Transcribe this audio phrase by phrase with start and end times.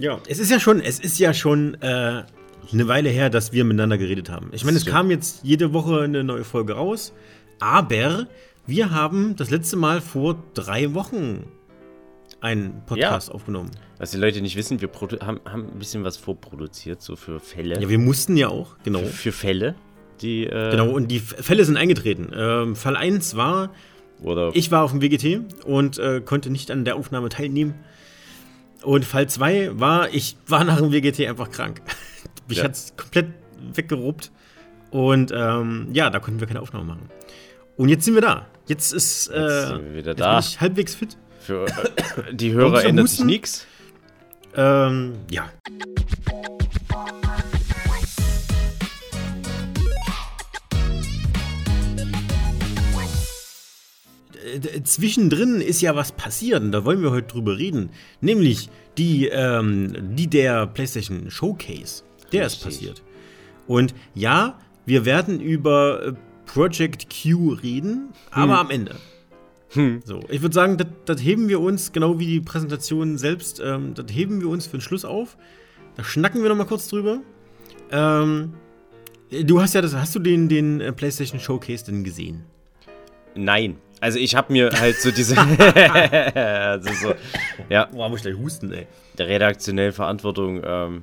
[0.00, 2.22] Ja, es ist ja schon, es ist ja schon äh,
[2.72, 4.48] eine Weile her, dass wir miteinander geredet haben.
[4.52, 7.12] Ich meine, es kam jetzt jede Woche eine neue Folge raus,
[7.58, 8.26] aber
[8.66, 11.44] wir haben das letzte Mal vor drei Wochen
[12.40, 13.34] einen Podcast ja.
[13.34, 13.70] aufgenommen.
[13.98, 14.88] Was die Leute nicht wissen, wir
[15.20, 17.78] haben, haben ein bisschen was vorproduziert, so für Fälle.
[17.80, 19.00] Ja, wir mussten ja auch, genau.
[19.00, 19.74] Für, für Fälle,
[20.22, 20.46] die.
[20.46, 22.30] Äh genau, und die Fälle sind eingetreten.
[22.34, 23.70] Ähm, Fall 1 war,
[24.54, 27.74] ich war auf dem WGT und äh, konnte nicht an der Aufnahme teilnehmen.
[28.82, 31.82] Und Fall 2 war, ich war nach dem WGT einfach krank.
[32.48, 32.64] Mich ja.
[32.64, 33.28] hat es komplett
[33.74, 34.30] weggeruppt.
[34.90, 37.08] Und ähm, ja, da konnten wir keine Aufnahme machen.
[37.76, 38.46] Und jetzt sind wir da.
[38.66, 40.32] Jetzt ist äh, jetzt sind wir wieder da.
[40.32, 41.16] bin ich halbwegs fit.
[41.40, 43.66] Für äh, die Hörer ändert sich nichts.
[44.54, 45.48] Ähm, ja.
[54.84, 57.90] Zwischendrin ist ja was passiert und da wollen wir heute drüber reden.
[58.20, 58.68] Nämlich
[58.98, 62.02] die, ähm, die der PlayStation Showcase.
[62.32, 62.58] Der Richtig.
[62.58, 63.02] ist passiert.
[63.66, 66.12] Und ja, wir werden über äh,
[66.46, 68.42] Project Q reden, hm.
[68.42, 68.96] aber am Ende.
[69.70, 70.00] Hm.
[70.04, 74.06] So, ich würde sagen, das heben wir uns, genau wie die Präsentation selbst, ähm, das
[74.10, 75.36] heben wir uns für den Schluss auf.
[75.96, 77.20] Da schnacken wir noch mal kurz drüber.
[77.92, 78.54] Ähm,
[79.30, 82.44] du hast ja das, hast du den, den äh, PlayStation Showcase denn gesehen?
[83.36, 83.76] Nein.
[84.00, 85.36] Also ich habe mir halt so diese,
[85.74, 87.14] also so,
[87.68, 87.86] ja.
[87.86, 88.86] Boah, muss ich gleich husten, ey.
[89.18, 91.02] Der redaktionellen Verantwortung ähm,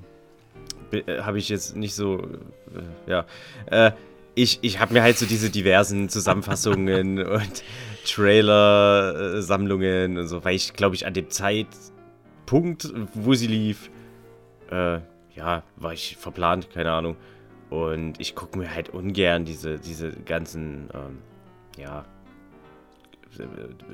[0.92, 3.26] äh, habe ich jetzt nicht so, äh, ja.
[3.68, 3.92] Äh,
[4.34, 7.64] ich, ich habe mir halt so diese diversen Zusammenfassungen und
[8.06, 13.92] Trailer-Sammlungen und so, weil ich, glaube ich, an dem Zeitpunkt, wo sie lief,
[14.72, 15.00] äh,
[15.36, 17.16] ja, war ich verplant, keine Ahnung.
[17.70, 21.20] Und ich gucke mir halt ungern diese, diese ganzen, ähm,
[21.78, 22.06] ja,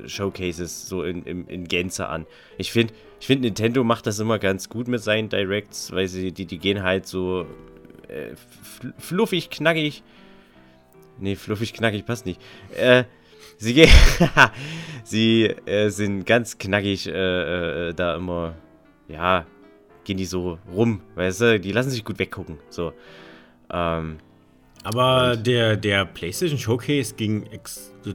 [0.06, 2.26] Showcases so in, in, in Gänze an.
[2.58, 6.32] Ich finde, ich find, Nintendo macht das immer ganz gut mit seinen Directs, weil sie,
[6.32, 7.46] die, die gehen halt so
[8.08, 8.34] äh,
[8.98, 10.02] fluffig, knackig.
[11.18, 12.40] Nee, fluffig, knackig passt nicht.
[12.76, 13.04] Äh,
[13.58, 13.90] Sie gehen.
[15.04, 18.54] sie äh, sind ganz knackig äh, äh, da immer.
[19.08, 19.46] Ja,
[20.04, 21.60] gehen die so rum, weißt du?
[21.60, 22.58] Die lassen sich gut weggucken.
[22.68, 22.92] So.
[23.70, 24.18] Ähm,
[24.84, 27.48] aber der, der PlayStation Showcase ging,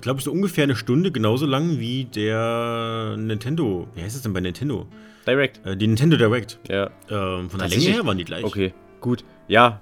[0.01, 3.87] glaube ich, so ungefähr eine Stunde genauso lang wie der Nintendo.
[3.95, 4.87] Wie heißt es denn bei Nintendo?
[5.27, 5.65] Direct.
[5.65, 6.59] Äh, die Nintendo Direct.
[6.69, 6.89] Ja.
[7.09, 8.43] Ähm, von der Länge her waren die gleich.
[8.43, 9.25] Okay, gut.
[9.47, 9.81] Ja,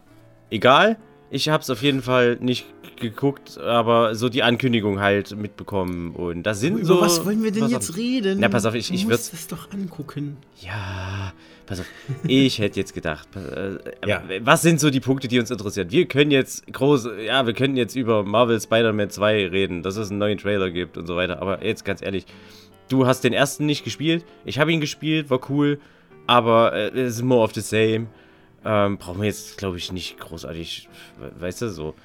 [0.49, 0.97] egal.
[1.29, 2.65] Ich habe es auf jeden Fall nicht
[2.99, 6.15] geguckt, aber so die Ankündigung halt mitbekommen.
[6.15, 7.01] Und da sind Über so.
[7.01, 8.39] was wollen wir denn jetzt auf, reden?
[8.39, 10.37] Na, pass auf, ich, ich würde es doch angucken.
[10.61, 11.33] Ja,
[11.65, 11.85] pass auf.
[12.27, 13.77] Ich hätte jetzt gedacht, äh,
[14.07, 14.23] ja.
[14.41, 15.91] was sind so die Punkte, die uns interessieren?
[15.91, 20.09] Wir können jetzt groß, ja, wir können jetzt über Marvel Spider-Man 2 reden, dass es
[20.09, 21.41] einen neuen Trailer gibt und so weiter.
[21.41, 22.25] Aber jetzt ganz ehrlich,
[22.89, 24.25] du hast den ersten nicht gespielt.
[24.45, 25.79] Ich habe ihn gespielt, war cool,
[26.25, 28.07] aber äh, es ist more of the same.
[28.69, 30.89] Ähm, brauchen wir jetzt, glaube ich, nicht großartig,
[31.39, 31.95] weißt du, so.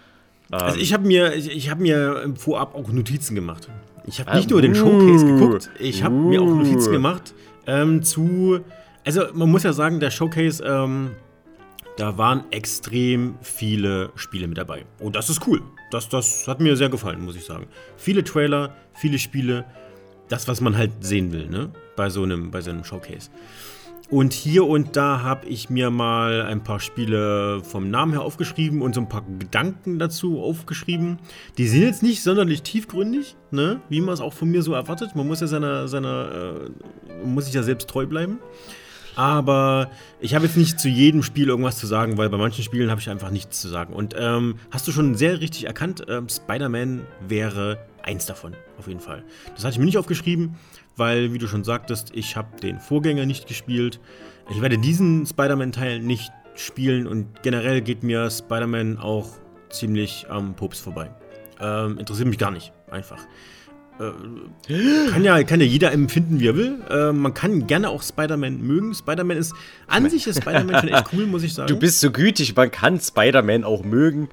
[0.52, 3.68] Ähm, also ich habe mir, ich, ich habe mir vorab auch Notizen gemacht.
[4.06, 6.92] Ich habe nicht uh, nur den Showcase geguckt, ich habe uh, mir auch Notizen uh.
[6.92, 7.34] gemacht
[7.66, 8.60] ähm, zu.
[9.04, 11.10] Also man muss ja sagen, der Showcase, ähm,
[11.96, 14.84] da waren extrem viele Spiele mit dabei.
[15.00, 15.62] Und das ist cool.
[15.90, 17.66] Das, das hat mir sehr gefallen, muss ich sagen.
[17.96, 19.64] Viele Trailer, viele Spiele.
[20.28, 21.70] Das, was man halt sehen will, ne?
[21.96, 23.30] Bei so einem, bei so einem Showcase.
[24.12, 28.82] Und hier und da habe ich mir mal ein paar Spiele vom Namen her aufgeschrieben
[28.82, 31.18] und so ein paar Gedanken dazu aufgeschrieben.
[31.56, 33.80] Die sind jetzt nicht sonderlich tiefgründig, ne?
[33.88, 35.16] wie man es auch von mir so erwartet.
[35.16, 38.38] Man muss ja seiner, seiner äh, muss sich ja selbst treu bleiben.
[39.16, 39.90] Aber
[40.20, 43.00] ich habe jetzt nicht zu jedem Spiel irgendwas zu sagen, weil bei manchen Spielen habe
[43.00, 43.94] ich einfach nichts zu sagen.
[43.94, 49.00] Und ähm, hast du schon sehr richtig erkannt, äh, Spider-Man wäre eins davon, auf jeden
[49.00, 49.24] Fall.
[49.54, 50.56] Das hatte ich mir nicht aufgeschrieben
[50.97, 54.00] weil, wie du schon sagtest, ich habe den Vorgänger nicht gespielt.
[54.50, 59.28] Ich werde diesen Spider-Man-Teil nicht spielen und generell geht mir Spider-Man auch
[59.70, 61.10] ziemlich am Pups vorbei.
[61.60, 63.19] Ähm, interessiert mich gar nicht, einfach.
[64.00, 66.78] Äh, kann, ja, kann ja jeder empfinden, wie er will.
[66.91, 68.94] Äh, man kann gerne auch Spider-Man mögen.
[68.94, 69.54] Spider-Man ist,
[69.86, 71.68] an sich ist Spider-Man schon echt cool, muss ich sagen.
[71.68, 74.28] Du bist so gütig, man kann Spider-Man auch mögen,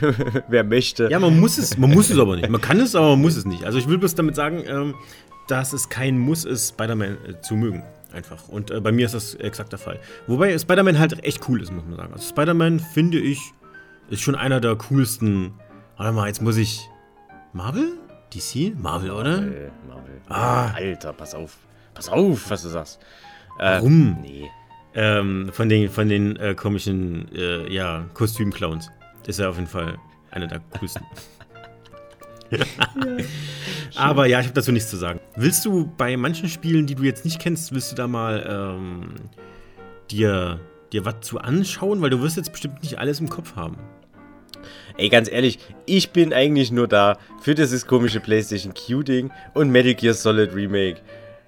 [0.48, 1.08] wer möchte.
[1.10, 2.48] Ja, man muss es, man muss es aber nicht.
[2.48, 3.64] Man kann es, aber man muss es nicht.
[3.64, 4.94] Also ich will bloß damit sagen, ähm,
[5.48, 7.82] dass es kein Muss ist, Spider-Man äh, zu mögen.
[8.12, 8.48] Einfach.
[8.48, 9.98] Und äh, bei mir ist das exakt der Fall.
[10.26, 12.12] Wobei Spider-Man halt echt cool ist, muss man sagen.
[12.12, 13.52] Also Spider-Man, finde ich,
[14.10, 15.54] ist schon einer der coolsten.
[15.96, 16.88] Warte mal, jetzt muss ich.
[17.52, 17.98] Marvel?
[18.34, 18.78] DC?
[18.78, 19.40] Marvel, oder?
[19.40, 20.20] Marvel, Marvel.
[20.28, 20.72] Ah.
[20.72, 21.56] Alter, pass auf.
[21.94, 23.00] Pass auf, was du sagst.
[23.58, 24.18] Äh, Warum?
[24.20, 24.50] Nee.
[24.94, 28.90] Ähm, von den, von den äh, komischen, äh, ja, Kostümclowns.
[29.26, 29.98] Ist er auf jeden Fall
[30.30, 31.04] einer der coolsten.
[33.94, 35.20] Aber ja, ich habe dazu nichts zu sagen.
[35.36, 39.14] Willst du bei manchen Spielen, die du jetzt nicht kennst, willst du da mal ähm,
[40.10, 40.60] dir,
[40.92, 42.00] dir was zu anschauen?
[42.00, 43.76] Weil du wirst jetzt bestimmt nicht alles im Kopf haben.
[44.96, 49.94] Ey, ganz ehrlich, ich bin eigentlich nur da für dieses komische PlayStation Q-Ding und Metal
[49.94, 51.00] Gear Solid Remake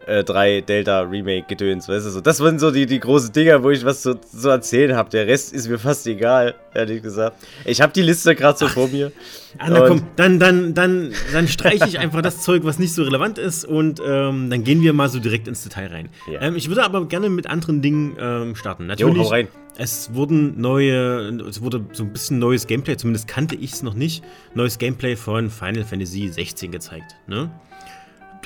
[0.06, 2.20] äh, 3 Delta Remake gedöns, weißt du so.
[2.20, 5.10] Das waren so die, die großen Dinger, wo ich was zu, zu erzählen habe.
[5.10, 7.36] Der Rest ist mir fast egal, ehrlich gesagt.
[7.64, 9.12] Ich habe die Liste gerade so Ach, vor mir.
[9.58, 13.02] Ah, na komm, dann, dann, dann, dann streiche ich einfach das Zeug, was nicht so
[13.04, 16.08] relevant ist und ähm, dann gehen wir mal so direkt ins Detail rein.
[16.30, 16.42] Ja.
[16.42, 18.86] Ähm, ich würde aber gerne mit anderen Dingen ähm, starten.
[18.86, 19.48] Natürlich, jo, hau rein.
[19.76, 23.94] Es wurden neue, es wurde so ein bisschen neues Gameplay, zumindest kannte ich es noch
[23.94, 24.22] nicht,
[24.54, 27.16] neues Gameplay von Final Fantasy 16 gezeigt.
[27.26, 27.50] Ne?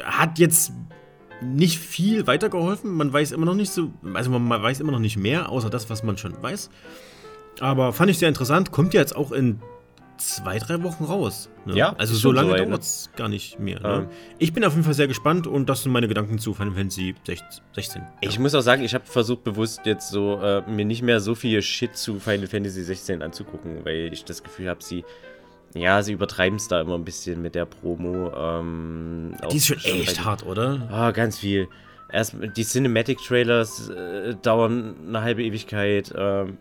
[0.02, 0.72] Hat jetzt
[1.40, 2.92] nicht viel weitergeholfen.
[2.92, 5.90] Man weiß immer noch nicht so, also man weiß immer noch nicht mehr, außer das,
[5.90, 6.70] was man schon weiß.
[7.60, 8.70] Aber fand ich sehr interessant.
[8.70, 9.60] Kommt ja jetzt auch in
[10.18, 11.48] zwei, drei Wochen raus.
[11.64, 11.76] Ne?
[11.76, 11.94] Ja.
[11.96, 12.66] Also so lange ne?
[12.66, 13.80] dauert es gar nicht mehr.
[13.80, 13.88] Ne?
[13.88, 14.06] Ähm.
[14.38, 17.14] Ich bin auf jeden Fall sehr gespannt und das sind meine Gedanken zu Final Fantasy
[17.24, 18.02] 16.
[18.02, 18.08] Ja.
[18.20, 21.34] Ich muss auch sagen, ich habe versucht bewusst jetzt so äh, mir nicht mehr so
[21.34, 25.04] viel Shit zu Final Fantasy 16 anzugucken, weil ich das Gefühl habe, sie
[25.74, 28.32] ja, sie übertreiben es da immer ein bisschen mit der Promo.
[28.34, 30.88] Ähm, die ist schon echt hart, oder?
[30.90, 31.68] Ah, oh, ganz viel.
[32.10, 36.12] Erst die Cinematic-Trailers äh, dauern eine halbe Ewigkeit.
[36.16, 36.56] Ähm,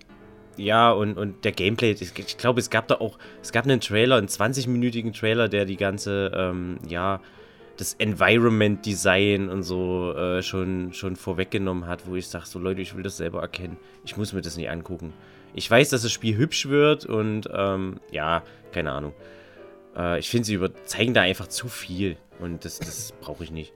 [0.58, 4.18] ja, und, und der Gameplay, ich, glaube, es gab da auch, es gab einen Trailer,
[4.18, 7.22] einen 20-minütigen Trailer, der die ganze, ähm, ja,
[7.78, 12.82] das Environment Design und so äh, schon, schon vorweggenommen hat, wo ich sage, so Leute,
[12.82, 13.78] ich will das selber erkennen.
[14.04, 15.14] Ich muss mir das nicht angucken.
[15.58, 19.14] Ich weiß, dass das Spiel hübsch wird und ähm, ja, keine Ahnung.
[19.96, 23.74] Äh, ich finde, sie zeigen da einfach zu viel und das, das brauche ich nicht.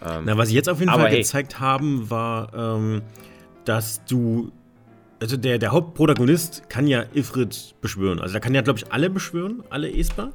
[0.00, 1.18] Ähm, Na, was sie jetzt auf jeden Fall hey.
[1.18, 3.02] gezeigt haben, war, ähm,
[3.64, 4.52] dass du
[5.20, 8.20] also der, der Hauptprotagonist kann ja Ifrit beschwören.
[8.20, 10.32] Also der kann ja, glaube ich, alle beschwören, alle Esper.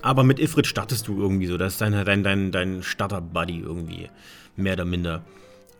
[0.00, 1.58] Aber mit Ifrit startest du irgendwie so.
[1.58, 4.08] Das ist dein, dein, dein, dein Starter-Buddy irgendwie.
[4.56, 5.22] Mehr oder minder.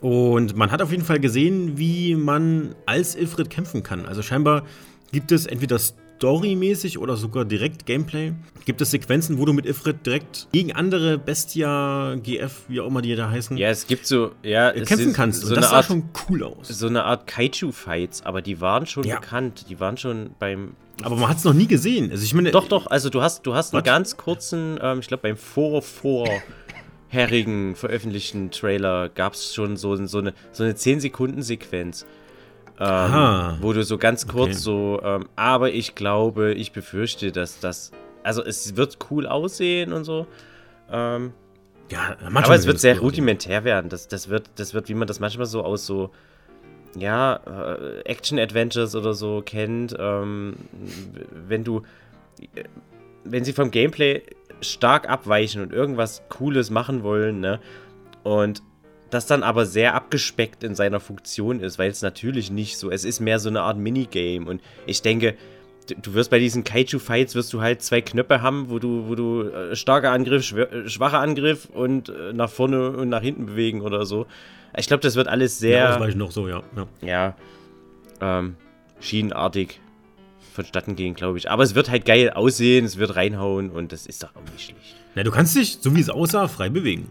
[0.03, 4.05] Und man hat auf jeden Fall gesehen, wie man als Ifrit kämpfen kann.
[4.05, 4.65] Also scheinbar
[5.13, 8.33] gibt es entweder storymäßig oder sogar direkt Gameplay.
[8.65, 13.01] Gibt es Sequenzen, wo du mit Ifrit direkt gegen andere Bestia, GF, wie auch immer
[13.01, 15.43] die da heißen, ja, es gibt so, ja, kämpfen kannst.
[15.43, 16.69] So Und das sah Art, schon cool aus.
[16.69, 19.21] So eine Art Kaiju-Fights, aber die waren schon ja.
[19.21, 19.67] bekannt.
[19.69, 22.11] Die waren schon beim aber man hat es noch nie gesehen.
[22.11, 22.87] Also ich meine, doch, doch.
[22.87, 25.83] Also du hast, du hast einen ganz kurzen, ähm, ich glaube beim vor
[27.13, 32.07] vor herrigen veröffentlichten Trailer gab es schon so, so eine, so eine 10-Sekunden-Sequenz.
[32.81, 34.59] Ähm, wo du so ganz kurz okay.
[34.59, 37.93] so, ähm, aber ich glaube, ich befürchte, dass das,
[38.23, 40.27] also es wird cool aussehen und so.
[40.91, 41.33] Ähm,
[41.91, 43.91] ja, aber es wird sehr rudimentär werden.
[43.91, 46.11] Das, das, wird, das wird, wie man das manchmal so aus so,
[46.97, 49.95] ja, äh, Action-Adventures oder so kennt.
[49.99, 50.55] Ähm,
[51.47, 51.83] wenn du,
[53.25, 54.23] wenn sie vom Gameplay
[54.63, 57.61] stark abweichen und irgendwas Cooles machen wollen, ne?
[58.23, 58.63] Und
[59.11, 63.05] das dann aber sehr abgespeckt in seiner Funktion ist, weil es natürlich nicht so, es
[63.05, 65.35] ist mehr so eine Art Minigame und ich denke,
[66.01, 69.43] du wirst bei diesen Kaiju-Fights wirst du halt zwei Knöpfe haben, wo du, wo du
[69.43, 74.07] äh, starker Angriff, äh, schwacher Angriff und äh, nach vorne und nach hinten bewegen oder
[74.07, 74.27] so.
[74.77, 75.79] Ich glaube, das wird alles sehr.
[75.79, 76.63] Ja, das noch so, ja.
[76.77, 77.37] Ja, ja
[78.23, 78.57] ähm,
[79.01, 79.82] schienenartig
[80.53, 81.51] vonstatten gehen, glaube ich.
[81.51, 84.67] Aber es wird halt geil aussehen, es wird reinhauen und das ist doch auch nicht
[84.67, 84.97] schlecht.
[85.15, 87.09] Na, du kannst dich, so wie es aussah, frei bewegen.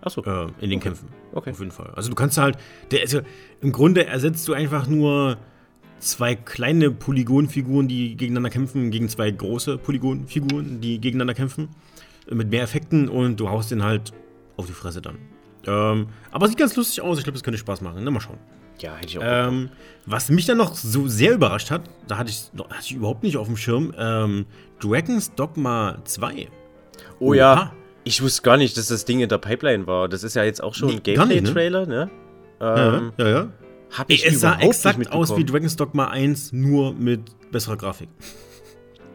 [0.00, 0.22] Achso.
[0.22, 0.88] Äh, in den okay.
[0.88, 1.08] Kämpfen.
[1.32, 1.50] Okay.
[1.50, 1.92] Auf jeden Fall.
[1.94, 2.56] Also du kannst halt,
[2.90, 3.20] der, also
[3.60, 5.38] im Grunde ersetzt du einfach nur
[5.98, 11.68] zwei kleine Polygonfiguren, die gegeneinander kämpfen, gegen zwei große Polygonfiguren, die gegeneinander kämpfen.
[12.30, 14.12] Mit mehr Effekten und du haust den halt
[14.56, 15.18] auf die Fresse dann.
[15.66, 17.18] Ähm, aber sieht ganz lustig aus.
[17.18, 18.02] Ich glaube, das könnte Spaß machen.
[18.02, 18.10] Ne?
[18.10, 18.38] Mal schauen.
[18.82, 19.22] Ja, hätte ich auch.
[19.24, 19.70] Ähm,
[20.06, 23.36] was mich dann noch so sehr überrascht hat, da hatte ich, hatte ich überhaupt nicht
[23.36, 24.46] auf dem Schirm, ähm,
[24.80, 26.48] Dragon's Dogma 2.
[27.20, 27.34] Oh Oha.
[27.34, 27.72] ja.
[28.04, 30.08] Ich wusste gar nicht, dass das Ding in der Pipeline war.
[30.08, 32.10] Das ist ja jetzt auch schon nee, ein Gameplay-Trailer, ne?
[32.60, 33.28] Ähm, ja, ja.
[33.28, 33.48] ja.
[33.96, 37.20] Hab ich es sah exakt aus wie Dragon's Dogma 1, nur mit
[37.52, 38.08] besserer Grafik.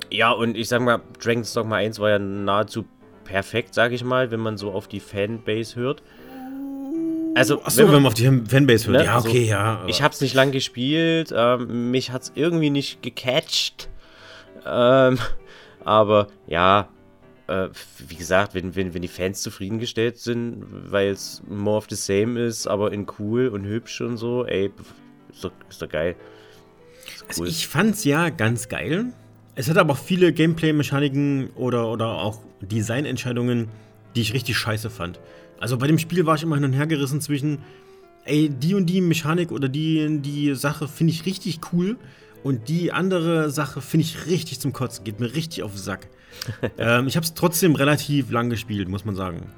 [0.09, 2.85] Ja, und ich sag mal, Dragon's Dogma 1 war ja nahezu
[3.25, 6.01] perfekt, sag ich mal, wenn man so auf die Fanbase hört.
[7.37, 8.99] Also, Achso, wenn, wenn, man auf die Fanbase hört.
[8.99, 9.83] Ne, ja, okay, so, ja.
[9.87, 13.89] Ich hab's nicht lang gespielt, ähm, mich hat's irgendwie nicht gecatcht.
[14.65, 15.19] Ähm,
[15.85, 16.89] aber ja,
[17.47, 17.69] äh,
[18.07, 22.39] wie gesagt, wenn, wenn, wenn die Fans zufriedengestellt sind, weil es more of the same
[22.39, 24.71] ist, aber in cool und hübsch und so, ey,
[25.31, 26.15] ist doch, ist doch geil.
[27.05, 27.47] Ist also cool.
[27.47, 29.13] Also ich fand's ja ganz geil.
[29.55, 33.69] Es hat aber auch viele Gameplay-Mechaniken oder, oder auch Designentscheidungen,
[34.15, 35.19] die ich richtig scheiße fand.
[35.59, 37.59] Also bei dem Spiel war ich immer hin und her gerissen zwischen,
[38.25, 41.97] ey, die und die Mechanik oder die, die Sache finde ich richtig cool
[42.43, 46.07] und die andere Sache finde ich richtig zum Kotzen, geht mir richtig auf den Sack.
[46.77, 49.51] ähm, ich habe es trotzdem relativ lang gespielt, muss man sagen.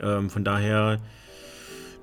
[0.00, 1.00] Ähm, von daher,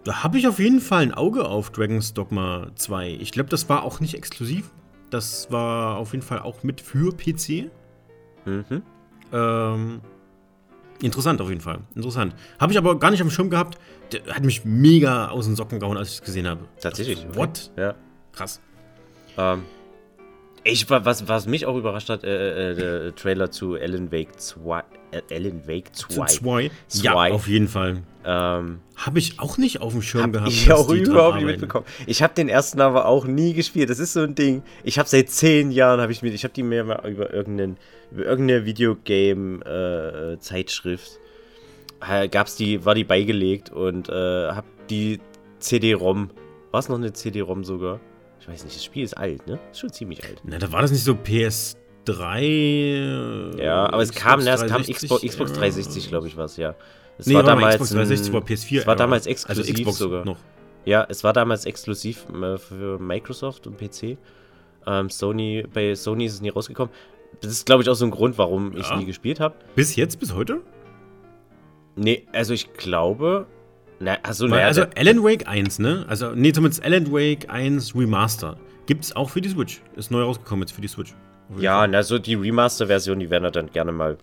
[0.03, 3.17] Da habe ich auf jeden Fall ein Auge auf Dragon's Dogma 2.
[3.21, 4.69] Ich glaube, das war auch nicht exklusiv.
[5.09, 7.71] Das war auf jeden Fall auch mit für PC.
[8.45, 8.81] Mhm.
[9.31, 10.01] Ähm,
[11.01, 11.79] interessant auf jeden Fall.
[11.95, 12.35] Interessant.
[12.59, 13.77] Habe ich aber gar nicht am Schirm gehabt.
[14.11, 16.65] Der hat mich mega aus den Socken gehauen, als ich es gesehen habe.
[16.79, 17.25] Tatsächlich.
[17.25, 17.71] Also, what?
[17.77, 17.95] Ja.
[18.31, 18.61] Krass.
[19.37, 19.63] Ähm,
[20.63, 24.83] ich, was, was mich auch überrascht hat, äh, äh, der Trailer zu Alan Wake 2.
[25.31, 26.25] Alan Wake 2.
[26.25, 26.71] 2?
[26.93, 28.01] Ja, auf jeden Fall.
[28.25, 30.51] Ähm, habe ich auch nicht auf dem Schirm hab gehabt.
[30.51, 31.85] Ich auch überhaupt nicht mitbekommen.
[32.07, 33.89] Ich habe den ersten aber auch nie gespielt.
[33.89, 34.63] Das ist so ein Ding.
[34.83, 37.77] Ich habe seit zehn Jahren habe ich mir, ich habe die mir mal über irgendeinen,
[38.11, 41.19] über irgendeine Videogame-Zeitschrift
[42.09, 45.19] äh, gab's die, war die beigelegt und äh, habe die
[45.59, 46.29] CD-ROM.
[46.71, 47.99] War es noch eine CD-ROM sogar?
[48.39, 49.59] Ich weiß nicht, das Spiel ist alt, ne?
[49.71, 50.41] Ist schon ziemlich alt.
[50.43, 51.15] Na, da war das nicht so
[52.05, 53.61] PS3.
[53.61, 56.75] Ja, aber es Xbox kam, es kam Xbox, Xbox 360, glaube ich, was, ja.
[57.17, 57.75] Es nee, war damals.
[57.75, 58.79] Xbox 360 war PS4.
[58.79, 60.25] Es war damals exklusiv also Xbox sogar.
[60.25, 60.37] Noch.
[60.85, 64.17] Ja, es war damals exklusiv äh, für Microsoft und PC.
[64.85, 66.93] Ähm, Sony, bei Sony ist es nie rausgekommen.
[67.41, 68.97] Das ist, glaube ich, auch so ein Grund, warum ich ja.
[68.97, 69.55] nie gespielt habe.
[69.75, 70.61] Bis jetzt, bis heute?
[71.95, 73.47] Nee, also ich glaube,
[73.99, 76.05] na, also, Weil, also Alan Wake 1, ne?
[76.09, 78.57] Also, nee, zumindest Alan Wake 1 Remaster.
[78.85, 79.81] Gibt's auch für die Switch.
[79.95, 81.13] Ist neu rausgekommen jetzt für die Switch.
[81.57, 84.17] Ja, also die Remaster-Version, die werden dann gerne mal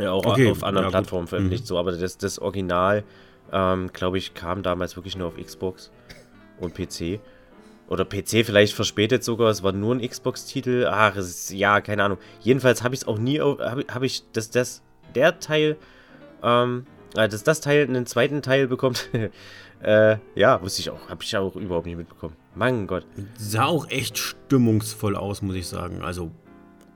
[0.00, 1.64] ja, auch okay, auf anderen ja, Plattformen veröffentlicht.
[1.64, 1.68] Mhm.
[1.68, 3.04] So, aber das, das Original,
[3.52, 5.90] ähm, glaube ich, kam damals wirklich nur auf Xbox
[6.58, 7.20] und PC.
[7.88, 10.86] Oder PC vielleicht verspätet sogar, es war nur ein Xbox-Titel.
[10.88, 12.18] Ach, ist, ja, keine Ahnung.
[12.40, 14.82] Jedenfalls habe ich es auch nie, habe hab ich, das, das,
[15.14, 15.76] der Teil
[16.42, 19.08] ähm, äh, dass das Teil einen zweiten Teil bekommt,
[19.82, 22.36] äh, ja, wusste ich auch, habe ich auch überhaupt nicht mitbekommen.
[22.54, 23.06] Mein Gott.
[23.38, 26.02] Sah auch echt stimmungsvoll aus, muss ich sagen.
[26.02, 26.30] Also,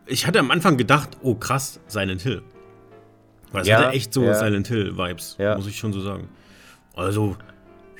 [0.06, 2.42] ich hatte am Anfang gedacht, oh krass, Silent Hill.
[3.52, 4.34] Weil es ja, hatte echt so ja.
[4.34, 5.56] Silent Hill-Vibes, ja.
[5.56, 6.28] muss ich schon so sagen.
[6.96, 7.36] Also,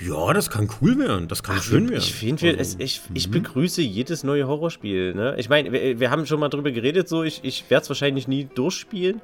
[0.00, 2.02] ja, das kann cool werden, das kann Ach, schön werden.
[2.02, 3.32] Ich finde, also, ich, ich mhm.
[3.32, 5.14] begrüße jedes neue Horrorspiel.
[5.14, 5.37] Ne?
[5.38, 8.26] Ich meine, wir, wir, haben schon mal drüber geredet, so ich, ich werde es wahrscheinlich
[8.26, 9.20] nie durchspielen.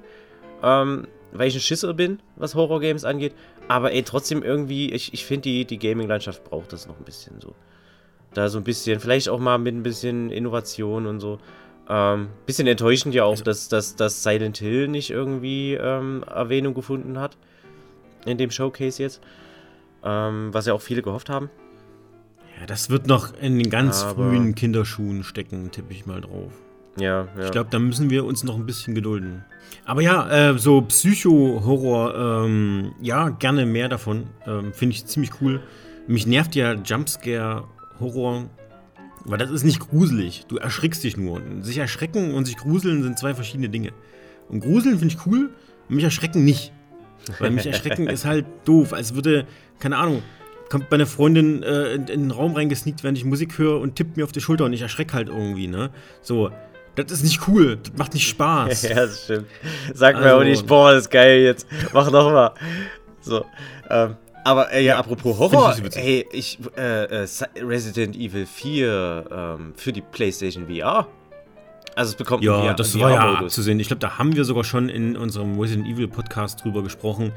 [0.62, 3.34] Ähm, weil ich ein Schisser bin, was Horror-Games angeht.
[3.68, 7.40] Aber ey, trotzdem irgendwie, ich, ich finde, die, die Gaming-Landschaft braucht das noch ein bisschen
[7.40, 7.54] so.
[8.34, 11.38] Da so ein bisschen, vielleicht auch mal mit ein bisschen Innovation und so.
[11.88, 16.74] Ähm, bisschen enttäuschend ja auch, also, dass, dass, dass Silent Hill nicht irgendwie ähm, Erwähnung
[16.74, 17.36] gefunden hat.
[18.26, 19.20] In dem Showcase jetzt.
[20.04, 21.50] Ähm, was ja auch viele gehofft haben.
[22.58, 26.52] Ja, das wird noch in den ganz Aber frühen Kinderschuhen stecken, tippe ich mal drauf.
[26.96, 27.44] Ja, ja.
[27.44, 29.44] Ich glaube, da müssen wir uns noch ein bisschen gedulden.
[29.84, 34.28] Aber ja, äh, so Psycho-Horror, ähm, ja, gerne mehr davon.
[34.46, 35.60] Ähm, Finde ich ziemlich cool.
[36.06, 36.74] Mich nervt ja
[38.00, 38.48] Jumpscare-Horror,
[39.24, 40.46] weil das ist nicht gruselig.
[40.48, 41.42] Du erschrickst dich nur.
[41.60, 43.90] Sich erschrecken und sich gruseln sind zwei verschiedene Dinge.
[44.48, 45.50] Und gruseln finde ich cool,
[45.88, 46.72] mich erschrecken nicht.
[47.38, 48.92] Weil mich erschrecken ist halt doof.
[48.92, 49.46] Als würde,
[49.78, 50.22] keine Ahnung,
[50.70, 54.16] kommt meine Freundin äh, in, in, den Raum reingesneakt, während ich Musik höre und tippt
[54.16, 55.90] mir auf die Schulter und ich erschrecke halt irgendwie, ne?
[56.22, 56.50] So,
[56.94, 57.78] das ist nicht cool.
[57.82, 58.82] Das macht nicht Spaß.
[58.88, 59.46] ja, das stimmt.
[59.92, 61.66] Sag also, mir auch nicht, boah, das ist geil jetzt.
[61.92, 62.54] Mach noch mal.
[63.20, 63.44] So.
[63.90, 67.28] Ähm, aber äh, ja, apropos Horror, ich hey, ich, äh, äh,
[67.60, 71.06] Resident Evil 4 ähm, für die PlayStation VR.
[71.94, 73.80] Also es bekommt Ja, VR, das war ja abzusehen.
[73.80, 77.32] Ich glaube, da haben wir sogar schon in unserem Resident Evil Podcast drüber gesprochen,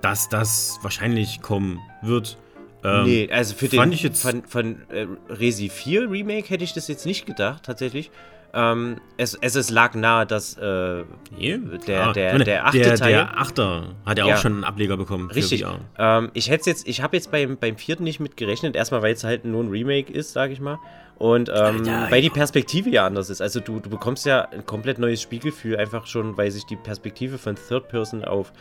[0.00, 2.36] dass das wahrscheinlich kommen wird.
[2.84, 6.72] Ähm, nee, also für den ich jetzt von, von äh, Resi 4 Remake hätte ich
[6.72, 8.10] das jetzt nicht gedacht, tatsächlich.
[8.54, 11.58] Ähm, es, es, es lag nahe, dass äh, yeah.
[11.86, 13.12] der, ah, der, der achte der, Teil.
[13.12, 14.34] Der Achter hat ja, ja.
[14.34, 15.30] auch schon einen Ableger bekommen.
[15.30, 15.64] Richtig.
[15.98, 18.76] Ähm, ich hätte jetzt, ich habe jetzt beim, beim vierten nicht mit gerechnet.
[18.76, 20.78] Erstmal, weil es halt nur ein Remake ist, sage ich mal.
[21.16, 23.40] Und ähm, ja, weil die Perspektive ja anders ist.
[23.40, 27.38] Also du, du bekommst ja ein komplett neues Spielgefühl, einfach schon, weil sich die Perspektive
[27.38, 28.52] von Third Person auf,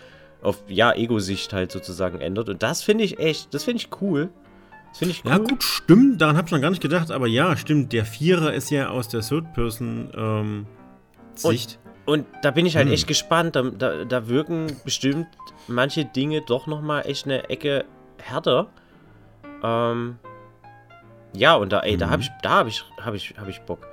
[0.42, 2.48] auf ja, Ego-Sicht halt sozusagen ändert.
[2.48, 4.30] Und das finde ich echt, das finde ich cool.
[4.92, 5.32] Das finde ich cool.
[5.32, 6.22] Ja, gut, stimmt.
[6.22, 7.12] Daran habe ich noch gar nicht gedacht.
[7.12, 7.94] Aber ja, stimmt.
[7.94, 10.14] Der Vierer ist ja aus der Third-Person-Sicht.
[10.18, 10.68] Ähm,
[12.06, 12.94] und, und, da bin ich halt hm.
[12.94, 13.56] echt gespannt.
[13.56, 15.28] Da, da, da, wirken bestimmt
[15.68, 17.86] manche Dinge doch nochmal echt eine Ecke
[18.22, 18.68] härter.
[19.64, 20.18] Ähm,
[21.34, 22.00] ja, und da, ey, mhm.
[22.00, 23.88] da habe ich, da habe ich, habe ich, habe ich Bock.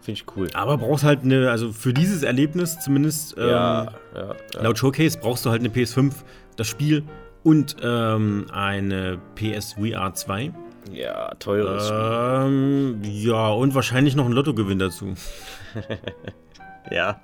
[0.00, 0.48] Finde ich cool.
[0.54, 3.84] Aber brauchst halt eine, also für dieses Erlebnis zumindest, ähm, ja,
[4.14, 4.62] ja, ja.
[4.62, 6.12] laut Showcase brauchst du halt eine PS5,
[6.56, 7.04] das Spiel
[7.42, 10.52] und ähm, eine PSVR 2.
[10.90, 15.14] Ja, teures ähm, Ja, und wahrscheinlich noch ein Lottogewinn dazu.
[16.90, 17.20] ja.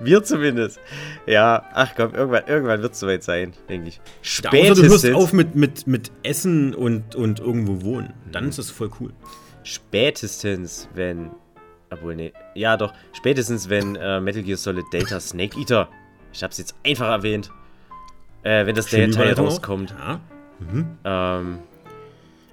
[0.00, 0.80] Wir zumindest.
[1.26, 4.00] Ja, ach komm, irgendwann, irgendwann wird es soweit sein, denke ich.
[4.22, 4.78] Spätestens.
[4.78, 8.12] Ja, du hörst auf mit, mit, mit Essen und, und irgendwo wohnen.
[8.32, 9.12] Dann ist das voll cool.
[9.62, 11.30] Spätestens, wenn.
[11.90, 12.32] Obwohl, nee.
[12.54, 12.92] Ja, doch.
[13.12, 15.88] Spätestens, wenn äh, Metal Gear Solid Delta Snake Eater.
[16.32, 17.50] Ich hab's jetzt einfach erwähnt.
[18.42, 19.94] Äh, wenn das der Teil rauskommt.
[19.98, 20.20] Ja.
[20.60, 20.86] Mhm.
[21.04, 21.58] Ähm,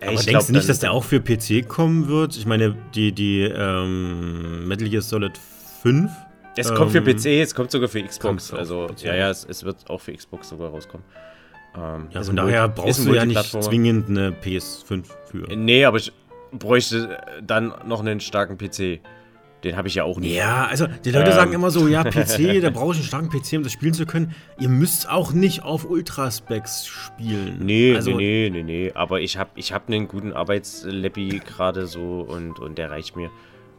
[0.02, 2.36] aber denkst du nicht, dass der auch für PC kommen wird?
[2.38, 5.38] Ich meine, die, die ähm, Metal Gear Solid
[5.82, 6.12] 5.
[6.56, 8.54] Es kommt für ähm, PC, es kommt sogar für Xbox.
[8.54, 11.06] Also, ja, ja, es, es, wird auch für Xbox sogar rauskommen.
[11.76, 15.56] Ähm, ja, von daher brauchst du ja nicht zwingend eine PS5 für.
[15.56, 16.12] Nee, aber ich
[16.52, 19.02] bräuchte dann noch einen starken PC.
[19.64, 20.36] Den habe ich ja auch nicht.
[20.36, 21.36] Ja, also die Leute ähm.
[21.36, 24.06] sagen immer so, ja, PC, da brauche ich einen starken PC, um das spielen zu
[24.06, 24.36] können.
[24.60, 27.60] Ihr müsst auch nicht auf Ultraspecs spielen.
[27.66, 28.92] Nee, also, nee, nee, nee, nee.
[28.94, 33.32] Aber ich habe ich hab einen guten Arbeitslabby gerade so und, und der reicht mir.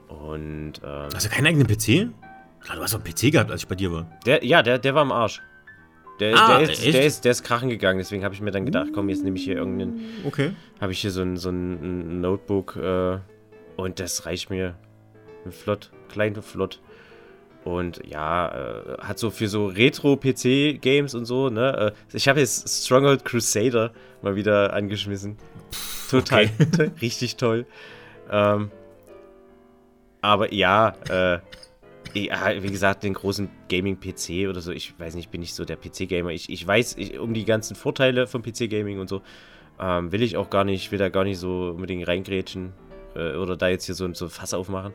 [0.09, 2.11] Und, ähm, Hast du keinen eigenen PC?
[2.61, 4.11] Klar, du hast doch einen PC gehabt, als ich bei dir war.
[4.27, 5.43] Der, ja, der, der war im Arsch.
[6.19, 8.67] Der, ah, der, ist, der, ist, der ist krachen gegangen, deswegen habe ich mir dann
[8.67, 10.01] gedacht, komm, jetzt nehme ich hier irgendeinen.
[10.25, 10.51] Okay.
[10.81, 13.19] Habe ich hier so ein, so ein Notebook äh,
[13.77, 14.75] und das reicht mir
[15.53, 16.81] flott, klein und flott.
[17.65, 21.93] Und ja, äh, hat so für so Retro-PC-Games und so, ne?
[21.93, 25.37] Äh, ich habe jetzt Stronghold Crusader mal wieder angeschmissen.
[26.11, 26.91] Total, okay.
[27.03, 27.67] richtig toll.
[28.31, 28.71] Ähm,
[30.21, 31.41] aber ja, äh,
[32.15, 35.77] ja, wie gesagt, den großen Gaming-PC oder so, ich weiß nicht, bin ich so der
[35.77, 36.31] PC-Gamer.
[36.31, 39.23] Ich, ich weiß ich, um die ganzen Vorteile vom PC-Gaming und so.
[39.81, 42.73] Ähm, will ich auch gar nicht, will da gar nicht so unbedingt reingrätschen
[43.15, 44.93] äh, oder da jetzt hier so, so ein Fass aufmachen.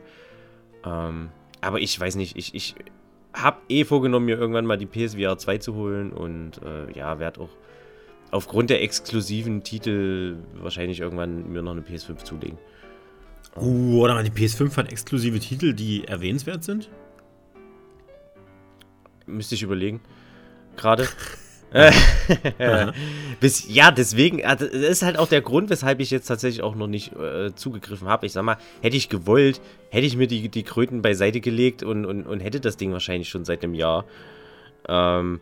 [0.84, 2.74] Ähm, aber ich weiß nicht, ich, ich
[3.32, 7.40] habe eh vorgenommen, mir irgendwann mal die PSVR 2 zu holen und äh, ja, werde
[7.40, 7.50] auch
[8.30, 12.58] aufgrund der exklusiven Titel wahrscheinlich irgendwann mir noch eine PS5 zulegen.
[13.56, 16.90] Uh, oder die PS5 hat exklusive Titel, die erwähnenswert sind?
[19.26, 20.00] Müsste ich überlegen.
[20.76, 21.08] Gerade.
[23.40, 26.86] Bis, ja, deswegen, das ist halt auch der Grund, weshalb ich jetzt tatsächlich auch noch
[26.86, 28.26] nicht äh, zugegriffen habe.
[28.26, 32.06] Ich sag mal, hätte ich gewollt, hätte ich mir die, die Kröten beiseite gelegt und,
[32.06, 34.04] und, und hätte das Ding wahrscheinlich schon seit einem Jahr.
[34.88, 35.40] Ähm,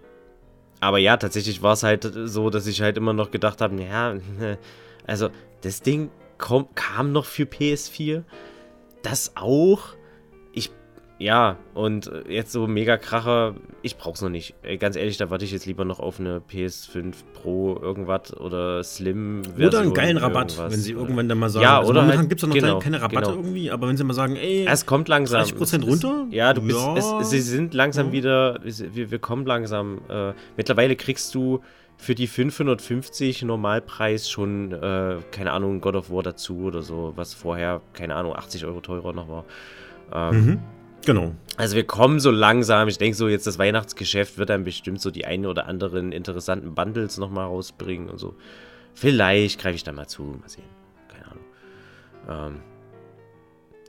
[0.81, 4.17] aber ja, tatsächlich war es halt so, dass ich halt immer noch gedacht habe, naja,
[5.07, 5.29] also
[5.61, 8.25] das Ding komm, kam noch für PS4.
[9.03, 9.95] Das auch.
[11.23, 14.55] Ja, und äh, jetzt so mega Kracher, ich brauch's noch nicht.
[14.81, 19.43] Ganz ehrlich, da warte ich jetzt lieber noch auf eine PS5 Pro irgendwas oder Slim.
[19.57, 21.63] Oder einen geilen Rabatt, wenn sie irgendwann dann mal sagen.
[21.63, 23.41] Ja, also oder momentan halt, gibt's noch genau, keine Rabatte genau.
[23.41, 25.43] irgendwie, aber wenn sie mal sagen, ey, es kommt langsam.
[25.43, 26.27] 30% runter?
[26.31, 26.97] ja, du bist, ja.
[26.97, 28.13] Es, sie sind langsam ja.
[28.13, 30.01] wieder, wir, wir kommen langsam.
[30.09, 31.61] Äh, mittlerweile kriegst du
[31.99, 37.33] für die 550 Normalpreis schon, äh, keine Ahnung, God of War dazu oder so, was
[37.33, 39.45] vorher, keine Ahnung, 80 Euro teurer noch war.
[40.13, 40.59] Ähm, mhm.
[41.05, 41.35] Genau.
[41.57, 42.89] Also wir kommen so langsam.
[42.89, 46.75] Ich denke so, jetzt das Weihnachtsgeschäft wird dann bestimmt so die einen oder anderen interessanten
[46.75, 48.35] Bundles nochmal rausbringen und so.
[48.95, 50.23] Vielleicht greife ich da mal zu.
[50.23, 50.65] Mal sehen.
[51.09, 52.57] Keine Ahnung.
[52.57, 52.63] Ähm,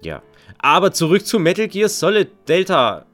[0.04, 0.22] ja.
[0.58, 3.06] Aber zurück zu Metal Gear Solid Delta.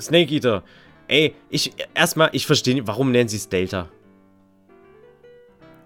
[0.00, 0.62] Snake Eater.
[1.06, 3.88] Ey, ich erstmal, ich verstehe nicht, warum nennen sie es Delta?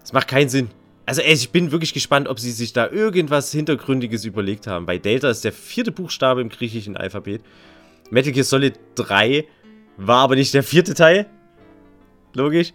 [0.03, 0.71] Es macht keinen Sinn.
[1.09, 4.85] Also ey, ich bin wirklich gespannt, ob sie sich da irgendwas Hintergründiges überlegt haben.
[4.85, 7.41] Bei Delta ist der vierte Buchstabe im griechischen Alphabet.
[8.11, 9.47] Metal Gear Solid 3
[9.97, 11.25] war aber nicht der vierte Teil.
[12.35, 12.75] Logisch.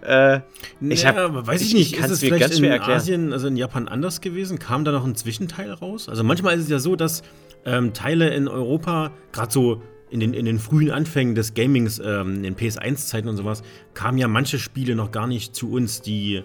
[0.00, 0.40] Äh,
[0.80, 2.96] ich hab, weiß ich, ich nicht, ist es vielleicht ganz in erklären.
[2.96, 4.58] Asien, also in Japan anders gewesen?
[4.58, 6.08] Kam da noch ein Zwischenteil raus?
[6.08, 7.22] Also manchmal ist es ja so, dass
[7.66, 12.36] ähm, Teile in Europa, gerade so in den, in den frühen Anfängen des Gamings, ähm,
[12.36, 16.44] in den PS1-Zeiten und sowas, kamen ja manche Spiele noch gar nicht zu uns, die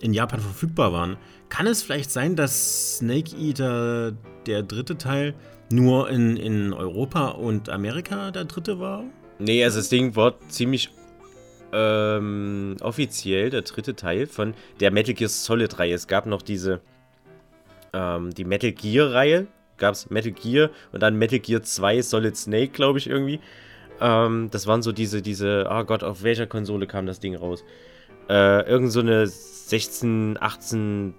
[0.00, 1.16] in Japan verfügbar waren.
[1.48, 4.12] Kann es vielleicht sein, dass Snake Eater
[4.46, 5.34] der dritte Teil
[5.70, 9.04] nur in, in Europa und Amerika der dritte war?
[9.38, 10.90] Nee, also das Ding war ziemlich
[11.72, 15.94] ähm, offiziell der dritte Teil von der Metal Gear Solid Reihe.
[15.94, 16.80] Es gab noch diese,
[17.92, 19.46] ähm, die Metal Gear Reihe.
[19.76, 23.40] Gab es Metal Gear und dann Metal Gear 2 Solid Snake, glaube ich, irgendwie.
[24.00, 27.64] Ähm, das waren so diese, diese, oh Gott, auf welcher Konsole kam das Ding raus?
[28.28, 29.26] Äh, irgend so eine
[29.68, 31.14] 16, 18,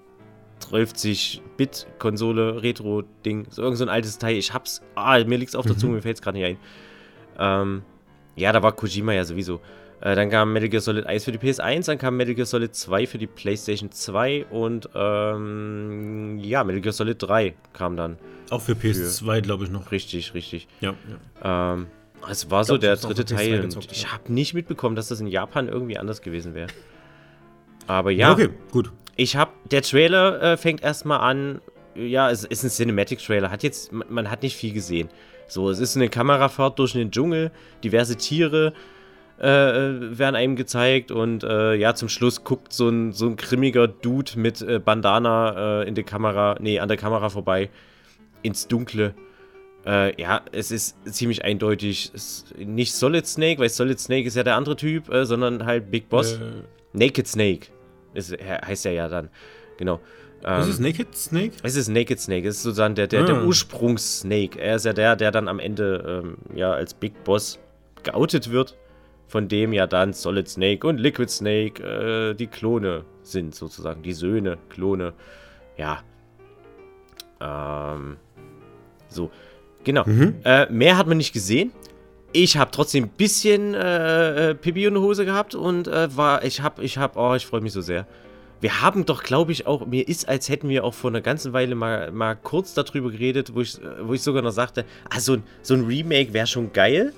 [0.70, 3.48] 30 Bit Konsole, Retro-Ding.
[3.50, 4.36] So irgend so ein altes Teil.
[4.36, 4.82] Ich hab's.
[4.96, 5.96] Ah, mir liegt's auf der Zunge, mhm.
[5.98, 6.58] mir fällt's gerade nicht ein.
[7.40, 7.84] Ähm,
[8.36, 9.62] ja, da war Kojima ja sowieso.
[10.02, 12.76] Äh, dann kam Metal Gear Solid 1 für die PS1, dann kam Metal Gear Solid
[12.76, 18.18] 2 für die PlayStation 2 und ähm, ja, Metal Gear Solid 3 kam dann.
[18.52, 19.92] Auch für PS2, glaube ich, noch.
[19.92, 20.68] Richtig, richtig.
[20.82, 20.94] Ja.
[21.44, 21.74] ja.
[21.74, 21.88] Ähm,
[22.30, 23.62] es war so der dritte Teil.
[23.62, 26.68] Gezockt, ich habe nicht mitbekommen, dass das in Japan irgendwie anders gewesen wäre.
[27.88, 28.32] Aber ja.
[28.32, 28.92] Okay, gut.
[29.16, 31.62] Ich habe, der Trailer äh, fängt erstmal an,
[31.96, 35.10] ja, es ist ein Cinematic-Trailer, hat jetzt, man hat nicht viel gesehen.
[35.48, 37.52] So, es ist eine Kamerafahrt durch den Dschungel,
[37.84, 38.74] diverse Tiere
[39.38, 43.88] äh, werden einem gezeigt und äh, ja, zum Schluss guckt so ein, so ein grimmiger
[43.88, 47.70] Dude mit äh, Bandana äh, in der Kamera, nee, an der Kamera vorbei,
[48.42, 49.14] ins Dunkle.
[49.86, 52.12] Äh, ja, es ist ziemlich eindeutig.
[52.58, 56.10] nicht Solid Snake, weil Solid Snake ist ja der andere Typ, äh, sondern halt Big
[56.10, 56.40] Boss.
[56.94, 57.68] Naked Snake
[58.16, 59.30] Ist, heißt er ja dann.
[59.78, 60.00] Genau.
[60.44, 61.54] Ähm, ist es Naked Snake?
[61.64, 62.48] Es ist Naked Snake.
[62.48, 63.26] Es ist sozusagen der, der, ah.
[63.26, 64.60] der Ursprungs-Snake.
[64.60, 67.60] Er ist ja der, der dann am Ende ähm, ja als Big Boss
[68.04, 68.78] geoutet wird.
[69.28, 74.04] Von dem ja dann Solid Snake und Liquid Snake äh, die Klone sind, sozusagen.
[74.04, 75.14] Die Söhne, Klone.
[75.78, 76.04] Ja.
[77.42, 78.18] Ähm,
[79.08, 79.32] so.
[79.84, 80.04] Genau.
[80.06, 80.36] Mhm.
[80.44, 81.72] Äh, mehr hat man nicht gesehen.
[82.38, 86.60] Ich habe trotzdem ein bisschen äh, äh, Pipi der Hose gehabt und äh, war, ich
[86.60, 88.06] habe, ich habe, oh, ich freue mich so sehr.
[88.60, 91.54] Wir haben doch, glaube ich, auch, mir ist, als hätten wir auch vor einer ganzen
[91.54, 95.38] Weile mal, mal kurz darüber geredet, wo ich, wo ich sogar noch sagte, ah, so,
[95.62, 97.14] so ein Remake wäre schon geil.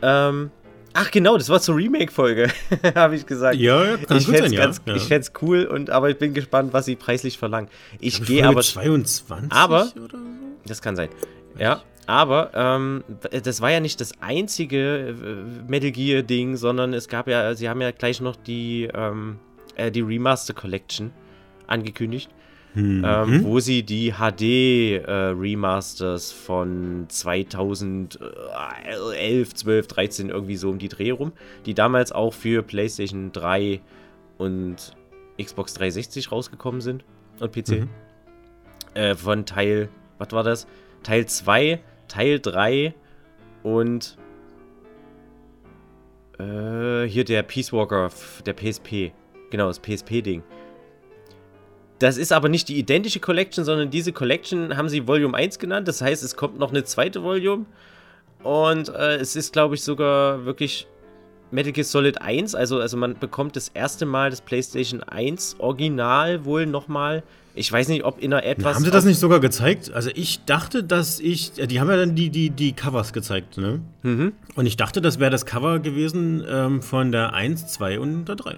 [0.00, 0.50] Ähm,
[0.94, 2.48] ach genau, das war zur Remake-Folge,
[2.94, 3.56] habe ich gesagt.
[3.56, 4.94] Ja, ja kann ich fände es ganz, ja.
[4.94, 7.68] Ich fände cool, und, aber ich bin gespannt, was sie preislich verlangen.
[8.00, 8.62] Ich gehe aber...
[8.62, 10.24] 22 aber, oder so?
[10.66, 11.10] Das kann sein.
[11.58, 17.08] Ja, aber ähm, das war ja nicht das einzige äh, Metal Gear Ding, sondern es
[17.08, 19.38] gab ja, sie haben ja gleich noch die ähm,
[19.76, 21.10] äh, die Remaster Collection
[21.66, 22.30] angekündigt,
[22.74, 23.04] mhm.
[23.06, 30.88] ähm, wo sie die HD äh, Remasters von 2011, 12, 13 irgendwie so um die
[30.88, 31.32] Dreh rum,
[31.66, 33.80] die damals auch für PlayStation 3
[34.38, 34.96] und
[35.40, 37.04] Xbox 360 rausgekommen sind
[37.40, 37.70] und PC.
[37.70, 37.88] Mhm.
[38.94, 39.88] Äh, von Teil,
[40.18, 40.68] was war das?
[41.02, 41.80] Teil 2,
[42.14, 42.94] Teil 3
[43.64, 44.16] und
[46.38, 48.08] äh, hier der Peace Walker,
[48.46, 49.12] der PSP.
[49.50, 50.42] Genau, das PSP-Ding.
[51.98, 55.88] Das ist aber nicht die identische Collection, sondern diese Collection haben sie Volume 1 genannt.
[55.88, 57.66] Das heißt, es kommt noch eine zweite Volume.
[58.42, 60.86] Und äh, es ist, glaube ich, sogar wirklich
[61.50, 62.54] Metal Gear Solid 1.
[62.54, 67.24] Also, also man bekommt das erste Mal das PlayStation 1 Original wohl nochmal.
[67.56, 68.74] Ich weiß nicht, ob in einer etwas.
[68.74, 69.92] Haben sie das nicht sogar gezeigt?
[69.92, 71.52] Also ich dachte, dass ich.
[71.52, 73.80] Die haben ja dann die, die, die Covers gezeigt, ne?
[74.02, 74.32] Mhm.
[74.56, 78.36] Und ich dachte, das wäre das Cover gewesen ähm, von der 1, 2 und der
[78.36, 78.56] 3.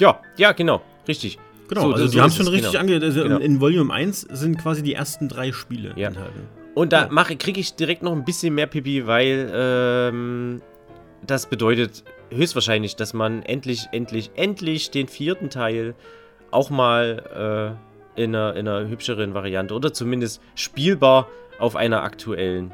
[0.00, 1.38] Ja, ja, genau, richtig.
[1.68, 2.80] Genau, so, also so die haben es schon richtig genau.
[2.80, 3.04] ange...
[3.04, 3.38] Also genau.
[3.38, 6.08] In Volume 1 sind quasi die ersten drei Spiele ja.
[6.08, 6.40] enthalten.
[6.74, 7.24] Und da ja.
[7.24, 10.62] kriege ich direkt noch ein bisschen mehr Pipi, weil ähm,
[11.26, 15.94] das bedeutet höchstwahrscheinlich, dass man endlich, endlich, endlich den vierten Teil
[16.50, 17.87] auch mal äh,
[18.18, 21.28] in, einer, in einer hübscheren Variante oder zumindest spielbar
[21.58, 22.72] auf einer aktuellen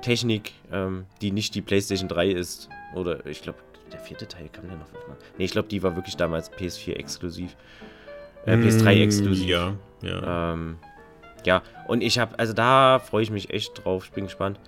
[0.00, 2.68] Technik, ähm, die nicht die PlayStation 3 ist.
[2.94, 3.58] Oder ich glaube,
[3.92, 4.92] der vierte Teil kam der noch.
[4.92, 7.56] Ne, ich glaube, die war wirklich damals PS4 exklusiv.
[8.46, 9.46] Äh, PS3 mm, exklusiv.
[9.48, 10.52] Ja, ja.
[10.52, 10.78] Ähm,
[11.44, 14.04] ja, und ich habe, also da freue ich mich echt drauf.
[14.06, 14.60] Ich bin gespannt.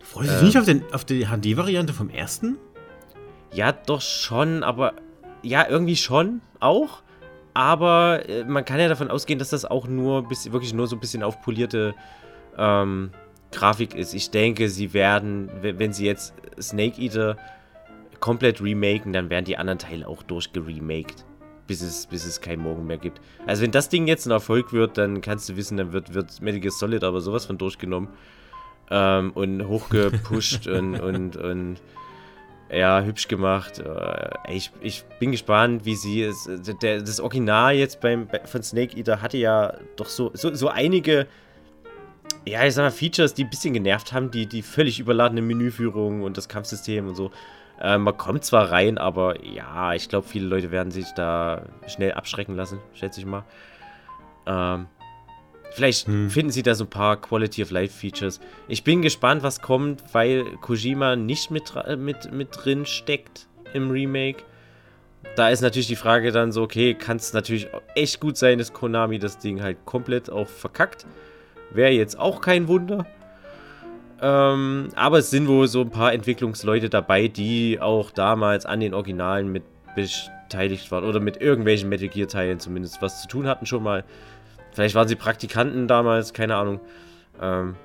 [0.00, 2.56] Freust du dich äh, nicht auf, den, auf die HD-Variante vom ersten?
[3.52, 4.94] Ja, doch schon, aber
[5.42, 7.02] ja, irgendwie schon auch.
[7.56, 10.94] Aber äh, man kann ja davon ausgehen, dass das auch nur bis, wirklich nur so
[10.94, 11.94] ein bisschen aufpolierte
[12.58, 13.12] ähm,
[13.50, 14.12] Grafik ist.
[14.12, 17.38] Ich denke, sie werden, wenn sie jetzt Snake Eater
[18.20, 21.24] komplett remaken, dann werden die anderen Teile auch durchgeremaked.
[21.66, 23.22] Bis es, bis es kein Morgen mehr gibt.
[23.46, 26.42] Also wenn das Ding jetzt ein Erfolg wird, dann kannst du wissen, dann wird, wird
[26.42, 28.10] Metal Gear Solid aber sowas von durchgenommen.
[28.90, 31.80] Ähm, und hochgepusht und, und, und
[32.70, 33.78] ja, hübsch gemacht.
[33.78, 36.48] Äh, ich, ich bin gespannt, wie sie es.
[36.82, 41.26] Der, das Original jetzt beim, von Snake Eater hatte ja doch so, so, so einige,
[42.46, 46.22] ja, ich sag mal, Features, die ein bisschen genervt haben, die, die völlig überladene Menüführung
[46.22, 47.30] und das Kampfsystem und so.
[47.80, 52.12] Äh, man kommt zwar rein, aber ja, ich glaube, viele Leute werden sich da schnell
[52.12, 53.44] abschrecken lassen, schätze ich mal.
[54.46, 54.86] Ähm,
[55.72, 56.30] vielleicht hm.
[56.30, 58.40] finden sie da so ein paar Quality of Life Features.
[58.68, 64.42] Ich bin gespannt, was kommt, weil Kojima nicht mit, mit, mit drin steckt im Remake.
[65.34, 68.72] Da ist natürlich die Frage dann so, okay, kann es natürlich echt gut sein, dass
[68.72, 71.06] Konami das Ding halt komplett auch verkackt.
[71.70, 73.06] Wäre jetzt auch kein Wunder.
[74.22, 78.94] Ähm, aber es sind wohl so ein paar Entwicklungsleute dabei, die auch damals an den
[78.94, 83.66] Originalen mit beteiligt waren oder mit irgendwelchen Metal Gear Teilen zumindest was zu tun hatten
[83.66, 84.04] schon mal.
[84.76, 86.80] Vielleicht waren sie Praktikanten damals, keine Ahnung.
[87.40, 87.76] Ähm,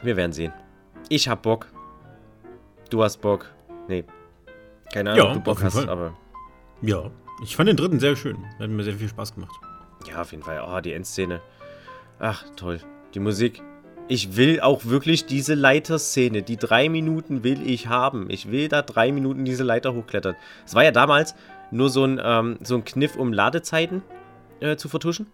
[0.00, 0.52] wir werden sehen.
[1.08, 1.66] Ich hab Bock.
[2.88, 3.50] Du hast Bock.
[3.88, 4.04] Nee.
[4.92, 5.88] Keine Ahnung, ja, ob du Bock hast, Fall.
[5.88, 6.16] aber.
[6.82, 7.10] Ja,
[7.42, 8.36] ich fand den dritten sehr schön.
[8.60, 9.50] Hat mir sehr viel Spaß gemacht.
[10.08, 10.64] Ja, auf jeden Fall.
[10.64, 11.40] Oh, die Endszene.
[12.20, 12.78] Ach, toll.
[13.14, 13.60] Die Musik.
[14.06, 16.42] Ich will auch wirklich diese Leiterszene.
[16.42, 18.30] Die drei Minuten will ich haben.
[18.30, 20.36] Ich will da drei Minuten diese Leiter hochklettern.
[20.64, 21.34] Es war ja damals
[21.72, 24.02] nur so ein, ähm, so ein Kniff, um Ladezeiten
[24.60, 25.26] äh, zu vertuschen.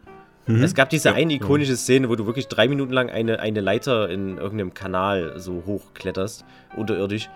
[0.47, 0.63] Mhm.
[0.63, 3.61] Es gab diese ja, eine ikonische Szene, wo du wirklich drei Minuten lang eine, eine
[3.61, 6.45] Leiter in irgendeinem Kanal so hochkletterst,
[6.77, 7.31] unterirdisch.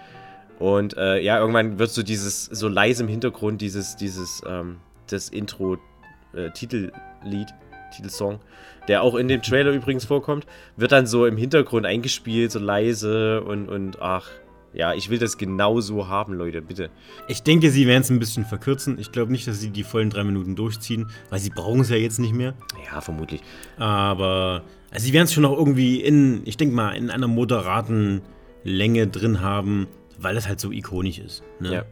[0.58, 5.28] Und äh, ja, irgendwann wird so dieses, so leise im Hintergrund, dieses, dieses, ähm, das
[5.28, 6.92] Intro-Titellied,
[7.24, 8.40] äh, Titelsong
[8.88, 13.42] der auch in dem Trailer übrigens vorkommt, wird dann so im Hintergrund eingespielt, so leise
[13.42, 14.28] und, und ach,
[14.74, 16.90] Ja, ich will das genauso haben, Leute, bitte.
[17.26, 18.98] Ich denke, sie werden es ein bisschen verkürzen.
[18.98, 21.96] Ich glaube nicht, dass sie die vollen drei Minuten durchziehen, weil sie brauchen es ja
[21.96, 22.54] jetzt nicht mehr.
[22.92, 23.40] Ja, vermutlich.
[23.78, 28.22] Aber also sie werden es schon noch irgendwie in, ich denke mal, in einer moderaten
[28.62, 29.86] Länge drin haben,
[30.18, 31.42] weil es halt so ikonisch ist.
[31.60, 31.74] Ne?
[31.74, 31.84] Ja.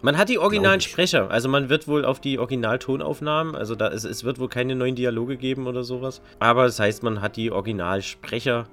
[0.00, 4.02] Man hat die originalen Sprecher, also man wird wohl auf die Originaltonaufnahmen, also da ist,
[4.04, 6.22] es wird wohl keine neuen Dialoge geben oder sowas.
[6.40, 8.66] Aber das heißt, man hat die Originalsprecher.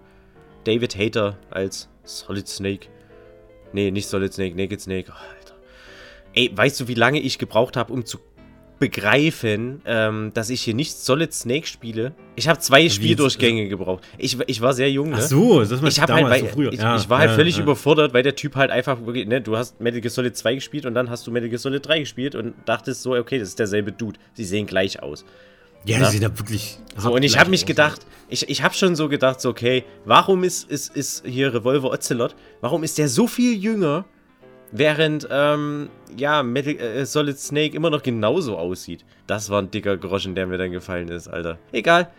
[0.66, 2.88] David Hater als Solid Snake.
[3.74, 5.12] Nee, nicht Solid Snake, Naked Snake.
[5.12, 5.56] Oh, Alter.
[6.34, 8.20] Ey, weißt du, wie lange ich gebraucht habe, um zu
[8.80, 12.14] begreifen, ähm, dass ich hier nicht Solid Snake spiele.
[12.36, 13.70] Ich habe zwei Wie Spieldurchgänge jetzt?
[13.70, 14.04] gebraucht.
[14.18, 15.18] Ich, ich war sehr jung, ne?
[15.20, 16.72] Ach so, das ich hab halt, weil, so früher.
[16.72, 17.64] Ich, ja, ich war halt völlig ja.
[17.64, 20.86] überfordert, weil der Typ halt einfach wirklich, ne, du hast Metal Gear Solid 2 gespielt
[20.86, 23.60] und dann hast du Metal Gear Solid 3 gespielt und dachtest so, okay, das ist
[23.60, 24.18] derselbe Dude.
[24.34, 25.26] Sie sehen gleich aus.
[25.86, 26.78] Ja, die sehen da wirklich.
[26.98, 30.44] So, und ich habe mich gedacht, ich, ich habe schon so gedacht, so, okay, warum
[30.44, 34.06] ist, ist, ist hier Revolver Ocelot, warum ist der so viel jünger
[34.72, 39.04] Während, ähm, ja, Metal, äh, Solid Snake immer noch genauso aussieht.
[39.26, 41.58] Das war ein dicker Groschen, der mir dann gefallen ist, Alter.
[41.72, 42.12] Egal.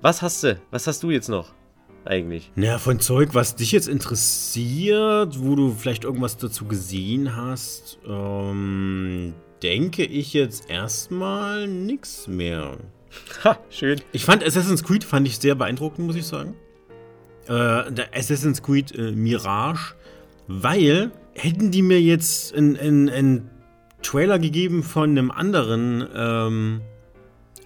[0.00, 0.60] Was hast du?
[0.70, 1.52] Was hast du jetzt noch?
[2.04, 2.50] Eigentlich.
[2.54, 9.34] Naja, von Zeug, was dich jetzt interessiert, wo du vielleicht irgendwas dazu gesehen hast, ähm,
[9.62, 12.76] denke ich jetzt erstmal nichts mehr.
[13.44, 14.00] Ha, schön.
[14.12, 16.54] Ich fand Assassin's Creed fand ich sehr beeindruckend, muss ich sagen.
[17.46, 19.94] Äh, der Assassin's Creed äh, Mirage,
[20.46, 23.50] weil hätten die mir jetzt einen
[24.02, 26.80] Trailer gegeben von einem anderen ähm,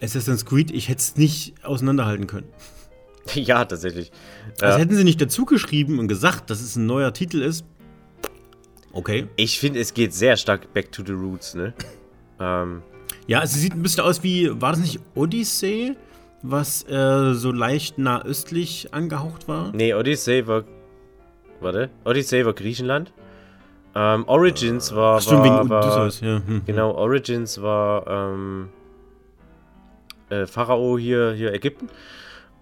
[0.02, 2.48] Assassin's Creed, ich hätte es nicht auseinanderhalten können.
[3.34, 4.12] Ja, tatsächlich.
[4.60, 4.84] Also ja.
[4.84, 7.64] hätten sie nicht dazu geschrieben und gesagt, dass es ein neuer Titel ist.
[8.94, 9.26] Okay.
[9.36, 11.74] Ich finde, es geht sehr stark back to the roots, ne?
[12.40, 12.82] ähm.
[13.26, 15.96] Ja, es sieht ein bisschen aus wie, war das nicht Odyssey,
[16.42, 19.72] was äh, so leicht nahöstlich angehaucht war?
[19.72, 20.64] Nee, Odyssey war.
[21.60, 21.90] Warte.
[22.04, 23.12] Odyssey war Griechenland.
[23.94, 25.20] Ähm, Origins war.
[25.20, 26.36] Stimmt, wegen Odysseus, ja.
[26.36, 26.62] Hm, hm.
[26.66, 28.68] Genau, Origins war ähm,
[30.28, 31.88] äh, Pharao hier, hier Ägypten.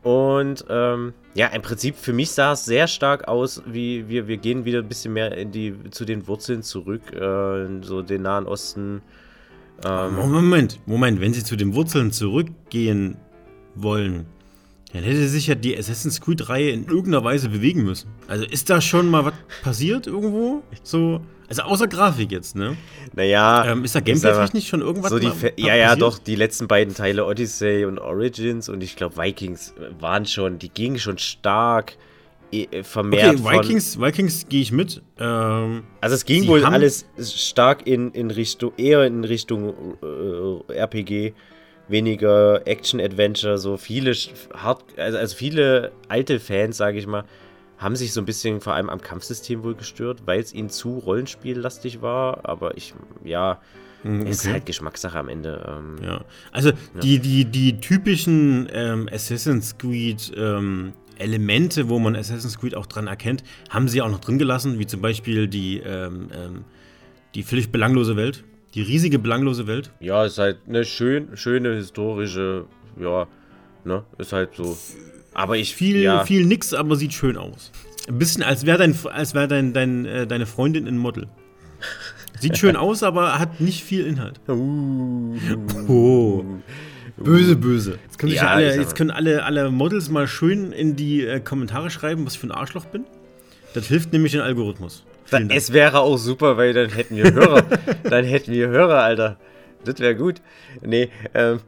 [0.03, 4.37] Und ähm, ja, im Prinzip für mich sah es sehr stark aus, wie wir, wir
[4.37, 8.47] gehen wieder ein bisschen mehr in die, zu den Wurzeln zurück, äh, so den Nahen
[8.47, 9.03] Osten.
[9.85, 10.17] Ähm.
[10.17, 13.17] Moment, Moment, wenn sie zu den Wurzeln zurückgehen
[13.77, 14.27] wollen,
[14.93, 18.11] dann hätte sich ja die Assassin's Creed-Reihe in irgendeiner Weise bewegen müssen.
[18.29, 20.63] Also ist da schon mal was passiert irgendwo?
[20.83, 22.77] So, also außer Grafik jetzt, ne?
[23.15, 23.73] Naja.
[23.73, 26.69] Ähm, ist da gameplay-technisch schon irgendwas so die mal, mal Ja, ja, doch, die letzten
[26.69, 31.97] beiden Teile, Odyssey und Origins und ich glaube Vikings waren schon, die gingen schon stark
[32.53, 33.41] äh, vermehrt.
[33.41, 35.01] Okay, Vikings, Vikings gehe ich mit.
[35.19, 41.33] Ähm, also es ging wohl alles stark in, in Richtung, eher in Richtung äh, RPG
[41.93, 44.13] weniger Action-Adventure, so viele
[44.55, 47.25] hart, also, also viele alte Fans, sage ich mal,
[47.79, 50.99] haben sich so ein bisschen vor allem am Kampfsystem wohl gestört, weil es ihnen zu
[50.99, 52.41] rollenspiellastig war.
[52.49, 53.61] Aber ich, ja,
[54.03, 54.31] hm, okay.
[54.31, 55.65] ist halt Geschmackssache am Ende.
[55.69, 57.01] Ähm, ja, also ja.
[57.03, 63.07] Die, die, die typischen ähm, Assassin's Creed ähm, Elemente, wo man Assassin's Creed auch dran
[63.07, 66.65] erkennt, haben sie auch noch drin gelassen, wie zum Beispiel die, ähm, ähm,
[67.35, 68.45] die völlig belanglose Welt.
[68.75, 69.91] Die riesige, belanglose Welt?
[70.01, 72.65] Ja, ist halt eine schön, schöne historische,
[72.99, 73.27] ja,
[73.85, 74.77] ne, ist halt so.
[75.35, 76.25] Aber ich viel, ja.
[76.25, 77.71] viel nix, aber sieht schön aus.
[78.09, 81.29] Ein bisschen, als wäre dein, als wär dein, dein, äh, deine Freundin ein Model.
[82.41, 84.41] Sieht schön aus, aber hat nicht viel Inhalt.
[84.49, 85.37] Uh,
[85.87, 86.45] oh.
[87.17, 87.99] Böse, böse.
[88.05, 91.91] Jetzt können, ja, alle, jetzt können alle, alle Models mal schön in die äh, Kommentare
[91.91, 93.05] schreiben, was ich für ein Arschloch bin.
[93.75, 95.05] Das hilft nämlich den Algorithmus.
[95.33, 97.65] Dann, es wäre auch super, weil dann hätten wir Hörer.
[98.05, 99.39] dann hätten wir Hörer, Alter.
[99.85, 100.41] Das wäre gut.
[100.81, 101.61] Nee, ähm,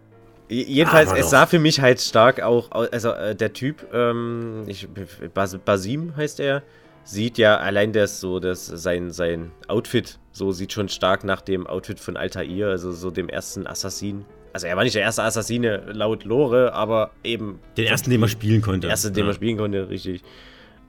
[0.48, 4.88] jedenfalls, es sah für mich halt stark auch, also äh, der Typ, ähm, ich,
[5.32, 6.62] Bas, Basim heißt er,
[7.04, 11.66] sieht ja allein das so, dass sein, sein Outfit so sieht schon stark nach dem
[11.66, 14.24] Outfit von Altair, also so dem ersten Assassin.
[14.52, 17.60] Also er war nicht der erste Assassine laut Lore, aber eben.
[17.76, 18.80] Den ersten, den man spielen konnte.
[18.80, 19.26] Den ersten, den ja.
[19.26, 20.22] man spielen konnte, richtig.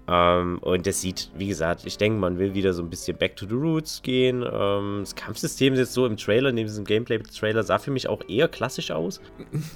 [0.08, 3.36] Ähm, und das sieht, wie gesagt, ich denke, man will wieder so ein bisschen back
[3.36, 4.44] to the roots gehen.
[4.44, 8.22] Ähm, das Kampfsystem ist jetzt so im Trailer, neben diesem Gameplay-Trailer, sah für mich auch
[8.28, 9.20] eher klassisch aus.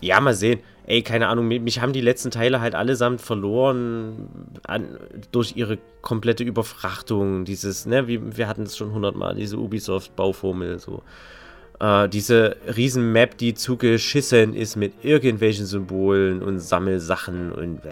[0.02, 0.60] Ja, mal sehen.
[0.86, 4.28] Ey, keine Ahnung, mich haben die letzten Teile halt allesamt verloren
[4.64, 4.98] an,
[5.32, 7.46] durch ihre komplette Überfrachtung.
[7.46, 11.02] Dieses, ne, wie, wir hatten es schon hundertmal, diese Ubisoft-Bauformel, so.
[11.80, 17.82] Äh, diese riesen Map, die zugeschissen ist mit irgendwelchen Symbolen und Sammelsachen und.
[17.82, 17.92] Bleh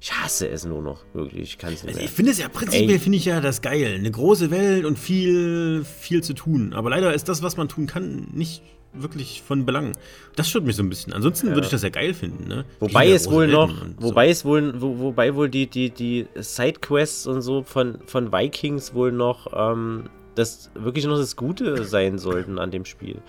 [0.00, 1.42] ich hasse es nur noch, wirklich.
[1.42, 1.94] Ich kann es nicht.
[1.94, 3.96] Also ich finde es ja prinzipiell finde ich ja das geil.
[3.98, 6.72] Eine große Welt und viel, viel zu tun.
[6.72, 8.62] Aber leider ist das, was man tun kann, nicht
[8.94, 9.92] wirklich von Belang.
[10.36, 11.12] Das stört mich so ein bisschen.
[11.12, 11.54] Ansonsten ja.
[11.54, 12.48] würde ich das ja geil finden.
[12.48, 12.64] Ne?
[12.78, 14.30] Wobei es wohl noch, wobei so.
[14.30, 19.12] es wohl, wo, wobei wohl die, die, die Sidequests und so von, von Vikings wohl
[19.12, 23.20] noch ähm, das wirklich noch das Gute sein sollten an dem Spiel.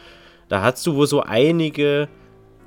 [0.47, 2.07] Da hast du wohl so einige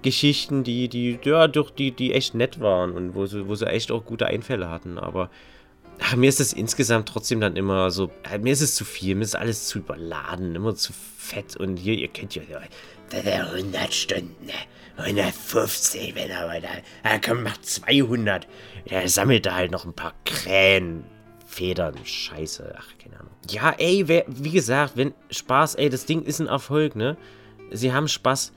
[0.04, 3.66] Geschichten, die, die, ja, durch die, die echt nett waren und wo sie, wo sie
[3.66, 4.98] echt auch gute Einfälle hatten.
[4.98, 5.30] Aber
[5.98, 9.14] ach, mir ist das insgesamt trotzdem dann immer so, äh, mir ist es zu viel,
[9.14, 11.56] mir ist alles zu überladen, immer zu fett.
[11.56, 12.42] Und hier, ihr kennt ja,
[13.12, 14.50] 100 Stunden,
[14.98, 16.68] 150, wenn er da,
[17.04, 18.46] ja, komm, macht 200.
[18.84, 21.04] Er sammelt da halt noch ein paar Krähen.
[21.46, 23.32] Federn, Scheiße, ach, keine Ahnung.
[23.48, 27.16] Ja, ey, wer, wie gesagt, wenn Spaß, ey, das Ding ist ein Erfolg, ne?
[27.70, 28.52] Sie haben Spaß.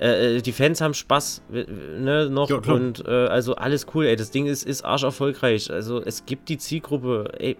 [0.00, 4.16] Äh, äh, die Fans haben Spaß, ne, noch ja, und äh, also alles cool, ey,
[4.16, 5.70] das Ding ist, ist arsch erfolgreich.
[5.70, 7.56] Also es gibt die Zielgruppe, ey,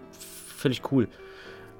[0.55, 1.07] völlig cool.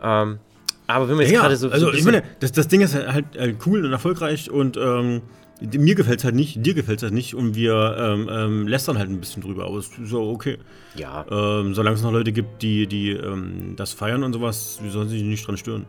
[0.04, 0.40] Ähm,
[0.88, 1.70] aber wenn wir jetzt ja, gerade so.
[1.70, 5.22] Also, ich meine, das, das Ding ist halt, halt cool und erfolgreich und ähm,
[5.62, 8.98] mir gefällt es halt nicht, dir gefällt es halt nicht und wir ähm, ähm, lästern
[8.98, 10.58] halt ein bisschen drüber, aber es ist so okay.
[10.96, 11.26] Ja.
[11.30, 15.10] Ähm, solange es noch Leute gibt, die, die ähm, das feiern und sowas, wie sollen
[15.10, 15.86] sie sich nicht dran stören?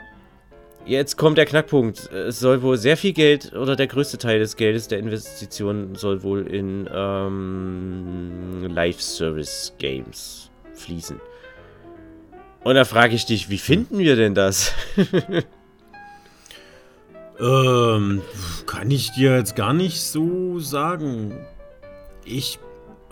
[0.85, 2.11] jetzt kommt der Knackpunkt.
[2.11, 6.23] Es soll wohl sehr viel Geld oder der größte Teil des Geldes der Investitionen soll
[6.23, 11.19] wohl in ähm, Live-Service-Games fließen.
[12.63, 14.73] Und da frage ich dich, wie finden wir denn das?
[17.39, 18.21] Ähm,
[18.65, 21.33] kann ich dir jetzt gar nicht so sagen.
[22.25, 22.59] Ich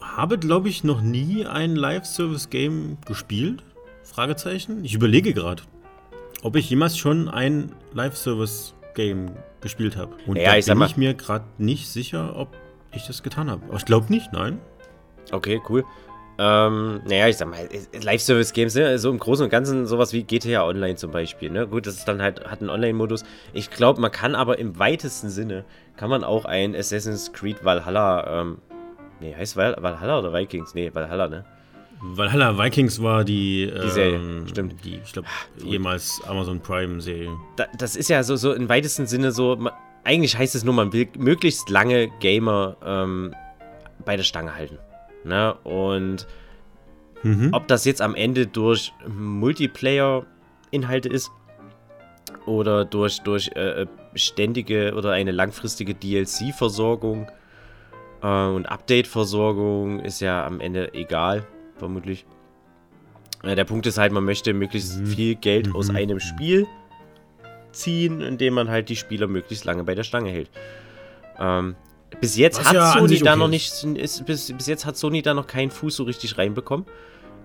[0.01, 3.63] habe, glaube ich, noch nie ein Live-Service-Game gespielt.
[4.03, 4.83] Fragezeichen.
[4.83, 5.63] Ich überlege gerade,
[6.41, 10.15] ob ich jemals schon ein Live-Service-Game gespielt habe.
[10.25, 12.55] Und ja, da ich bin ich mir gerade nicht sicher, ob
[12.93, 13.65] ich das getan habe.
[13.67, 14.59] Aber ich glaube nicht, nein.
[15.31, 15.83] Okay, cool.
[16.37, 17.67] Ähm, naja, ich sag mal,
[18.01, 18.99] Live-Service-Games, ne?
[18.99, 21.65] so im Großen und Ganzen sowas wie GTA Online zum Beispiel, ne?
[21.67, 23.23] Gut, das ist dann halt, hat einen Online-Modus.
[23.53, 25.63] Ich glaube, man kann aber im weitesten Sinne,
[25.95, 28.57] kann man auch ein Assassin's Creed Valhalla, ähm,
[29.21, 30.73] nee, heißt Val Valhalla oder Vikings?
[30.73, 31.45] Nee, Valhalla, ne?
[32.01, 34.83] Valhalla Vikings war die, die Serie, ähm, stimmt.
[34.83, 35.27] Die, ich glaube,
[35.63, 37.31] jemals Amazon Prime-Serie.
[37.55, 39.71] Da, das ist ja so, so im weitesten Sinne so, man,
[40.03, 43.33] eigentlich heißt es nur, man will möglichst lange Gamer ähm,
[44.03, 44.77] bei der Stange halten.
[45.25, 45.53] Ne?
[45.63, 46.27] Und
[47.23, 47.49] mhm.
[47.51, 51.31] ob das jetzt am Ende durch Multiplayer-Inhalte ist
[52.45, 57.27] oder durch, durch äh, äh ständige oder eine langfristige DLC-Versorgung
[58.23, 61.45] äh, und Update-Versorgung ist ja am Ende egal,
[61.77, 62.25] vermutlich.
[63.43, 65.07] Äh, der Punkt ist halt, man möchte möglichst mhm.
[65.07, 65.75] viel Geld mhm.
[65.75, 66.67] aus einem Spiel
[67.71, 70.49] ziehen, indem man halt die Spieler möglichst lange bei der Stange hält.
[71.37, 71.75] Ähm,
[72.19, 74.97] bis jetzt Was hat ja Sony da okay noch nicht, ist, bis, bis jetzt hat
[74.97, 76.85] Sony da noch keinen Fuß so richtig reinbekommen.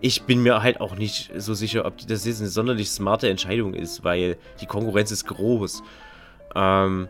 [0.00, 3.74] Ich bin mir halt auch nicht so sicher, ob das jetzt eine sonderlich smarte Entscheidung
[3.74, 5.82] ist, weil die Konkurrenz ist groß.
[6.54, 7.08] Ähm,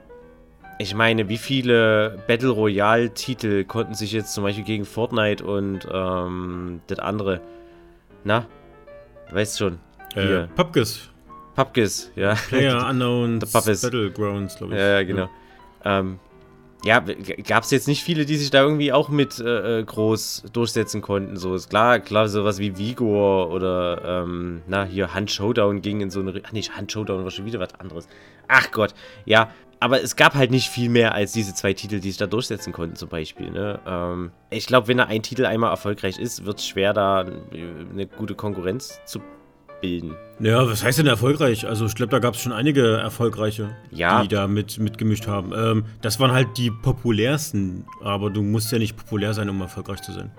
[0.79, 6.81] ich meine, wie viele Battle Royale-Titel konnten sich jetzt zum Beispiel gegen Fortnite und ähm,
[6.87, 7.41] das andere,
[8.25, 8.47] na,
[9.31, 9.79] weißt schon,
[10.15, 11.11] äh, Pupkis.
[11.55, 12.35] Pupkis, ja.
[12.49, 14.81] Player Unknowns Battlegrounds, glaube ich.
[14.81, 15.29] Ja, ja, genau.
[15.85, 15.99] Ja.
[16.01, 16.19] Ähm,
[16.85, 17.01] ja,
[17.47, 21.03] gab es jetzt nicht viele, die sich da irgendwie auch mit äh, äh, groß durchsetzen
[21.03, 21.37] konnten.
[21.37, 26.11] So ist klar, klar, sowas wie Vigor oder ähm, na, hier Hand Showdown ging in
[26.11, 26.41] so eine.
[26.45, 28.09] Ach nicht, Hand Showdown war schon wieder was anderes.
[28.49, 29.51] Ach Gott, ja.
[29.83, 32.71] Aber es gab halt nicht viel mehr als diese zwei Titel, die sich da durchsetzen
[32.71, 33.51] konnten, zum Beispiel.
[33.51, 33.81] Ne?
[33.87, 38.07] Ähm, ich glaube, wenn da ein Titel einmal erfolgreich ist, wird es schwer, da eine
[38.07, 39.23] gute Konkurrenz zu
[39.81, 40.15] bilden.
[40.41, 41.67] Ja, was heißt denn erfolgreich?
[41.67, 44.23] Also ich glaube, da gab es schon einige erfolgreiche, ja.
[44.23, 45.53] die da mit, mitgemischt haben.
[45.55, 50.01] Ähm, das waren halt die populärsten, aber du musst ja nicht populär sein, um erfolgreich
[50.01, 50.31] zu sein.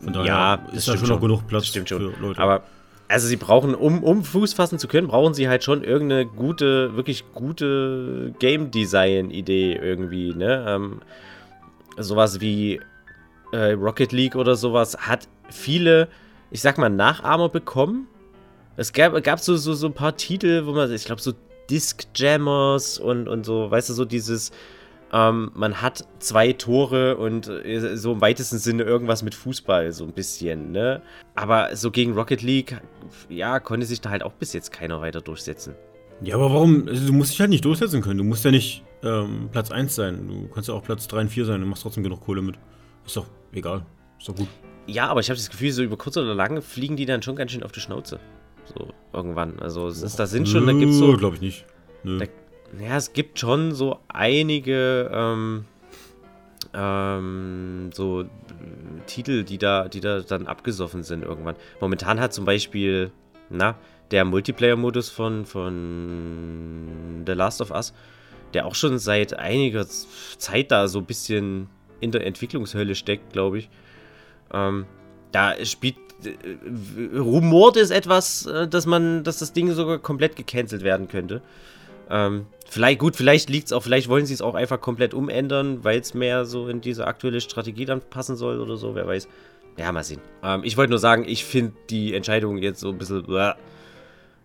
[0.00, 2.40] Von daher ja, ist da schon noch genug Platz für Leute.
[2.40, 2.62] Aber
[3.08, 6.96] also sie brauchen, um, um Fuß fassen zu können, brauchen sie halt schon irgendeine gute,
[6.96, 10.64] wirklich gute Game Design-Idee irgendwie, ne?
[10.68, 11.00] Ähm,
[11.98, 12.80] sowas wie
[13.52, 16.08] äh, Rocket League oder sowas hat viele,
[16.50, 18.06] ich sag mal, Nachahmer bekommen
[18.76, 21.32] es gab, gab so, so, so ein paar Titel, wo man, ich glaube, so
[21.70, 24.50] Disc Jammers und, und so, weißt du, so dieses
[25.14, 30.04] Ähm, man hat zwei Tore und äh, so im weitesten Sinne irgendwas mit Fußball, so
[30.04, 31.02] ein bisschen, ne?
[31.34, 32.80] Aber so gegen Rocket League,
[33.28, 35.74] ja, konnte sich da halt auch bis jetzt keiner weiter durchsetzen.
[36.22, 36.88] Ja, aber warum?
[36.88, 38.18] Also, du musst dich halt nicht durchsetzen können.
[38.18, 40.28] Du musst ja nicht ähm, Platz 1 sein.
[40.28, 42.56] Du kannst ja auch Platz 3 und 4 sein und machst trotzdem genug Kohle mit.
[43.04, 43.84] Ist doch egal.
[44.18, 44.48] Ist doch gut.
[44.86, 47.36] Ja, aber ich habe das Gefühl, so über kurz oder lang fliegen die dann schon
[47.36, 48.18] ganz schön auf die Schnauze.
[48.64, 49.58] So, irgendwann.
[49.58, 51.16] Also, es ist, da sind schon, da gibt's so.
[51.16, 51.66] glaube ich nicht.
[52.02, 52.18] Nö.
[52.18, 52.26] Da,
[52.82, 55.64] ja, es gibt schon so einige, ähm,
[56.74, 58.24] ähm, so
[59.06, 61.56] Titel, die da, die da dann abgesoffen sind irgendwann.
[61.80, 63.10] Momentan hat zum Beispiel,
[63.50, 63.76] na,
[64.10, 67.92] der Multiplayer-Modus von, von The Last of Us,
[68.54, 71.68] der auch schon seit einiger Zeit da so ein bisschen
[72.00, 73.70] in der Entwicklungshölle steckt, glaube ich.
[74.52, 74.86] Ähm,
[75.30, 75.96] da spielt
[77.16, 81.42] rumort ist etwas, äh, dass man, dass das Ding sogar komplett gecancelt werden könnte.
[82.10, 85.84] Ähm, vielleicht, gut, vielleicht liegt es auch, vielleicht wollen sie es auch einfach komplett umändern,
[85.84, 89.28] weil es mehr so in diese aktuelle Strategie dann passen soll oder so, wer weiß.
[89.78, 90.20] Ja, mal sehen.
[90.42, 93.24] Ähm, ich wollte nur sagen, ich finde die Entscheidung jetzt so ein bisschen.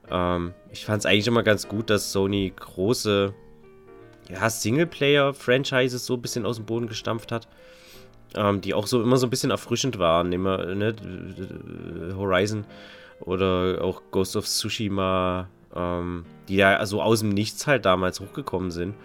[0.10, 3.34] Ähm, ich fand es eigentlich immer ganz gut, dass Sony große
[4.30, 7.48] ja, Singleplayer-Franchises so ein bisschen aus dem Boden gestampft hat
[8.38, 10.32] ähm, die auch so immer so ein bisschen erfrischend waren.
[10.32, 10.96] Immer, ne,
[12.16, 12.66] Horizon
[13.22, 18.72] oder auch Ghost of Tsushima, ähm, die ja so aus dem Nichts halt damals hochgekommen
[18.72, 18.96] sind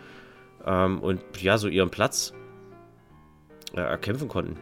[0.67, 2.33] ähm, und ja, so ihren Platz
[3.75, 4.57] äh, erkämpfen konnten.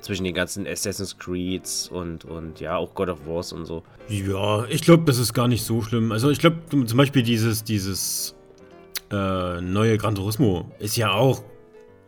[0.00, 3.82] Zwischen den ganzen Assassin's Creeds und, und ja, auch God of Wars und so.
[4.08, 6.12] Ja, ich glaube, das ist gar nicht so schlimm.
[6.12, 8.36] Also ich glaube, zum Beispiel dieses, dieses
[9.10, 11.42] äh, neue Gran Turismo ist ja auch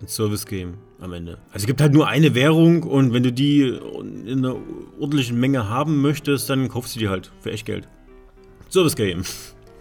[0.00, 1.38] ein Service-Game am Ende.
[1.48, 4.56] Also es gibt halt nur eine Währung und wenn du die in einer
[4.98, 7.88] ordentlichen Menge haben möchtest, dann kaufst du die halt für echt Geld.
[8.70, 9.24] Service-Game.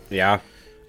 [0.10, 0.42] Ja.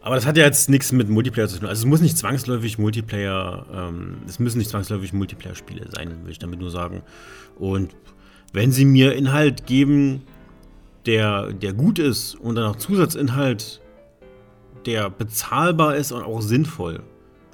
[0.02, 1.68] Aber das hat ja jetzt nichts mit Multiplayer zu tun.
[1.68, 6.38] Also es muss nicht zwangsläufig Multiplayer, ähm, es müssen nicht zwangsläufig Multiplayer-Spiele sein, will ich
[6.38, 7.02] damit nur sagen.
[7.58, 7.94] Und
[8.52, 10.22] wenn sie mir Inhalt geben,
[11.06, 13.80] der, der gut ist und dann auch Zusatzinhalt,
[14.86, 17.02] der bezahlbar ist und auch sinnvoll,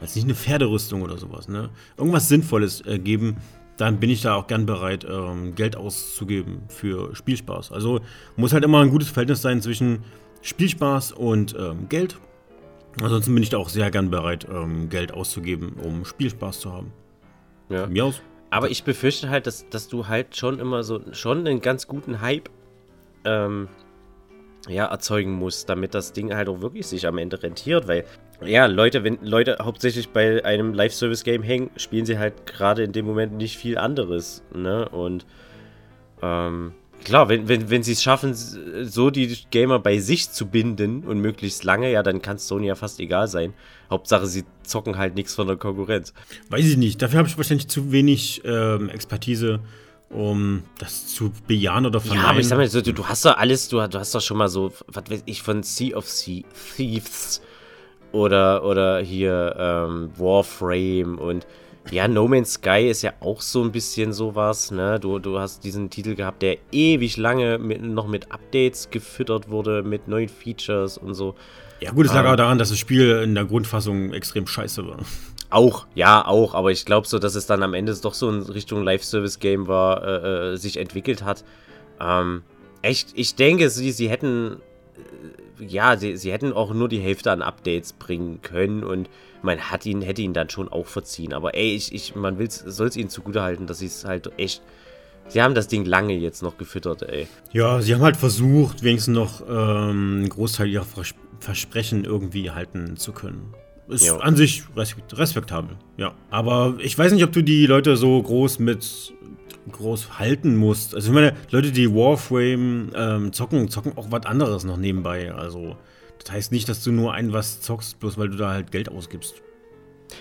[0.01, 1.71] also nicht eine Pferderüstung oder sowas, ne?
[1.97, 3.37] Irgendwas Sinnvolles äh, geben,
[3.77, 7.73] dann bin ich da auch gern bereit, ähm, Geld auszugeben für Spielspaß.
[7.73, 8.01] Also
[8.37, 10.05] muss halt immer ein gutes Verhältnis sein zwischen
[10.43, 12.17] Spielspaß und ähm, Geld.
[13.01, 16.93] Ansonsten bin ich da auch sehr gern bereit, ähm, Geld auszugeben, um Spielspaß zu haben.
[17.69, 17.85] Ja.
[17.85, 18.23] Von mir aus.
[18.49, 22.21] Aber ich befürchte halt, dass, dass du halt schon immer so schon einen ganz guten
[22.21, 22.49] Hype
[23.25, 23.69] ähm,
[24.69, 28.05] ja, erzeugen musst, damit das Ding halt auch wirklich sich am Ende rentiert, weil
[28.45, 33.07] ja, Leute, wenn Leute hauptsächlich bei einem Live-Service-Game hängen, spielen sie halt gerade in dem
[33.07, 34.89] Moment nicht viel anderes, ne?
[34.89, 35.25] Und
[36.23, 36.73] ähm,
[37.05, 41.21] klar, wenn, wenn, wenn sie es schaffen, so die Gamer bei sich zu binden und
[41.21, 43.55] möglichst lange, ja, dann kann es Sony ja fast egal sein.
[43.91, 46.13] Hauptsache, sie zocken halt nichts von der Konkurrenz.
[46.51, 47.01] Weiß ich nicht.
[47.01, 49.61] Dafür habe ich wahrscheinlich zu wenig ähm, Expertise,
[50.11, 52.25] um das zu bejahen oder verneinen.
[52.25, 54.37] Ja, aber ich sag mal, du, du, hast doch alles, du, du hast doch schon
[54.37, 56.43] mal so, was weiß ich, von Sea of sea
[56.77, 57.41] Thieves
[58.13, 61.47] oder, oder hier ähm, Warframe und
[61.91, 64.99] ja, No Man's Sky ist ja auch so ein bisschen sowas, ne?
[64.99, 69.83] Du, du hast diesen Titel gehabt, der ewig lange mit, noch mit Updates gefüttert wurde,
[69.85, 71.37] mit neuen Features und so.
[71.81, 74.87] Ja, gut, es lag ähm, auch daran, dass das Spiel in der Grundfassung extrem scheiße
[74.87, 74.99] war.
[75.49, 78.43] Auch, ja, auch, aber ich glaube so, dass es dann am Ende doch so in
[78.43, 81.45] Richtung Live-Service-Game war, äh, äh, sich entwickelt hat.
[82.01, 82.43] Ähm,
[82.83, 84.57] echt, ich denke, sie, sie hätten
[85.59, 89.09] ja, sie, sie hätten auch nur die Hälfte an Updates bringen können und
[89.43, 91.33] man hat ihn, hätte ihn dann schon auch verziehen.
[91.33, 94.63] Aber ey, ich, ich, man soll es ihnen zugutehalten, dass sie es halt echt.
[95.29, 97.27] Sie haben das Ding lange jetzt noch gefüttert, ey.
[97.53, 102.97] Ja, sie haben halt versucht, wenigstens noch ähm, einen Großteil ihrer Vers Versprechen irgendwie halten
[102.97, 103.53] zu können.
[103.89, 104.17] Ist ja.
[104.19, 104.65] an sich
[105.13, 106.13] respektabel, ja.
[106.31, 109.13] Aber ich weiß nicht, ob du die Leute so groß mit
[109.71, 110.95] groß halten musst.
[110.95, 115.33] Also ich meine, Leute, die Warframe ähm, zocken, zocken auch was anderes noch nebenbei.
[115.33, 115.77] Also
[116.23, 118.89] das heißt nicht, dass du nur ein was zockst, bloß weil du da halt Geld
[118.89, 119.43] ausgibst.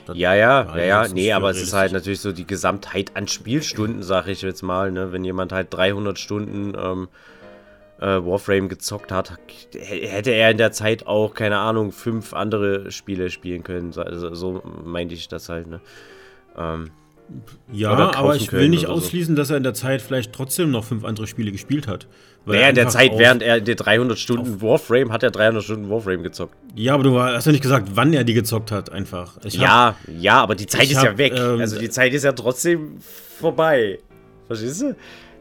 [0.06, 3.28] Das ja, ja, ja, ja, nee, aber es ist halt natürlich so die Gesamtheit an
[3.28, 5.12] Spielstunden, sag ich jetzt mal, ne?
[5.12, 7.35] Wenn jemand halt 300 Stunden ähm, äh,
[8.02, 9.38] Warframe gezockt hat,
[9.78, 13.94] hätte er in der Zeit auch, keine Ahnung, fünf andere Spiele spielen können.
[13.98, 15.80] Also, so meinte ich das halt, ne?
[16.58, 16.92] Ähm,
[17.72, 19.42] ja, aber ich will nicht ausschließen, so.
[19.42, 22.08] dass er in der Zeit vielleicht trotzdem noch fünf andere Spiele gespielt hat.
[22.46, 26.22] Naja, in der Zeit, während er die 300 Stunden Warframe, hat er 300 Stunden Warframe
[26.22, 26.56] gezockt.
[26.76, 29.38] Ja, aber du hast ja nicht gesagt, wann er die gezockt hat, einfach.
[29.44, 31.34] Ich ja, hab, ja, aber die Zeit ist hab, ja weg.
[31.36, 34.00] Ähm, also die Zeit ist ja trotzdem vorbei.
[34.46, 34.96] Verstehst du?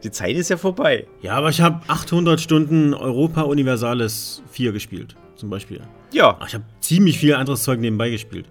[0.05, 1.07] Die Zeit ist ja vorbei.
[1.23, 5.81] Ja, aber ich habe 800 Stunden Europa Universalis 4 gespielt, zum Beispiel.
[6.13, 6.37] Ja.
[6.39, 8.45] Ach, ich habe ziemlich viel anderes Zeug nebenbei gespielt.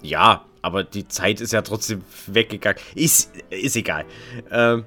[0.00, 2.80] Ja, Aber die Zeit ist ja trotzdem weggegangen.
[2.94, 4.06] Ist, ist egal.
[4.50, 4.84] Ähm,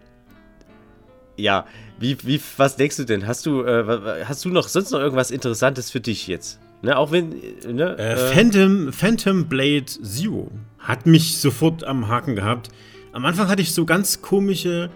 [1.38, 1.68] ja,
[2.00, 3.28] wie, wie, was denkst du denn?
[3.28, 6.60] Hast du, äh, hast du noch sonst noch irgendwas Interessantes für dich jetzt?
[6.82, 7.30] Ne, auch wenn.
[7.68, 10.50] Ne, äh, äh, Phantom, Phantom Blade Zero
[10.80, 12.70] hat mich sofort am Haken gehabt.
[13.14, 14.90] Am Anfang hatte ich so ganz komische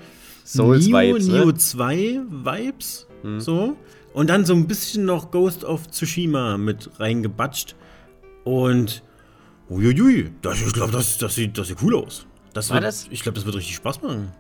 [0.44, 1.54] Souls Neo, Vibes, Neo ne?
[1.56, 3.08] 2 Vibes.
[3.22, 3.40] Hm.
[3.40, 3.78] So.
[4.14, 7.76] Und dann so ein bisschen noch Ghost of Tsushima mit reingebatscht.
[8.44, 9.04] Und.
[9.70, 12.28] Uiuiui, das, ich glaube, das, das, sieht, das sieht cool aus.
[12.54, 13.08] Das wird, das?
[13.10, 14.32] Ich glaube, das wird richtig Spaß machen.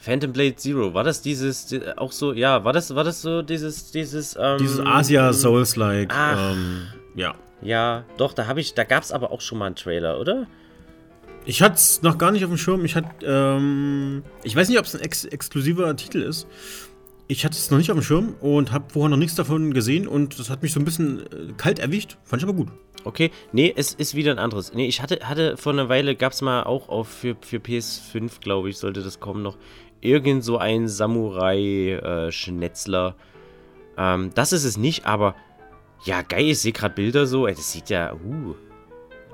[0.00, 3.90] Phantom Blade Zero, war das dieses auch so, ja, war das, war das so dieses,
[3.92, 7.34] dieses, ähm, Dieses Asia Souls-like, ähm, ja.
[7.62, 10.46] Ja, doch, da habe ich, da gab es aber auch schon mal einen Trailer, oder?
[11.50, 12.84] Ich hatte es noch gar nicht auf dem Schirm.
[12.84, 16.46] Ich hatte, ähm, ich weiß nicht, ob es ein ex exklusiver Titel ist.
[17.26, 20.06] Ich hatte es noch nicht auf dem Schirm und habe vorher noch nichts davon gesehen
[20.06, 22.18] und das hat mich so ein bisschen äh, kalt erwischt.
[22.22, 22.68] Fand ich aber gut.
[23.02, 24.72] Okay, nee, es ist wieder ein anderes.
[24.74, 28.40] Nee, ich hatte, hatte vor einer Weile, gab es mal auch auf für, für PS5,
[28.40, 29.58] glaube ich, sollte das kommen noch,
[30.00, 33.16] irgend so ein Samurai-Schnetzler.
[33.98, 35.34] Äh, ähm, das ist es nicht, aber
[36.04, 37.48] ja, geil, ich sehe gerade Bilder so.
[37.48, 38.54] Ey, das sieht ja, uh.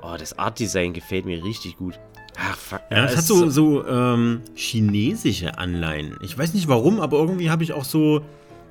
[0.09, 1.99] Oh, das Art-Design gefällt mir richtig gut.
[2.37, 2.81] Ach, fuck.
[2.89, 6.15] Ja, es hat so, so ähm, chinesische Anleihen.
[6.21, 8.21] Ich weiß nicht warum, aber irgendwie habe ich auch so,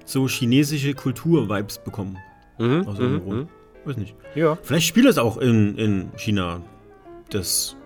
[0.06, 2.16] so chinesische Kultur-Vibes bekommen.
[2.58, 3.40] Mhm, aus irgendeinem mhm, Grund.
[3.42, 3.48] Mhm.
[3.84, 4.14] Weiß nicht.
[4.34, 4.56] Ja.
[4.62, 6.62] Vielleicht spielt es auch in, in China.
[7.28, 7.76] Das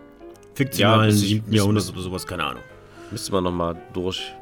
[0.54, 1.52] fiktionalen ja, 7.
[1.52, 2.62] Jahrhunderts oder sowas, keine Ahnung.
[3.10, 4.32] Müsste man nochmal durch.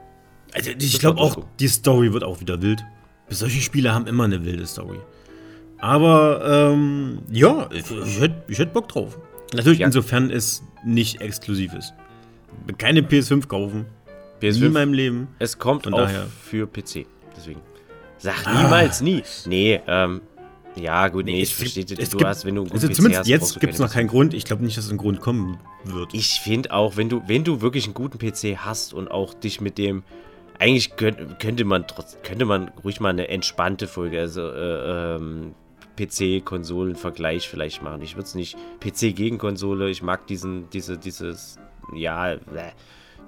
[0.52, 2.84] Also ich glaube auch, die Story wird auch wieder wild.
[3.30, 4.98] Solche Spiele haben immer eine wilde Story.
[5.78, 9.18] Aber ähm, ja, ich, ich hätte ich hätt Bock drauf.
[9.54, 9.86] Natürlich, ja.
[9.86, 11.94] insofern es nicht exklusiv ist.
[12.76, 13.86] Keine PS5 kaufen.
[14.42, 15.28] PS5 nie in meinem Leben.
[15.38, 16.26] Es kommt Von auch daher.
[16.42, 17.06] für PC.
[17.36, 17.60] Deswegen.
[18.18, 18.62] Sag ah.
[18.62, 19.22] niemals nie.
[19.46, 20.20] Nee, ähm,
[20.76, 23.28] ja, gut, nee, nee ich verstehe, du gibt, hast, wenn du einen also zumindest hast,
[23.28, 24.34] jetzt gibt es noch keinen Grund.
[24.34, 26.14] Ich glaube nicht, dass es ein Grund kommen wird.
[26.14, 29.60] Ich finde auch, wenn du, wenn du wirklich einen guten PC hast und auch dich
[29.60, 30.02] mit dem
[30.58, 35.54] eigentlich könnt, könnte man trotz, könnte man ruhig mal eine entspannte Folge, also äh, ähm,
[35.98, 38.02] PC-Konsolen-Vergleich vielleicht machen.
[38.02, 39.90] Ich würde es nicht PC gegen Konsole.
[39.90, 41.58] Ich mag diesen, diese, dieses,
[41.94, 42.38] ja, äh,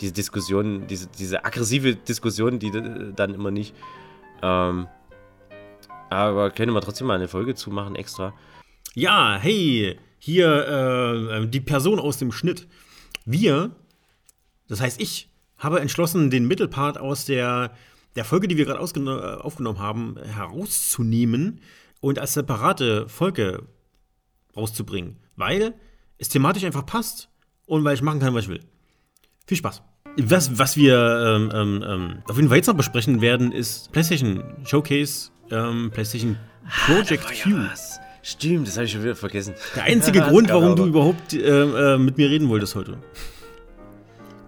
[0.01, 3.75] diese Diskussion, diese, diese aggressive Diskussion, die dann immer nicht.
[4.43, 4.87] Ähm,
[6.09, 8.35] aber können wir trotzdem mal eine Folge zumachen extra.
[8.95, 12.67] Ja, hey, hier äh, die Person aus dem Schnitt.
[13.25, 13.71] Wir,
[14.69, 17.73] das heißt ich, habe entschlossen, den Mittelpart aus der,
[18.17, 21.61] der Folge, die wir gerade aufgenommen haben, herauszunehmen
[22.01, 23.67] und als separate Folge
[24.57, 25.17] rauszubringen.
[25.37, 25.75] Weil
[26.19, 27.29] es thematisch einfach passt
[27.67, 28.61] und weil ich machen kann, was ich will.
[29.47, 29.83] Viel Spaß.
[30.19, 34.43] Was, was wir ähm, ähm, ähm auf jeden Fall jetzt noch besprechen werden, ist PlayStation
[34.65, 36.37] Showcase ähm, PlayStation
[36.87, 37.51] Project ah, Q.
[37.51, 37.75] Ja
[38.23, 39.55] Stimmt, das habe ich schon wieder vergessen.
[39.75, 42.99] Der einzige Grund, warum du überhaupt äh, äh, mit mir reden wolltest heute.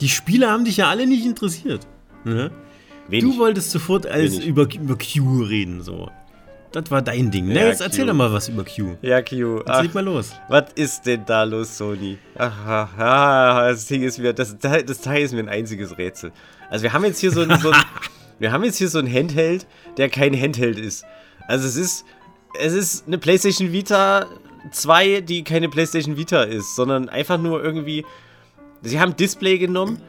[0.00, 1.86] Die Spiele haben dich ja alle nicht interessiert.
[2.24, 2.50] Ne?
[3.10, 6.10] Du wolltest sofort als über, über Q reden, so.
[6.72, 7.46] Das war dein Ding.
[7.46, 8.08] Ne, ja, jetzt erzähl Q.
[8.08, 8.96] doch mal was über Q.
[9.02, 9.58] Ja, Q.
[9.66, 10.32] Jetzt leg mal los.
[10.48, 12.18] Was ist denn da los, Sony?
[12.36, 16.32] Aha, ah, das Ding ist mir, das, das Teil ist mir ein einziges Rätsel.
[16.70, 17.76] Also wir haben jetzt hier so ein, so ein
[18.42, 19.68] Wir haben jetzt hier so ein Handheld,
[19.98, 21.04] der kein Handheld ist.
[21.46, 22.04] Also es ist,
[22.58, 24.26] es ist eine PlayStation Vita
[24.72, 28.04] 2, die keine PlayStation Vita ist, sondern einfach nur irgendwie.
[28.80, 30.02] Sie haben Display genommen.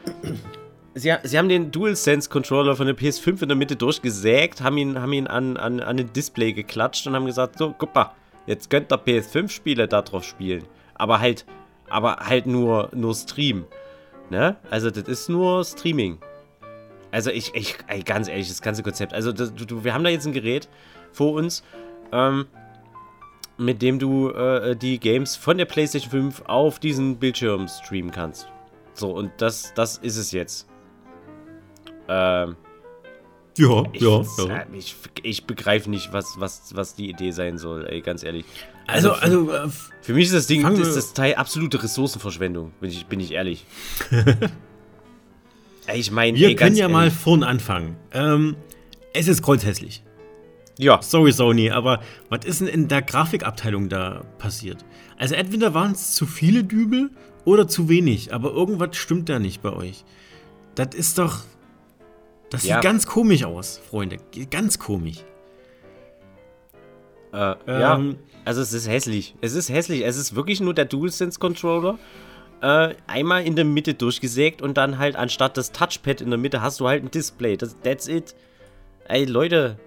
[0.96, 5.02] Sie, sie haben den DualSense Controller von der PS5 in der Mitte durchgesägt, haben ihn,
[5.02, 8.12] haben ihn an, an, an ein Display geklatscht und haben gesagt: So, guck mal,
[8.46, 10.64] jetzt könnt ihr PS5-Spiele darauf spielen.
[10.94, 11.46] Aber halt,
[11.90, 13.66] aber halt nur, nur Stream.
[14.30, 14.58] Ne?
[14.70, 16.20] Also, das ist nur Streaming.
[17.14, 19.14] Also ich, ich, ey, ganz ehrlich, das ganze Konzept.
[19.14, 20.68] Also das, du, wir haben da jetzt ein Gerät
[21.12, 21.64] vor uns,
[22.12, 22.48] ähm,
[23.60, 28.48] mit dem du äh, die Games von der PlayStation 5 auf diesen Bildschirm streamen kannst.
[28.96, 30.68] So, und das, das ist es jetzt.
[32.08, 32.56] Ähm,
[33.58, 34.66] ja, ich, ja, ja.
[34.74, 38.46] Ich, ich begreife nicht, was, was, was die Idee sein soll, ey, ganz ehrlich.
[38.88, 42.72] Also, also, für, also äh, für mich ist das Ding, ist das Teil absolute Ressourcenverschwendung,
[42.82, 43.66] bin ich, bin ich ehrlich.
[45.94, 46.94] Ich meine, wir ey, können ja ehrlich.
[46.94, 47.98] mal vorn anfangen.
[48.14, 48.56] Ähm,
[49.14, 50.04] es ist kreuzhässlich.
[50.80, 51.02] Ja.
[51.02, 54.84] Sorry, Sony, aber was ist denn in der Grafikabteilung da passiert?
[55.18, 57.12] Also entweder waren es zu viele Dübel
[57.46, 60.04] oder zu wenig, aber irgendwas stimmt da nicht bei euch.
[60.76, 61.44] Das ist doch.
[62.54, 62.76] Das ja.
[62.76, 64.18] sieht ganz komisch aus, Freunde.
[64.52, 65.26] Ganz komisch.
[67.34, 68.00] Äh, ähm, ja,
[68.46, 69.34] also es ist hässlich.
[69.42, 70.06] Es ist hässlich.
[70.06, 71.98] Es ist wirklich nur der DualSense-Controller
[72.62, 76.62] äh, einmal in der Mitte durchgesägt und dann halt anstatt das Touchpad in der Mitte
[76.62, 77.58] hast du halt ein Display.
[77.58, 78.36] Das, that's it.
[79.08, 79.80] Ey, Leute.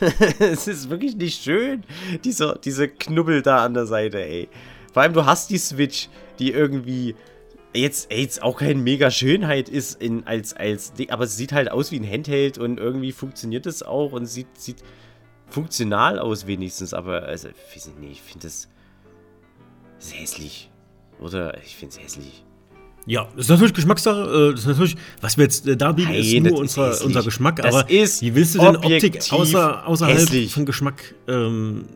[0.40, 1.84] es ist wirklich nicht schön.
[2.24, 4.48] Dieser, diese Knubbel da an der Seite, ey.
[4.92, 6.08] Vor allem, du hast die Switch,
[6.40, 7.14] die irgendwie
[7.74, 11.92] jetzt, jetzt auch keine mega Schönheit ist in, als, als, aber es sieht halt aus
[11.92, 14.82] wie ein Handheld und irgendwie funktioniert es auch und sieht, sieht
[15.48, 18.68] funktional aus wenigstens, aber also, ich weiß nicht, ich finde das
[19.98, 20.70] ist hässlich.
[21.20, 22.44] Oder ich finde es hässlich.
[23.06, 24.20] Ja, das ist natürlich Geschmackssache.
[24.20, 27.02] Äh, das ist natürlich, was wir jetzt äh, da bieten, hey, ist nur unser, ist
[27.02, 27.56] unser Geschmack.
[27.56, 30.52] Das aber ist wie willst du denn Optik außer, außerhalb hässlich.
[30.52, 31.86] von Geschmack ähm,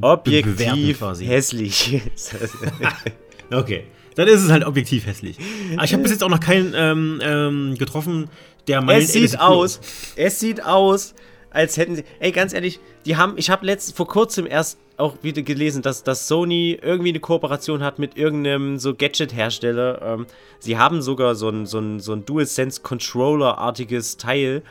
[0.00, 1.24] objektiv quasi?
[1.24, 2.02] hässlich?
[3.52, 3.84] okay,
[4.14, 5.36] dann ist es halt objektiv hässlich.
[5.74, 8.28] Aber ich habe bis jetzt auch noch keinen ähm, ähm, getroffen,
[8.68, 9.80] der meint, es sieht aus,
[10.16, 11.14] es sieht aus,
[11.50, 12.04] als hätten sie.
[12.20, 13.34] Ey, ganz ehrlich, die haben.
[13.36, 17.82] Ich habe letzt vor kurzem erst auch wieder gelesen, dass, dass Sony irgendwie eine Kooperation
[17.82, 20.00] hat mit irgendeinem so Gadget-Hersteller.
[20.02, 20.26] Ähm,
[20.60, 24.62] sie haben sogar so ein, so ein, so ein DualSense-Controller-artiges Teil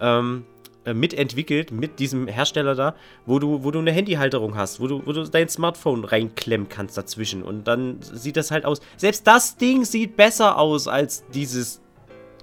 [0.00, 0.44] ähm,
[0.84, 2.94] äh, mitentwickelt mit diesem Hersteller da,
[3.26, 6.96] wo du, wo du eine Handyhalterung hast, wo du, wo du dein Smartphone reinklemmen kannst
[6.96, 7.42] dazwischen.
[7.42, 8.80] Und dann sieht das halt aus.
[8.96, 11.80] Selbst das Ding sieht besser aus als dieses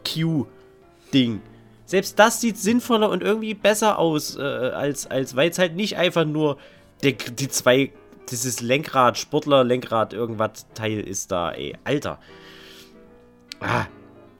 [0.05, 1.41] Q-Ding.
[1.85, 5.97] Selbst das sieht sinnvoller und irgendwie besser aus, äh, als, als weil es halt nicht
[5.97, 6.57] einfach nur
[7.03, 7.91] die, die zwei,
[8.29, 11.75] dieses Lenkrad, Sportler, Lenkrad, irgendwas Teil ist da, ey.
[11.83, 12.19] Alter.
[13.59, 13.85] Ah.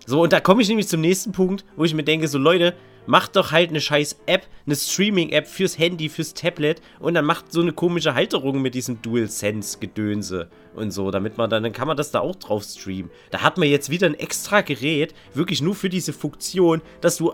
[0.08, 2.76] So, und da komme ich nämlich zum nächsten Punkt, wo ich mir denke, so Leute,
[3.06, 7.52] macht doch halt eine scheiß App, eine Streaming-App fürs Handy, fürs Tablet und dann macht
[7.52, 11.98] so eine komische Halterung mit diesem DualSense-Gedönse und so, damit man dann, dann kann man
[11.98, 13.12] das da auch drauf streamen.
[13.32, 17.34] Da hat man jetzt wieder ein extra Gerät, wirklich nur für diese Funktion, dass du,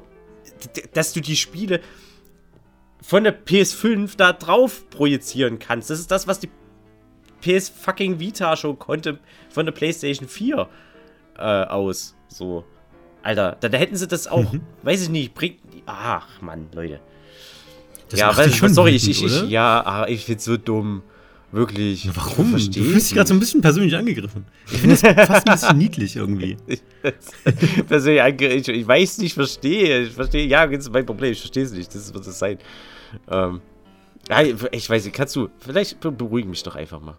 [0.93, 1.81] dass du die Spiele
[3.01, 5.89] von der PS5 da drauf projizieren kannst.
[5.89, 6.49] Das ist das, was die
[7.41, 9.19] PS fucking Vita schon konnte
[9.49, 10.69] von der PlayStation 4
[11.37, 12.15] äh, aus.
[12.27, 12.63] So.
[13.23, 14.61] Alter, da, da, hätten sie das auch, mhm.
[14.83, 15.59] weiß ich nicht, bringt.
[15.85, 16.99] Ach, Mann, Leute.
[18.09, 21.03] Das ja, weil, schon sorry, ich, ich, ich, ja, ah, ich find's so dumm.
[21.51, 22.05] Wirklich.
[22.05, 22.51] Ja, warum?
[22.51, 24.45] Du fühlst dich gerade so ein bisschen persönlich angegriffen.
[24.71, 26.55] Ich finde das fast ein bisschen niedlich irgendwie.
[27.87, 28.75] persönlich angegriffen.
[28.75, 30.03] Ich weiß nicht, verstehe.
[30.03, 31.33] Ich verstehe, ja, das ist mein Problem.
[31.33, 31.93] Ich verstehe es nicht.
[31.93, 32.57] Das wird es sein.
[33.29, 33.59] Ähm,
[34.71, 37.17] ich weiß nicht, kannst du, vielleicht beruhig mich doch einfach mal.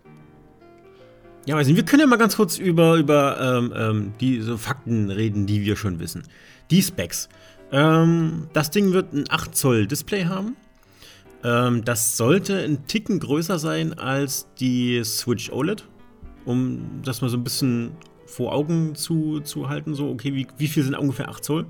[1.44, 5.10] Ja, also wir können ja mal ganz kurz über, über ähm, ähm, die so Fakten
[5.10, 6.22] reden, die wir schon wissen.
[6.70, 7.28] Die Specs.
[7.72, 10.56] Ähm, das Ding wird ein 8 Zoll Display haben.
[11.42, 15.84] Ähm, das sollte ein Ticken größer sein als die Switch OLED.
[16.44, 17.92] Um das mal so ein bisschen
[18.26, 19.94] vor Augen zu, zu halten.
[19.94, 21.66] So, okay, wie, wie viel sind ungefähr 8 Zoll?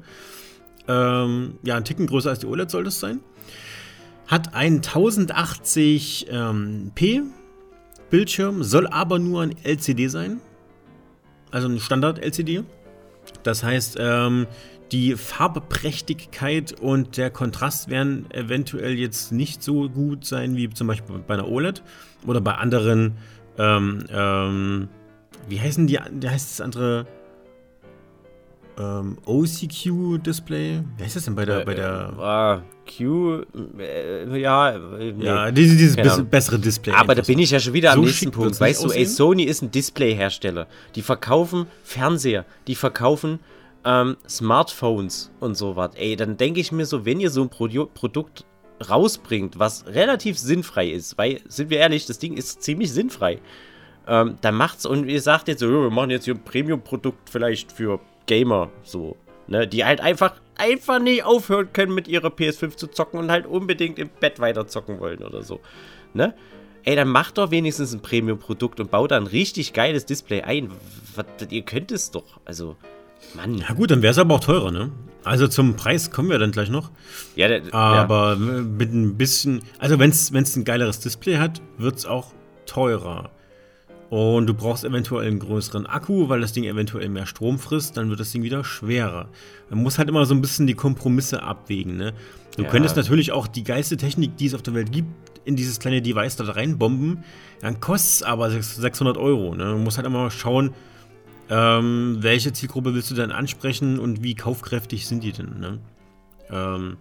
[0.87, 3.21] Ähm, ja, ein Ticken größer als die OLED soll das sein.
[4.27, 6.93] Hat einen 1080p ähm,
[8.13, 10.43] Bildschirm, soll aber nur ein LCD sein.
[11.51, 12.63] Also ein Standard-LCD.
[13.43, 14.47] Das heißt, ähm,
[14.93, 21.21] die Farbprächtigkeit und der Kontrast werden eventuell jetzt nicht so gut sein wie zum Beispiel
[21.27, 21.83] bei einer OLED
[22.27, 23.17] oder bei anderen.
[23.57, 24.89] Ähm, ähm,
[25.49, 25.99] wie heißen die?
[26.13, 27.07] Wie heißt das andere?
[28.79, 30.83] ähm, OCQ-Display.
[30.97, 31.61] Wie heißt das denn bei der.
[31.61, 33.43] Äh, bei der ah, Q,
[33.79, 34.79] äh, ja.
[34.79, 35.25] Nee.
[35.25, 36.23] Ja, dieses, dieses genau.
[36.23, 36.95] bessere Display.
[36.95, 38.61] Aber da bin ich ja schon wieder so am nächsten Punkt.
[38.61, 40.67] Weißt du, ey, Sony ist ein Display-Hersteller.
[40.95, 43.41] Die verkaufen Fernseher, die verkaufen
[43.85, 45.93] ähm, Smartphones und sowas.
[45.97, 48.45] Ey, dann denke ich mir so, wenn ihr so ein Pro Produkt
[48.89, 53.39] rausbringt, was relativ sinnfrei ist, weil, sind wir ehrlich, das Ding ist ziemlich sinnfrei.
[54.07, 57.71] Ähm, dann macht's und ihr sagt jetzt so, wir machen jetzt hier ein Premium-Produkt vielleicht
[57.71, 59.17] für Gamer, so,
[59.47, 63.47] ne, die halt einfach, einfach nicht aufhören können, mit ihrer PS5 zu zocken und halt
[63.47, 65.61] unbedingt im Bett weiter zocken wollen oder so,
[66.15, 66.35] ne?
[66.85, 70.73] Ey, dann macht doch wenigstens ein Premium-Produkt und baut da ein richtig geiles Display ein.
[71.15, 72.77] Was, ihr könnt es doch, also,
[73.35, 73.59] Mann.
[73.59, 74.91] Ja gut, dann wäre es aber auch teurer, ne?
[75.25, 76.91] Also zum Preis kommen wir dann gleich noch.
[77.37, 78.37] Ja, der, aber ja.
[78.37, 82.33] mit ein bisschen, also wenn es ein geileres Display hat, wird es auch
[82.67, 83.31] teurer.
[84.13, 88.11] Und du brauchst eventuell einen größeren Akku, weil das Ding eventuell mehr Strom frisst, dann
[88.11, 89.31] wird das Ding wieder schwerer.
[89.71, 91.97] Man muss halt immer so ein bisschen die Kompromisse abwägen.
[91.97, 92.13] Ne?
[92.59, 92.69] Du ja.
[92.69, 95.09] könntest natürlich auch die geilste Technik, die es auf der Welt gibt,
[95.47, 97.25] in dieses kleine Device da reinbomben.
[97.63, 99.55] Dann kostet es aber 600 Euro.
[99.55, 99.65] Ne?
[99.65, 100.75] Du musst halt immer schauen,
[101.49, 105.59] ähm, welche Zielgruppe willst du dann ansprechen und wie kaufkräftig sind die denn.
[105.59, 105.79] Ne?
[106.51, 106.99] Ähm,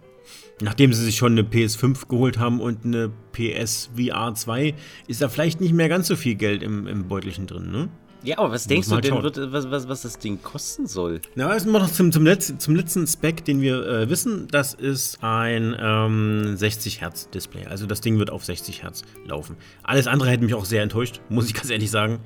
[0.62, 4.74] Nachdem sie sich schon eine PS5 geholt haben und eine PS VR 2,
[5.08, 7.88] ist da vielleicht nicht mehr ganz so viel Geld im, im Beutelchen drin, ne?
[8.24, 11.20] Ja, aber was denkst du denn, wird, was, was, was das Ding kosten soll?
[11.34, 14.46] Na, also noch zum, zum, Letz-, zum letzten Spec, den wir äh, wissen.
[14.48, 17.66] Das ist ein ähm, 60 Hertz Display.
[17.66, 19.56] Also das Ding wird auf 60 Hertz laufen.
[19.82, 22.20] Alles andere hätte mich auch sehr enttäuscht, muss ich ganz ehrlich sagen.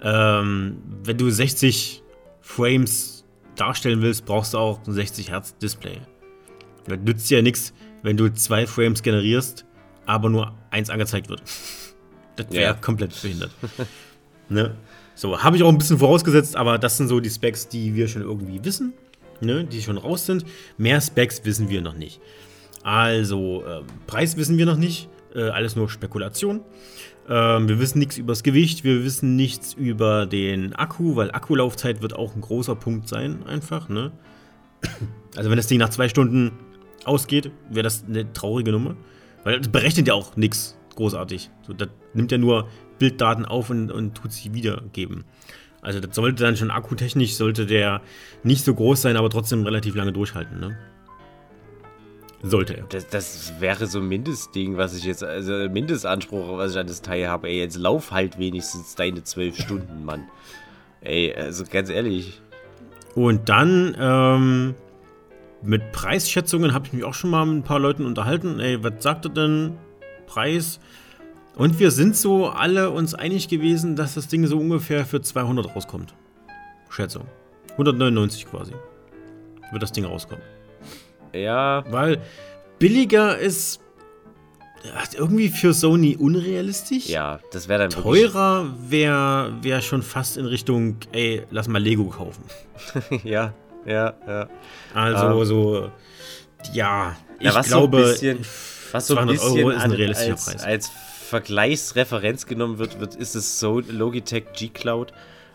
[0.00, 2.02] Ähm, wenn du 60
[2.40, 3.24] Frames
[3.56, 6.00] darstellen willst, brauchst du auch ein 60 Hertz Display.
[6.86, 7.72] Das nützt ja nichts,
[8.02, 9.64] wenn du zwei Frames generierst,
[10.06, 11.42] aber nur eins angezeigt wird.
[12.36, 12.74] Das wäre ja.
[12.74, 13.52] komplett behindert.
[14.48, 14.74] ne?
[15.14, 18.08] So, habe ich auch ein bisschen vorausgesetzt, aber das sind so die Specs, die wir
[18.08, 18.92] schon irgendwie wissen,
[19.40, 19.62] ne?
[19.62, 20.44] die schon raus sind.
[20.76, 22.20] Mehr Specs wissen wir noch nicht.
[22.82, 25.08] Also, äh, Preis wissen wir noch nicht.
[25.34, 26.60] Äh, alles nur Spekulation.
[27.28, 32.02] Ähm, wir wissen nichts über das Gewicht, wir wissen nichts über den Akku, weil Akkulaufzeit
[32.02, 33.88] wird auch ein großer Punkt sein, einfach.
[33.88, 34.12] Ne?
[35.36, 36.52] Also, wenn das Ding nach zwei Stunden
[37.06, 38.96] ausgeht, wäre das eine traurige Nummer.
[39.44, 41.50] Weil das berechnet ja auch nichts großartig.
[41.66, 45.24] So, das nimmt ja nur Bilddaten auf und, und tut sie wiedergeben.
[45.82, 48.00] Also das sollte dann schon akkutechnisch, sollte der
[48.42, 50.78] nicht so groß sein, aber trotzdem relativ lange durchhalten, ne?
[52.42, 52.84] Sollte er.
[52.84, 57.00] Das, das, wäre so ein Mindestding, was ich jetzt, also Mindestanspruch, was ich an das
[57.00, 57.48] Teil habe.
[57.48, 60.28] Ey, jetzt lauf halt wenigstens deine zwölf Stunden, Mann.
[61.00, 62.42] Ey, also ganz ehrlich.
[63.14, 64.74] Und dann, ähm,
[65.64, 68.60] mit Preisschätzungen habe ich mich auch schon mal mit ein paar Leuten unterhalten.
[68.60, 69.78] Ey, was sagt er denn?
[70.26, 70.80] Preis?
[71.56, 75.74] Und wir sind so alle uns einig gewesen, dass das Ding so ungefähr für 200
[75.74, 76.14] rauskommt.
[76.90, 77.24] Schätzung.
[77.72, 78.72] 199 quasi.
[79.70, 80.44] Wird das Ding rauskommen.
[81.32, 81.84] Ja.
[81.90, 82.20] Weil
[82.78, 83.80] billiger ist
[85.16, 87.08] irgendwie für Sony unrealistisch.
[87.08, 92.04] Ja, das wäre dann Teurer wäre wär schon fast in Richtung, ey, lass mal Lego
[92.04, 92.44] kaufen.
[93.24, 93.54] ja,
[93.86, 94.48] ja, ja.
[94.94, 95.44] Also ähm.
[95.44, 95.90] so,
[96.72, 98.38] ja, ich ja, glaube, so bisschen,
[98.92, 100.64] was so 200 Euro ist ein realistischer als, Preis.
[100.64, 100.90] Als
[101.28, 105.12] Vergleichsreferenz genommen wird, wird ist es so Logitech G Cloud.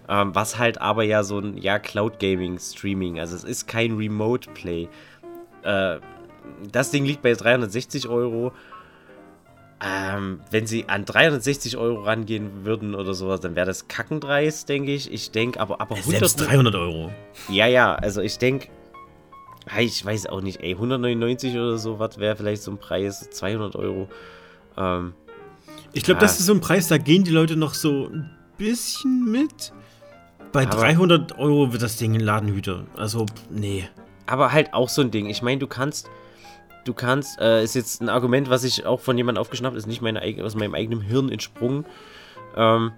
[0.07, 3.95] Ähm, was halt aber ja so ein ja, Cloud Gaming Streaming, also es ist kein
[3.95, 4.87] Remote Play.
[5.61, 5.97] Äh,
[6.71, 8.51] das Ding liegt bei 360 Euro.
[9.81, 14.93] Ähm, wenn sie an 360 Euro rangehen würden oder sowas, dann wäre das kackendreist, denke
[14.93, 15.11] ich.
[15.11, 17.11] Ich denke, aber, aber 100 Selbst 300 Euro.
[17.47, 18.67] Ja, ja, also ich denke,
[19.77, 23.77] ich weiß auch nicht, ey, 199 oder so, was wäre vielleicht so ein Preis, 200
[23.77, 24.09] Euro.
[24.77, 25.13] Ähm,
[25.93, 26.21] ich glaube, ja.
[26.23, 29.71] das ist so ein Preis, da gehen die Leute noch so ein bisschen mit.
[30.51, 32.85] Bei aber 300 Euro wird das Ding ein Ladenhüter.
[32.97, 33.87] Also, nee
[34.29, 35.27] aber halt auch so ein Ding.
[35.27, 36.09] Ich meine, du kannst,
[36.89, 40.01] du kannst, äh, ist jetzt ein Argument, was ich auch von jemandem aufgeschnappt, ist nicht
[40.01, 41.85] meine, aus meinem eigenen Hirn entsprungen.
[42.57, 42.91] Ähm,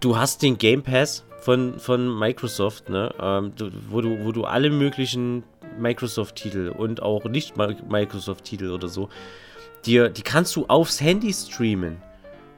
[0.00, 3.14] du hast den Game Pass von, von Microsoft, ne?
[3.20, 5.44] Ähm, du, wo, du, wo du alle möglichen
[5.78, 9.08] Microsoft-Titel und auch nicht Microsoft-Titel oder so,
[9.84, 11.98] dir, die kannst du aufs Handy streamen.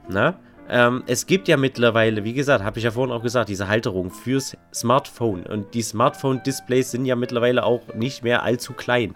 [0.09, 0.35] Ne?
[0.71, 4.11] Ähm, es gibt ja mittlerweile, wie gesagt, habe ich ja vorhin auch gesagt, diese Halterung
[4.11, 5.43] fürs Smartphone.
[5.45, 9.15] Und die Smartphone-Displays sind ja mittlerweile auch nicht mehr allzu klein.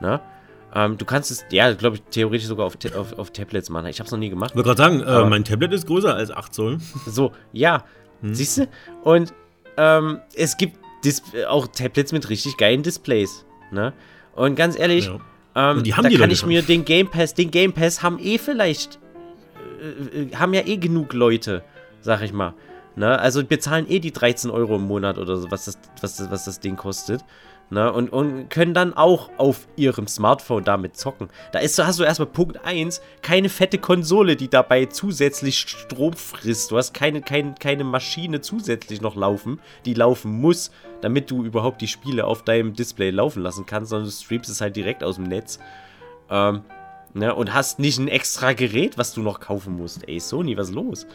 [0.00, 0.20] Ne?
[0.74, 3.86] Ähm, du kannst es, ja, glaube ich, theoretisch sogar auf, auf, auf, Tablets machen.
[3.86, 4.50] Ich habe es noch nie gemacht.
[4.50, 6.78] Ich wollte gerade sagen, äh, mein Tablet ist größer als 8 Zoll.
[7.06, 7.84] So, ja.
[8.20, 8.34] Hm.
[8.34, 8.68] Siehst du?
[9.02, 9.32] Und
[9.76, 13.44] ähm, es gibt Dis auch Tablets mit richtig geilen Displays.
[13.70, 13.92] Ne?
[14.34, 15.72] Und ganz ehrlich, ja.
[15.72, 18.98] ähm, da kann ich mir den Game Pass, den Game Pass haben eh vielleicht
[19.80, 21.62] äh, äh, haben ja eh genug Leute,
[22.00, 22.54] sag ich mal.
[22.96, 23.18] Ne?
[23.18, 26.44] Also bezahlen eh die 13 Euro im Monat oder so, was das, was das, was
[26.44, 27.24] das Ding kostet.
[27.70, 27.92] Ne?
[27.92, 31.28] Und, und können dann auch auf ihrem Smartphone damit zocken.
[31.52, 36.70] Da ist, hast du erstmal Punkt 1, keine fette Konsole, die dabei zusätzlich Strom frisst.
[36.70, 41.80] Du hast keine, keine, keine Maschine zusätzlich noch laufen, die laufen muss, damit du überhaupt
[41.80, 45.16] die Spiele auf deinem Display laufen lassen kannst, sondern du streamst es halt direkt aus
[45.16, 45.58] dem Netz.
[46.30, 46.62] Ähm,
[47.16, 47.34] Ne?
[47.34, 50.06] Und hast nicht ein extra Gerät, was du noch kaufen musst.
[50.06, 51.06] Ey, Sony, was ist los?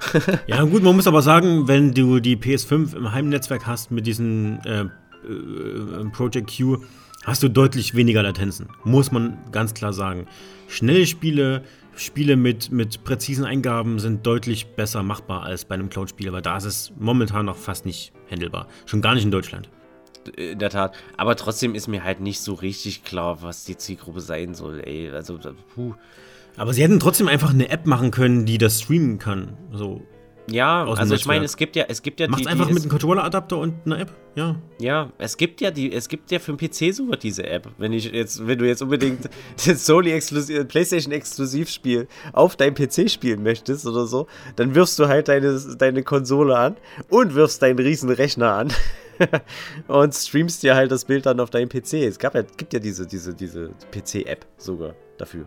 [0.46, 4.60] ja, gut, man muss aber sagen, wenn du die PS5 im Heimnetzwerk hast mit diesem
[4.64, 4.86] äh,
[5.26, 6.78] äh, Project Q,
[7.24, 8.68] hast du deutlich weniger Latenzen.
[8.84, 10.26] Muss man ganz klar sagen.
[10.68, 11.62] Schnelle Spiele,
[11.94, 16.56] Spiele mit, mit präzisen Eingaben sind deutlich besser machbar als bei einem Cloud-Spiel, weil da
[16.56, 18.68] ist es momentan noch fast nicht handelbar.
[18.84, 19.70] Schon gar nicht in Deutschland
[20.36, 20.94] in der Tat.
[21.16, 25.10] Aber trotzdem ist mir halt nicht so richtig klar, was die Zielgruppe sein soll, ey.
[25.10, 25.38] Also,
[25.74, 25.94] puh.
[26.56, 29.56] Aber sie hätten trotzdem einfach eine App machen können, die das streamen kann.
[29.72, 30.02] So.
[30.48, 32.82] Ja, also ich meine, es gibt ja, es gibt ja Macht's die, einfach die, mit
[32.82, 34.56] einem Controller-Adapter und einer App, ja.
[34.78, 37.68] Ja, es gibt ja die, es gibt ja für den PC sogar diese App.
[37.78, 39.28] Wenn ich jetzt, wenn du jetzt unbedingt
[39.66, 45.08] das Sony exklusiv, PlayStation Exklusivspiel auf deinem PC spielen möchtest oder so, dann wirfst du
[45.08, 46.76] halt deine, deine Konsole an
[47.08, 48.72] und wirfst deinen riesen Rechner an.
[49.88, 51.94] und streamst dir halt das Bild dann auf deinem PC.
[51.94, 55.46] Es gab ja, gibt ja diese, diese, diese PC-App sogar dafür.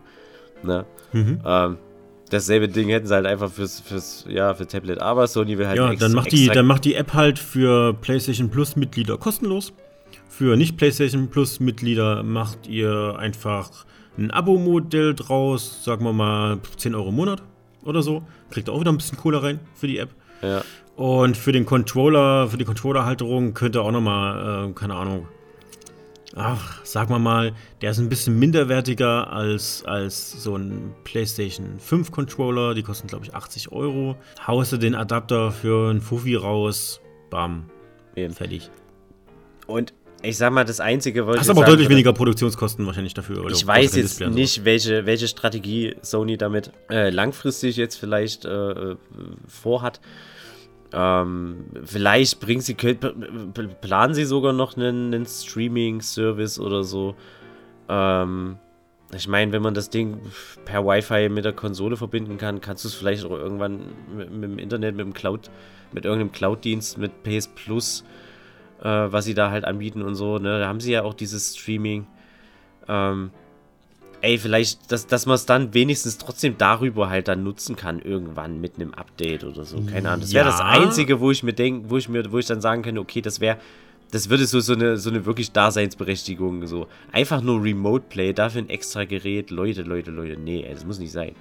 [0.62, 0.84] Ne?
[1.12, 1.40] Mhm.
[1.44, 1.78] Ähm,
[2.30, 5.76] dasselbe Ding hätten sie halt einfach fürs, fürs, ja, für Tablet, aber Sony will halt
[5.76, 9.72] Ja, dann macht, die, dann macht die App halt für PlayStation Plus Mitglieder kostenlos.
[10.28, 13.70] Für nicht PlayStation Plus Mitglieder macht ihr einfach
[14.16, 17.42] ein Abo-Modell draus, sagen wir mal 10 Euro im Monat
[17.84, 18.22] oder so.
[18.50, 20.10] Kriegt auch wieder ein bisschen Kohle rein für die App.
[20.42, 20.62] Ja.
[20.96, 25.28] Und für den Controller, für die Controller-Halterung könnte auch nochmal, äh, keine Ahnung,
[26.36, 27.52] ach, sagen wir mal,
[27.82, 32.74] der ist ein bisschen minderwertiger als, als so ein PlayStation 5 Controller.
[32.74, 34.16] Die kosten, glaube ich, 80 Euro.
[34.46, 37.00] Haust du den Adapter für ein Fuffi raus,
[37.30, 37.64] bam,
[38.16, 38.34] Eben.
[38.34, 38.70] fertig.
[39.66, 43.48] Und ich sag mal, das Einzige, was Hast aber auch deutlich weniger Produktionskosten wahrscheinlich dafür.
[43.50, 48.96] ich weiß jetzt nicht, welche, welche Strategie Sony damit äh, langfristig jetzt vielleicht äh,
[49.46, 50.00] vorhat.
[50.92, 57.14] Ähm, vielleicht bringen sie, planen sie sogar noch einen, einen Streaming-Service oder so.
[57.88, 58.58] Ähm,
[59.14, 60.20] ich meine, wenn man das Ding
[60.64, 63.80] per Wi-Fi mit der Konsole verbinden kann, kannst du es vielleicht auch irgendwann
[64.16, 65.50] mit, mit, dem Internet, mit dem Cloud,
[65.92, 68.04] mit irgendeinem Cloud-Dienst, mit PS Plus,
[68.80, 70.38] äh, was sie da halt anbieten und so.
[70.38, 70.60] Ne?
[70.60, 72.06] Da haben sie ja auch dieses Streaming.
[72.88, 73.30] Ähm,
[74.22, 78.60] ey, vielleicht, dass, dass man es dann wenigstens trotzdem darüber halt dann nutzen kann, irgendwann
[78.60, 79.80] mit einem Update oder so.
[79.82, 80.22] Keine Ahnung.
[80.22, 80.50] Das wäre ja.
[80.50, 83.20] das Einzige, wo ich mir denke, wo ich mir, wo ich dann sagen könnte, okay,
[83.20, 83.58] das wäre,
[84.10, 86.86] das würde so, so eine, so eine wirklich Daseinsberechtigung, so.
[87.12, 89.50] Einfach nur Remote Play, dafür ein extra Gerät.
[89.50, 91.32] Leute, Leute, Leute, nee, ey, das muss nicht sein.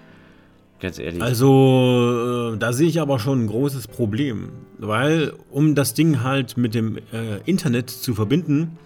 [0.80, 1.22] Ganz ehrlich.
[1.22, 4.50] Also, äh, da sehe ich aber schon ein großes Problem.
[4.78, 8.78] Weil, um das Ding halt mit dem äh, Internet zu verbinden,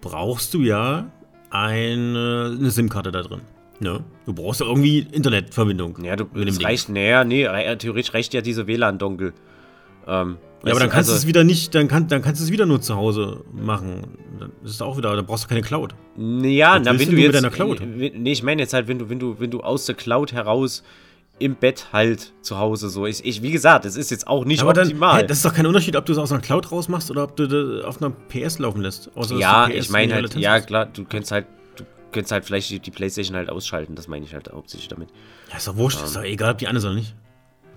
[0.00, 1.12] brauchst du ja
[1.50, 3.40] eine, eine SIM-Karte da drin.
[3.80, 4.04] Ne?
[4.26, 6.02] Du brauchst ja irgendwie Internetverbindung.
[6.04, 7.44] Ja, du, das reicht, naja, nee,
[7.76, 9.32] theoretisch reicht ja diese WLAN-Dongle.
[10.06, 12.44] Ähm, ja, aber dann kannst du also, es wieder nicht, dann, kann, dann kannst du
[12.44, 14.02] es wieder nur zu Hause machen.
[14.40, 15.94] Dann ist es auch wieder, da brauchst du keine Cloud.
[16.16, 17.80] Ja, na, wenn du jetzt, mit deiner Cloud?
[17.80, 20.82] Nee, ich meine jetzt halt, wenn du, wenn du, wenn du aus der Cloud heraus
[21.38, 23.06] im Bett halt zu Hause so.
[23.06, 25.10] Ich, ich wie gesagt, das ist jetzt auch nicht aber optimal.
[25.10, 27.24] Dann, hey, das ist doch kein Unterschied, ob du es aus einer Cloud rausmachst oder
[27.24, 29.10] ob du das auf einer PS laufen lässt.
[29.36, 32.90] ja, ich meine halt, ja klar, du könntest halt, du könntest halt vielleicht die, die
[32.90, 35.08] Playstation halt ausschalten, das meine ich halt hauptsächlich damit.
[35.50, 37.14] Ja, ist doch wurscht, ähm, ist doch egal, ob die eine ist oder nicht.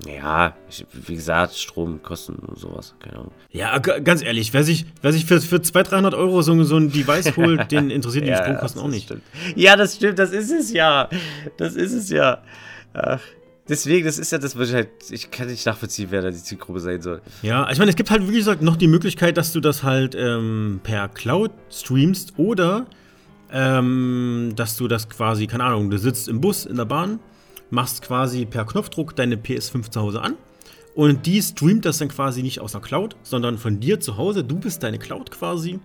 [0.07, 3.31] Ja, ich, wie gesagt, Stromkosten und sowas, keine Ahnung.
[3.51, 6.91] Ja, ganz ehrlich, wer sich, wer sich für, für 200, 300 Euro so, so ein
[6.91, 9.05] Device holt, den interessiert die ja, Stromkosten auch nicht.
[9.05, 9.23] Stimmt.
[9.55, 11.07] Ja, das stimmt, das ist es ja.
[11.57, 12.41] Das ist es ja.
[12.93, 13.21] Ach,
[13.71, 16.43] Deswegen, das ist ja das, was ich halt, ich kann nicht nachvollziehen, wer da die
[16.43, 17.21] Zielgruppe sein soll.
[17.41, 20.13] Ja, ich meine, es gibt halt, wie gesagt, noch die Möglichkeit, dass du das halt
[20.13, 22.85] ähm, per Cloud streamst oder
[23.49, 27.21] ähm, dass du das quasi, keine Ahnung, du sitzt im Bus, in der Bahn,
[27.69, 30.35] machst quasi per Knopfdruck deine PS5 zu Hause an
[30.93, 34.43] und die streamt das dann quasi nicht aus der Cloud, sondern von dir zu Hause.
[34.43, 35.79] Du bist deine Cloud quasi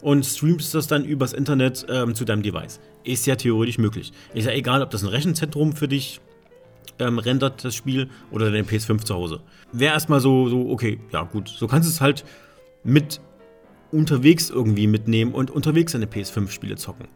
[0.00, 2.80] und streamst das dann übers Internet ähm, zu deinem Device.
[3.04, 4.12] Ist ja theoretisch möglich.
[4.32, 6.22] Ist ja egal, ob das ein Rechenzentrum für dich
[6.98, 9.40] ähm, rendert das Spiel oder deine PS5 zu Hause.
[9.72, 12.24] Wäre erstmal so, so, okay, ja gut, so kannst du es halt
[12.84, 13.20] mit
[13.92, 17.08] unterwegs irgendwie mitnehmen und unterwegs deine PS5-Spiele zocken.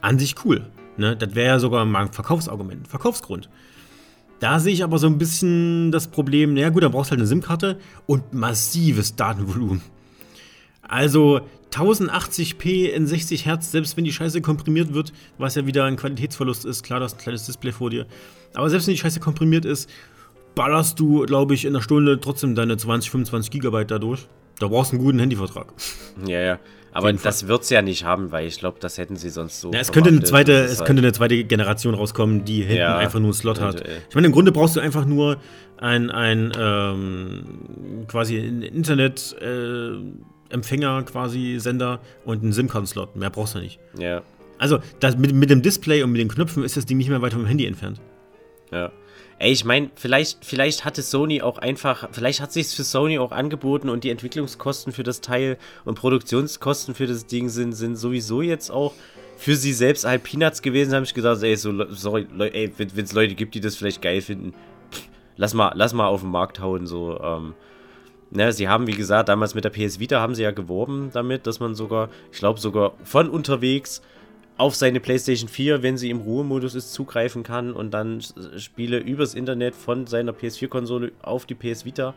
[0.00, 0.70] An sich cool.
[0.96, 1.16] Ne?
[1.16, 3.48] Das wäre ja sogar mal ein Verkaufsargument, Verkaufsgrund.
[4.38, 7.20] Da sehe ich aber so ein bisschen das Problem, naja gut, dann brauchst du halt
[7.20, 9.82] eine SIM-Karte und massives Datenvolumen.
[10.90, 15.94] Also 1080p in 60 Hertz, selbst wenn die Scheiße komprimiert wird, was ja wieder ein
[15.94, 18.06] Qualitätsverlust ist, klar, du hast ein kleines Display vor dir.
[18.54, 19.88] Aber selbst wenn die Scheiße komprimiert ist,
[20.56, 24.26] ballerst du, glaube ich, in einer Stunde trotzdem deine 20, 25 Gigabyte dadurch.
[24.58, 25.72] Da brauchst du einen guten Handyvertrag.
[26.26, 26.58] Ja, ja.
[26.92, 29.70] Aber das wird es ja nicht haben, weil ich glaube, das hätten sie sonst so.
[29.72, 32.98] Ja, es könnte, eine zweite, es halt könnte eine zweite Generation rauskommen, die hinten ja,
[32.98, 33.84] einfach nur einen Slot hat.
[34.08, 35.36] Ich meine, im Grunde brauchst du einfach nur
[35.76, 39.36] ein, ein ähm, quasi ein Internet.
[39.40, 39.92] Äh,
[40.50, 43.16] Empfänger quasi, Sender und einen SIM-Karten-Slot.
[43.16, 43.78] Mehr brauchst du nicht.
[43.98, 44.22] Ja.
[44.58, 47.22] Also das, mit, mit dem Display und mit den Knöpfen ist das Ding nicht mehr
[47.22, 48.00] weit vom Handy entfernt.
[48.70, 48.92] Ja.
[49.38, 53.32] Ey, ich meine, vielleicht, vielleicht hatte Sony auch einfach, vielleicht hat sich für Sony auch
[53.32, 58.42] angeboten und die Entwicklungskosten für das Teil und Produktionskosten für das Ding sind, sind sowieso
[58.42, 58.92] jetzt auch
[59.38, 63.14] für sie selbst halt Peanuts gewesen, habe ich gesagt, ey, so, sorry, ey, wenn es
[63.14, 64.52] Leute gibt, die das vielleicht geil finden,
[64.92, 67.54] pff, lass mal, lass mal auf den Markt hauen, so, ähm,
[68.32, 71.48] Ne, sie haben, wie gesagt, damals mit der PS Vita haben sie ja geworben damit,
[71.48, 74.02] dass man sogar, ich glaube sogar von unterwegs
[74.56, 78.20] auf seine PlayStation 4, wenn sie im Ruhemodus ist, zugreifen kann und dann
[78.58, 82.14] Spiele übers Internet von seiner PS4-Konsole auf die PS Vita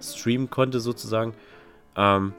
[0.00, 1.34] streamen konnte, sozusagen.
[1.96, 2.32] Ähm,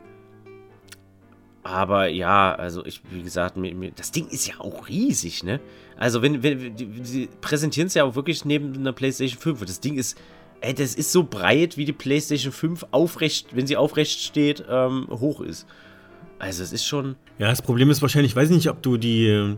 [1.61, 3.57] aber ja, also ich, wie gesagt,
[3.95, 5.59] das Ding ist ja auch riesig, ne?
[5.97, 9.65] Also wenn, wenn, sie präsentieren es ja auch wirklich neben einer PlayStation 5.
[9.65, 10.17] Das Ding ist
[10.63, 15.07] ey, das ist so breit, wie die PlayStation 5 aufrecht, wenn sie aufrecht steht, ähm,
[15.09, 15.67] hoch ist.
[16.39, 17.15] Also es ist schon.
[17.37, 19.55] Ja, das Problem ist wahrscheinlich, ich weiß nicht, ob du die,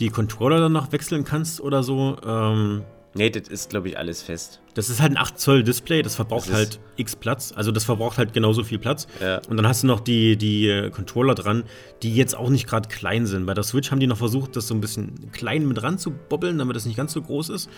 [0.00, 2.16] die Controller dann noch wechseln kannst oder so.
[2.26, 2.82] Ähm,
[3.14, 4.60] nee, das ist, glaube ich, alles fest.
[4.74, 7.52] Das ist halt ein 8 Zoll Display, das verbraucht das halt x Platz.
[7.54, 9.06] Also das verbraucht halt genauso viel Platz.
[9.20, 9.40] Ja.
[9.48, 11.64] Und dann hast du noch die, die äh, Controller dran,
[12.02, 13.44] die jetzt auch nicht gerade klein sind.
[13.44, 16.10] Bei der Switch haben die noch versucht, das so ein bisschen klein mit ran zu
[16.10, 17.68] bobbeln, damit das nicht ganz so groß ist.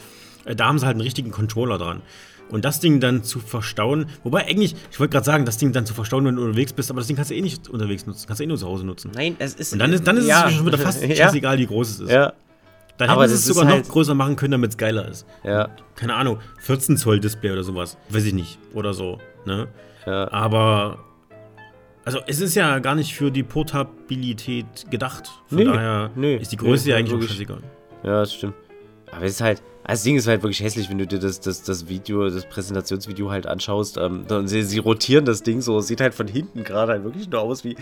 [0.44, 2.02] Äh, da haben sie halt einen richtigen Controller dran.
[2.50, 5.86] Und das Ding dann zu verstauen, wobei eigentlich, ich wollte gerade sagen, das Ding dann
[5.86, 8.26] zu verstauen, wenn du unterwegs bist, aber das Ding kannst du eh nicht unterwegs nutzen,
[8.26, 9.10] kannst du eh nur zu Hause nutzen.
[9.14, 9.72] Nein, es ist.
[9.72, 10.48] Und dann ist, dann ist ja.
[10.48, 12.10] es schon wieder fast scheißegal, wie groß es ist.
[12.10, 12.32] Ja,
[12.98, 15.26] Dann Aber hätten sie es sogar halt- noch größer machen können, damit es geiler ist.
[15.44, 17.96] ja, Keine Ahnung, 14 Zoll Display oder sowas.
[18.08, 18.58] Weiß ich nicht.
[18.74, 19.18] Oder so.
[19.46, 19.68] Ne?
[20.06, 20.30] ja.
[20.32, 20.98] Aber.
[22.04, 25.30] Also, es ist ja gar nicht für die Portabilität gedacht.
[25.48, 27.30] Von Nee, daher nee, ist die Größe nee, ja eigentlich auch wirklich.
[27.32, 27.58] scheißegal.
[28.02, 28.54] Ja, das stimmt.
[29.12, 31.62] Aber es ist halt, das Ding ist halt wirklich hässlich, wenn du dir das, das,
[31.62, 33.96] das Video, das Präsentationsvideo halt anschaust.
[33.96, 37.28] Ähm, dann sie, sie rotieren das Ding so, sieht halt von hinten gerade halt wirklich
[37.28, 37.76] nur aus wie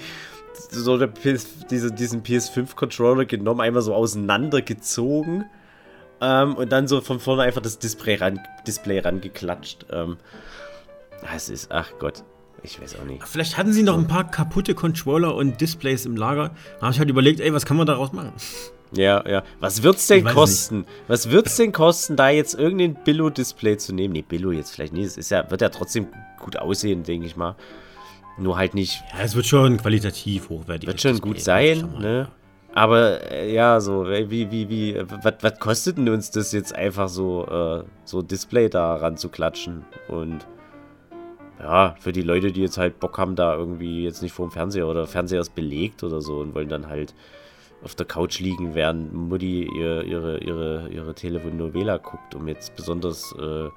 [0.71, 5.45] so der PS, diese, diesen PS5-Controller genommen, einmal so auseinandergezogen.
[6.21, 9.87] Ähm, und dann so von vorne einfach das Display ran, Display rangeklatscht.
[9.91, 10.17] Ähm,
[11.21, 12.25] das ist, ach Gott,
[12.63, 13.27] ich weiß auch nicht.
[13.29, 16.53] Vielleicht hatten sie noch ein paar kaputte Controller und Displays im Lager.
[16.77, 18.33] Da habe ich halt überlegt, ey, was kann man daraus machen?
[18.93, 19.43] Ja, ja.
[19.61, 20.87] Was wird's denn kosten?
[21.09, 24.13] Was wird's denn kosten, da jetzt irgendein Billo-Display zu nehmen?
[24.13, 25.07] Nee, Billo jetzt vielleicht nicht.
[25.07, 26.09] Es ist ja, wird ja trotzdem
[26.39, 27.57] gut aussehen, denke ich mal.
[28.39, 29.03] Nur halt nicht.
[29.17, 30.87] Ja, es wird schon qualitativ hochwertig.
[30.87, 32.29] Wird schon gut sein, ne?
[32.75, 37.09] Aber äh, ja, so, wie, wie, wie, was was kostet denn uns das jetzt einfach
[37.09, 39.85] so, äh, so Display da ranzuklatschen?
[40.07, 40.47] Und
[41.59, 44.53] ja, für die Leute, die jetzt halt Bock haben, da irgendwie jetzt nicht vor dem
[44.53, 47.15] Fernseher oder Fernseher ist belegt oder so und wollen dann halt
[47.83, 53.35] auf der Couch liegen, während Mutti ihr, ihre, ihre, ihre Telenovela guckt, um jetzt besonders
[53.39, 53.69] äh,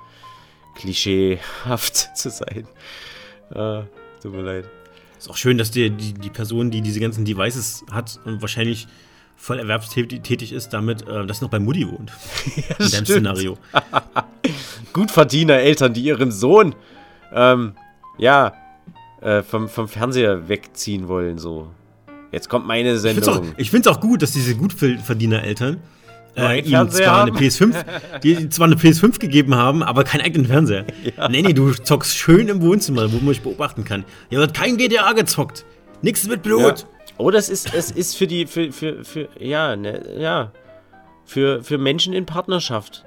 [0.76, 2.68] klischeehaft zu sein.
[3.52, 3.84] Äh,
[4.22, 4.70] tut mir leid.
[5.18, 8.88] Ist auch schön, dass die, die, die Person, die diese ganzen Devices hat und wahrscheinlich
[9.36, 12.12] voll erwerbstätig ist, damit äh, das noch bei Mutti wohnt.
[12.80, 13.06] In dem.
[13.06, 13.58] Szenario.
[14.93, 16.76] Gutverdiener Eltern, die ihren Sohn,
[17.34, 17.74] ähm,
[18.18, 18.54] ja,
[19.22, 21.72] äh, vom, vom Fernseher wegziehen wollen, so.
[22.32, 23.53] Jetzt kommt meine auch, Sendung.
[23.57, 25.82] ich find's auch gut, dass diese Gutverdiener-Eltern
[26.38, 27.32] äh, ihm zwar haben.
[27.32, 27.86] eine PS5,
[28.23, 30.86] die zwar eine PS5 gegeben haben, aber keinen eigenen Fernseher.
[31.29, 34.05] Nee, nee, du zockst schön im Wohnzimmer, wo man dich beobachten kann.
[34.29, 35.65] Hier wird kein GTA gezockt.
[36.01, 36.61] Nichts mit Blut.
[36.61, 36.75] Ja.
[37.17, 40.51] Oh, das ist, es ist für die, für, für, für, ja, ne, ja,
[41.25, 43.05] für, für Menschen in Partnerschaft.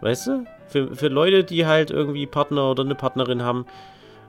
[0.00, 0.44] Weißt du?
[0.68, 3.66] Für, für Leute, die halt irgendwie Partner oder eine Partnerin haben,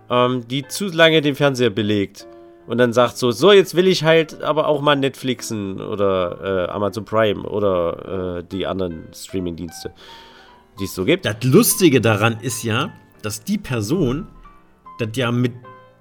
[0.10, 2.28] ähm, die zu lange den Fernseher belegt.
[2.68, 6.72] Und dann sagt so, so, jetzt will ich halt aber auch mal Netflixen oder äh,
[6.72, 9.94] Amazon Prime oder äh, die anderen Streaming-Dienste,
[10.80, 11.26] die es so gibt.
[11.26, 12.92] Das Lustige daran ist ja,
[13.24, 14.28] dass die Person
[15.00, 15.54] das ja mit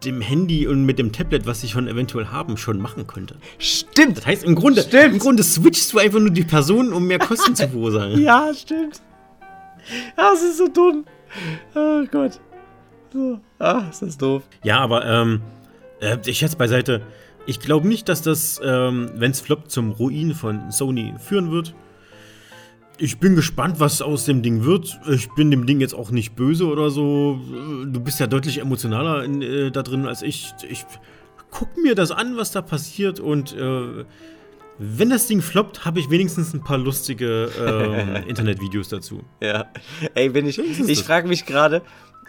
[0.04, 3.36] dem Handy und mit dem Tablet, was sie schon eventuell haben, schon machen könnte.
[3.58, 4.18] Stimmt!
[4.18, 5.14] Das heißt, im Grunde, Stimmt.
[5.14, 8.20] im Grunde switchst du einfach nur die Person, um mehr Kosten zu verursachen.
[8.20, 9.00] Ja, stimmt.
[10.16, 11.04] Das ist so dumm.
[11.74, 12.40] Oh Gott.
[13.12, 13.40] So.
[13.58, 14.42] Ah, ist das doof.
[14.62, 15.40] Ja, aber ähm,
[16.00, 17.02] äh, ich jetzt beiseite.
[17.46, 21.74] Ich glaube nicht, dass das, ähm, wenn es floppt, zum Ruin von Sony führen wird.
[22.98, 25.00] Ich bin gespannt, was aus dem Ding wird.
[25.10, 27.40] Ich bin dem Ding jetzt auch nicht böse oder so.
[27.86, 30.52] Du bist ja deutlich emotionaler in, äh, da drin als ich.
[30.68, 30.84] Ich
[31.50, 34.04] guck mir das an, was da passiert und äh,
[34.82, 39.22] wenn das Ding floppt, habe ich wenigstens ein paar lustige ähm, Internetvideos dazu.
[39.42, 39.66] Ja.
[40.14, 40.58] Ey, wenn ich.
[40.58, 41.82] Ich frage mich gerade,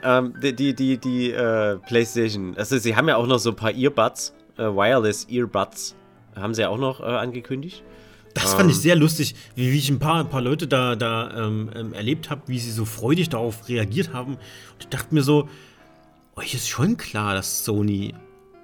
[0.04, 2.56] ähm, die, die, die, die äh, PlayStation.
[2.58, 5.96] Also, sie haben ja auch noch so ein paar Earbuds, äh, Wireless Earbuds.
[6.36, 7.84] Haben sie ja auch noch äh, angekündigt.
[8.34, 11.32] Das fand ich sehr lustig, wie, wie ich ein paar, ein paar Leute da, da
[11.36, 14.36] ähm, ähm, erlebt habe, wie sie so freudig darauf reagiert haben.
[14.36, 15.50] Und ich dachte mir so,
[16.36, 18.14] euch ist schon klar, dass Sony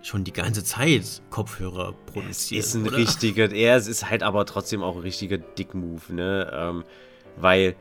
[0.02, 2.64] schon die ganze Zeit Kopfhörer produziert.
[2.64, 2.98] Ist ein oder?
[2.98, 6.50] richtiger, ja, es ist halt aber trotzdem auch ein richtiger Dick-Move, ne?
[6.54, 6.84] Ähm,
[7.36, 7.76] weil,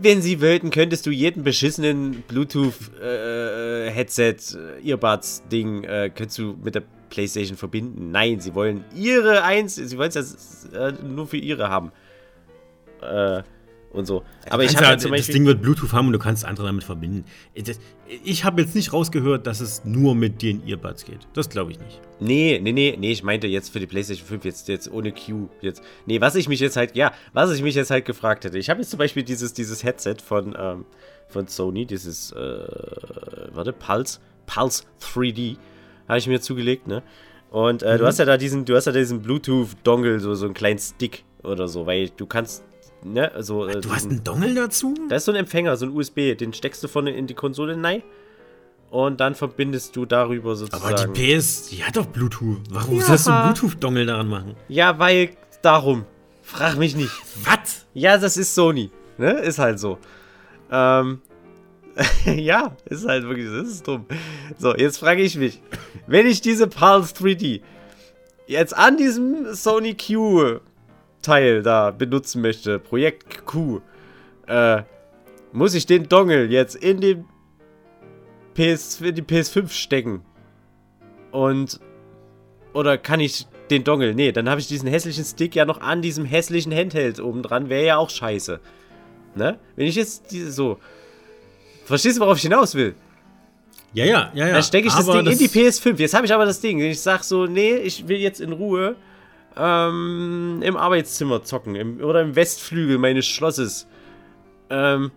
[0.00, 4.36] wenn sie wollten, könntest du jeden beschissenen Bluetooth-Headset,
[4.82, 8.10] äh, Earbuds-Ding, äh, könntest du mit der PlayStation verbinden.
[8.10, 11.92] Nein, sie wollen ihre eins, sie wollen es ja, äh, nur für ihre haben.
[13.02, 13.42] Äh,
[13.94, 14.22] und so.
[14.50, 15.26] Aber ich habe zum das.
[15.26, 17.24] Ding wird Bluetooth haben und du kannst andere damit verbinden.
[18.24, 21.26] Ich habe jetzt nicht rausgehört, dass es nur mit den Earbuds geht.
[21.32, 22.00] Das glaube ich nicht.
[22.20, 25.48] Nee, nee, nee, nee, ich meinte jetzt für die PlayStation 5 jetzt, jetzt ohne Q.
[25.60, 25.82] Jetzt.
[26.06, 28.58] Nee, was ich mich jetzt halt, ja, was ich mich jetzt halt gefragt hätte.
[28.58, 30.84] Ich habe jetzt zum Beispiel dieses, dieses Headset von, ähm,
[31.28, 32.36] von Sony, dieses, äh,
[33.52, 35.56] warte, Pulse, Pulse 3D,
[36.08, 37.02] habe ich mir zugelegt, ne?
[37.50, 40.54] Und äh, du hast ja da diesen, du hast ja diesen Bluetooth-Dongle, so, so einen
[40.54, 42.64] kleinen Stick oder so, weil du kannst,
[43.04, 43.66] ne, so.
[43.66, 44.94] Äh, Du hast einen Dongle dazu?
[45.08, 47.80] da ist so ein Empfänger, so ein USB, den steckst du vorne in die Konsole
[47.82, 48.02] rein
[48.90, 50.94] und dann verbindest du darüber sozusagen.
[50.94, 52.58] Aber die PS, die hat doch Bluetooth.
[52.70, 53.04] Warum Ja.
[53.04, 54.56] sollst du einen Bluetooth-Dongle daran machen?
[54.68, 55.30] Ja, weil
[55.62, 56.04] darum.
[56.42, 57.12] Frag mich nicht.
[57.44, 57.86] Was?
[57.94, 58.90] Ja, das ist Sony.
[59.18, 59.32] Ne?
[59.40, 59.98] Ist halt so.
[60.70, 61.20] Ähm.
[62.26, 64.04] ja, ist halt wirklich, das ist dumm.
[64.58, 65.60] So, jetzt frage ich mich,
[66.08, 67.60] wenn ich diese Pulse 3D
[68.48, 70.58] jetzt an diesem Sony Q
[71.24, 73.80] Teil da benutzen möchte, Projekt Q,
[74.46, 74.82] äh,
[75.52, 77.24] muss ich den Dongle jetzt in den
[78.54, 80.22] PS, in die PS5 stecken?
[81.32, 81.80] Und.
[82.72, 84.14] Oder kann ich den Dongle?
[84.14, 87.68] Nee, dann habe ich diesen hässlichen Stick ja noch an diesem hässlichen Handheld oben dran.
[87.68, 88.60] Wäre ja auch scheiße.
[89.36, 89.58] Ne?
[89.76, 90.78] Wenn ich jetzt diese so.
[91.84, 92.94] Verstehst du, worauf ich hinaus will?
[93.92, 94.54] Ja, ja, ja, ja.
[94.54, 95.98] Dann stecke ich das Ding das in die PS5.
[95.98, 96.80] Jetzt habe ich aber das Ding.
[96.80, 98.96] Ich sag so, nee, ich will jetzt in Ruhe
[99.56, 101.74] ähm, im Arbeitszimmer zocken.
[101.74, 103.86] Im, oder im Westflügel meines Schlosses.
[104.70, 105.10] Ähm,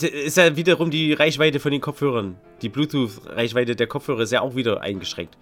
[0.00, 2.36] ist ja wiederum die Reichweite von den Kopfhörern.
[2.62, 5.36] Die Bluetooth-Reichweite der Kopfhörer ist ja auch wieder eingeschränkt.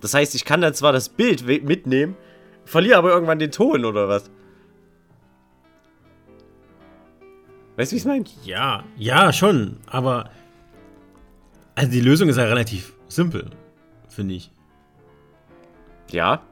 [0.00, 2.16] Das heißt, ich kann dann zwar das Bild mitnehmen,
[2.64, 4.30] verliere aber irgendwann den Ton oder was?
[7.76, 8.24] Weißt du, wie ich es meine?
[8.44, 9.78] Ja, ja, schon.
[9.86, 10.30] Aber
[11.74, 13.50] also die Lösung ist ja relativ simpel,
[14.08, 14.50] finde ich.
[16.12, 16.42] Ja.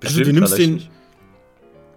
[0.00, 0.82] Bestimmt, also du nimmst den,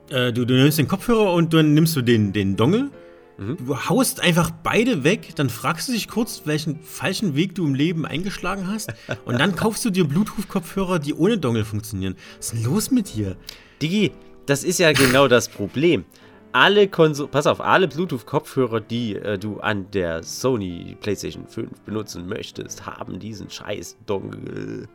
[0.09, 2.91] äh, du, du, nimmst den Kopfhörer und dann nimmst du den, den Dongle.
[3.37, 3.57] Mhm.
[3.65, 7.73] Du haust einfach beide weg, dann fragst du dich kurz, welchen falschen Weg du im
[7.73, 8.93] Leben eingeschlagen hast.
[9.25, 12.15] und dann kaufst du dir Bluetooth-Kopfhörer, die ohne Dongle funktionieren.
[12.37, 13.37] Was ist denn los mit dir?
[13.81, 14.11] Digi,
[14.45, 16.05] das ist ja genau das Problem
[16.53, 22.27] alle Konsole, pass auf, alle Bluetooth-Kopfhörer, die äh, du an der Sony PlayStation 5 benutzen
[22.27, 24.87] möchtest, haben diesen scheiß Dongle.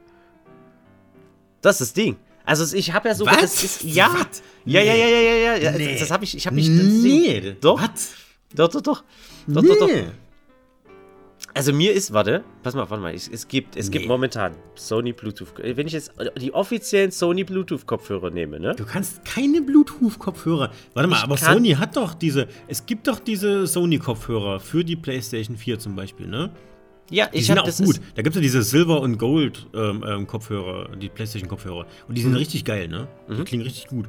[1.61, 2.16] Das ist das Ding.
[2.44, 3.40] Also ich habe ja so was?
[3.40, 4.42] Das ist, ja, Was?
[4.64, 5.72] ja, ja, ja, ja, ja, ja.
[5.72, 5.90] Nee.
[5.92, 6.68] Das, das habe ich, ich habe mich.
[6.68, 7.56] Nee.
[7.61, 7.80] Doch.
[7.80, 8.12] Was?
[8.54, 9.04] Doch, doch, doch.
[9.46, 9.68] Doch, nee.
[9.68, 9.90] doch, doch.
[11.54, 13.98] Also mir ist, warte, pass mal, warte mal, es, es gibt, es nee.
[13.98, 18.74] gibt momentan Sony Bluetooth, wenn ich jetzt die offiziellen Sony Bluetooth Kopfhörer nehme, ne?
[18.76, 20.70] Du kannst keine Bluetooth Kopfhörer.
[20.94, 24.84] Warte mal, ich aber Sony hat doch diese, es gibt doch diese Sony Kopfhörer für
[24.84, 26.52] die PlayStation 4 zum Beispiel, ne?
[27.11, 28.00] Ja, die ich sind auch gut.
[28.14, 31.86] Da gibt es ja diese Silver und Gold ähm, ähm, Kopfhörer, die PlayStation Kopfhörer.
[32.06, 32.38] Und die sind mhm.
[32.38, 33.09] richtig geil, ne?
[33.28, 33.44] Die mhm.
[33.44, 34.09] klingen richtig gut.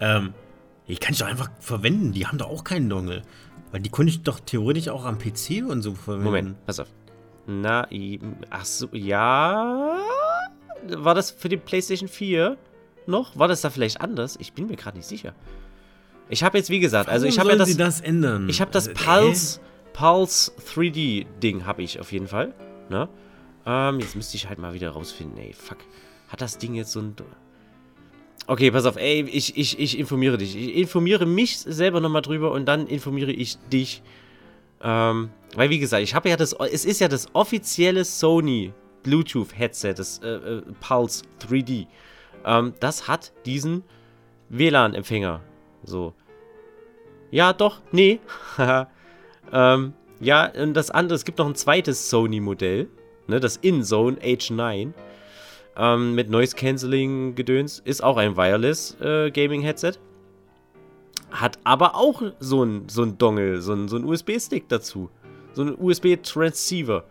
[0.00, 0.32] Ähm,
[0.88, 2.12] die kann ich doch einfach verwenden.
[2.12, 3.22] Die haben doch auch keinen Dongle.
[3.70, 6.24] Weil die konnte ich doch theoretisch auch am PC und so verwenden.
[6.24, 6.88] Moment, pass auf.
[7.46, 7.88] Na,
[8.50, 9.98] ach so, ja.
[10.88, 12.56] War das für die PlayStation 4
[13.06, 13.36] noch?
[13.38, 14.36] War das da vielleicht anders?
[14.40, 15.34] Ich bin mir gerade nicht sicher.
[16.28, 17.68] Ich habe jetzt, wie gesagt, also ich habe ja das.
[17.68, 18.48] Sie das ändern?
[18.48, 19.71] Ich habe das also, Pulse, äh?
[19.92, 22.54] Pulse 3D-Ding, habe ich auf jeden Fall.
[22.88, 23.08] Ne?
[23.66, 25.78] Ähm, jetzt müsste ich halt mal wieder rausfinden, ey, fuck.
[26.28, 27.14] Hat das Ding jetzt so ein.
[28.46, 30.56] Okay, pass auf, ey, ich, ich, ich informiere dich.
[30.56, 34.02] Ich informiere mich selber nochmal drüber und dann informiere ich dich.
[34.82, 38.72] Ähm, weil wie gesagt, ich habe ja das, es ist ja das offizielle Sony
[39.02, 41.86] Bluetooth Headset, das äh, äh, Pulse 3D.
[42.44, 43.84] Ähm, das hat diesen
[44.48, 45.40] WLAN-Empfänger.
[45.84, 46.14] So.
[47.30, 48.20] Ja, doch, nee.
[49.50, 52.88] ähm, ja, und das andere, es gibt noch ein zweites Sony-Modell,
[53.26, 54.92] ne, das InZone H9
[55.76, 57.80] ähm, mit Noise Cancelling Gedöns.
[57.84, 59.94] Ist auch ein Wireless äh, Gaming Headset.
[61.30, 65.10] Hat aber auch so ein, so ein Dongle, so ein, so ein USB-Stick dazu.
[65.54, 67.04] So ein USB-Transceiver.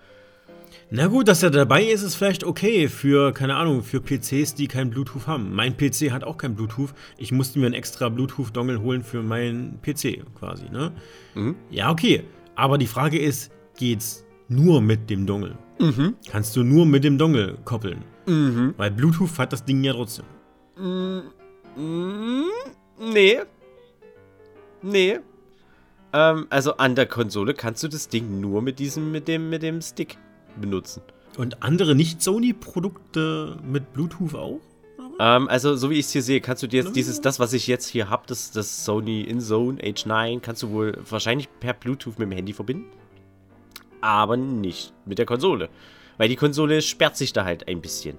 [0.94, 4.68] Na gut, dass er dabei ist, ist vielleicht okay für, keine Ahnung, für PCs, die
[4.68, 5.56] kein Bluetooth haben.
[5.56, 6.90] Mein PC hat auch kein Bluetooth.
[7.18, 10.92] Ich musste mir einen extra Bluetooth-Dongle holen für meinen PC quasi, ne?
[11.34, 11.56] Mhm.
[11.70, 12.26] Ja, okay.
[12.56, 15.58] Aber die Frage ist, geht's nur mit dem Dongle?
[15.80, 16.16] Mhm.
[16.30, 18.04] Kannst du nur mit dem Dongle koppeln?
[18.26, 18.74] Mhm.
[18.76, 20.26] Weil Bluetooth hat das Ding ja trotzdem.
[20.76, 21.22] Mm,
[23.14, 23.40] nee.
[24.82, 25.20] Nee.
[26.12, 29.64] Ähm, also an der Konsole kannst du das Ding nur mit diesem, mit dem, mit
[29.64, 30.18] dem Stick
[30.60, 31.02] benutzen.
[31.38, 34.60] Und andere nicht-Sony-Produkte mit Bluetooth auch?
[35.20, 37.54] Ähm, also, so wie ich es hier sehe, kannst du dir jetzt dieses, das, was
[37.54, 42.18] ich jetzt hier habe, das, das Sony InZone H9, kannst du wohl wahrscheinlich per Bluetooth
[42.18, 42.88] mit dem Handy verbinden.
[44.02, 45.70] Aber nicht mit der Konsole.
[46.18, 48.18] Weil die Konsole sperrt sich da halt ein bisschen.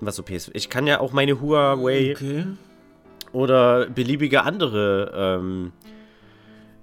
[0.00, 0.50] Was so PS.
[0.54, 2.46] Ich kann ja auch meine Huawei okay.
[3.32, 5.72] oder beliebige andere ähm,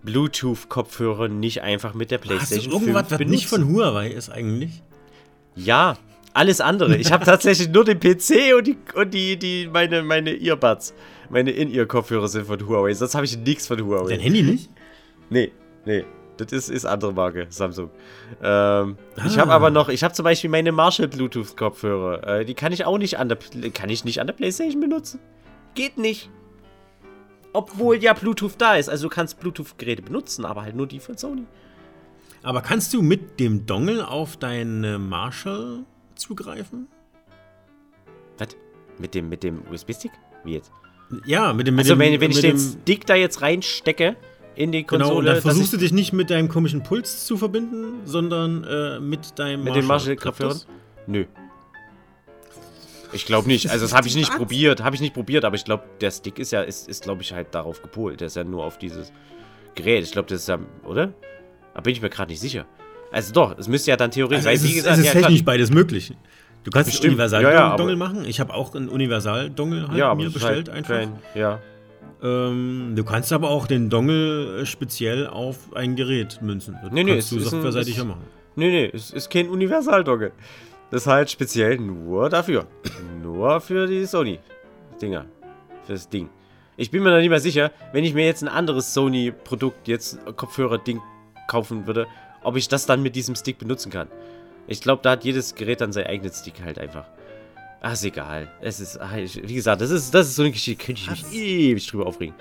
[0.06, 4.84] Bluetooth-Kopfhörer nicht einfach mit der PlayStation Hast du irgendwas, was nicht von Huawei ist eigentlich?
[5.56, 5.98] Ja,
[6.34, 6.98] alles andere.
[6.98, 10.94] Ich habe tatsächlich nur den PC und die und die die meine meine Earbuds,
[11.30, 12.94] meine In-Ear-Kopfhörer sind von Huawei.
[12.94, 14.10] Sonst habe ich nichts von Huawei.
[14.10, 14.70] Dein Handy nicht?
[15.30, 15.52] Nee,
[15.86, 16.06] nee.
[16.38, 17.90] Das ist, ist andere Marke, Samsung.
[18.44, 19.26] Ähm, ah.
[19.26, 22.40] Ich habe aber noch, ich habe zum Beispiel meine Marshall Bluetooth Kopfhörer.
[22.40, 23.38] Äh, die kann ich auch nicht an der,
[23.74, 25.20] kann ich nicht an der PlayStation benutzen.
[25.76, 26.30] Geht nicht.
[27.56, 28.90] Obwohl ja Bluetooth da ist.
[28.90, 31.46] Also du kannst Bluetooth-Geräte benutzen, aber halt nur die von Sony.
[32.44, 36.88] Aber kannst du mit dem Dongle auf deine Marshall zugreifen?
[38.38, 38.50] Was?
[39.00, 40.12] Mit dem, mit dem USB-Stick?
[40.44, 40.72] Wie jetzt?
[41.26, 41.76] Ja, mit dem.
[41.76, 44.16] Mit also, wenn, wenn ich den Stick da jetzt reinstecke,
[44.56, 45.10] in die Konsole.
[45.10, 49.00] Genau, und dann versuchst du dich nicht mit deinem komischen Puls zu verbinden, sondern äh,
[49.00, 50.62] mit deinem Mit den Marshall-Kopfhörern?
[51.08, 51.26] Nö.
[53.16, 53.70] Ich glaube nicht.
[53.70, 54.38] Also das habe ich nicht Was?
[54.38, 54.84] probiert.
[54.84, 57.34] Habe ich nicht probiert, aber ich glaube, der Stick ist ja, ist, ist glaube ich,
[57.34, 58.20] halt darauf gepolt.
[58.20, 59.12] Der ist ja nur auf dieses
[59.74, 60.04] Gerät.
[60.04, 61.14] Ich glaube, das ist ja, oder?
[61.74, 62.66] Da bin ich mir gerade nicht sicher.
[63.12, 65.72] Also doch, es müsste ja dann theoretisch, also weil, gesagt, es ist ja, technisch beides
[65.72, 66.14] möglich.
[66.64, 67.14] Du kannst Bestimmt.
[67.14, 68.26] Universal-Dongle ja, machen.
[68.26, 70.96] Ich habe auch einen Universal-Dongle halt ja, mir bestellt halt einfach.
[70.96, 71.60] Kein, ja.
[72.24, 76.76] Ähm, du kannst aber auch den Dongle äh, speziell auf ein Gerät münzen.
[76.82, 78.24] Das Nee, nee, kannst es du softwareseitig es- ja machen.
[78.56, 80.32] Nee, nee, es ist kein Universal-Dongle.
[80.96, 82.68] Das ist halt speziell nur dafür.
[83.22, 85.26] nur für die Sony-Dinger.
[85.86, 86.30] Fürs Ding.
[86.78, 90.18] Ich bin mir noch nicht mehr sicher, wenn ich mir jetzt ein anderes Sony-Produkt, jetzt
[90.38, 91.02] Kopfhörer-Ding
[91.50, 92.08] kaufen würde,
[92.44, 94.08] ob ich das dann mit diesem Stick benutzen kann.
[94.68, 97.10] Ich glaube, da hat jedes Gerät dann seinen eigenen Stick halt einfach.
[97.82, 98.48] Ach, ist egal.
[98.62, 101.34] Es ist, ich, wie gesagt, das ist, das ist so eine Geschichte, könnte ich mich
[101.34, 102.36] ewig drüber aufregen.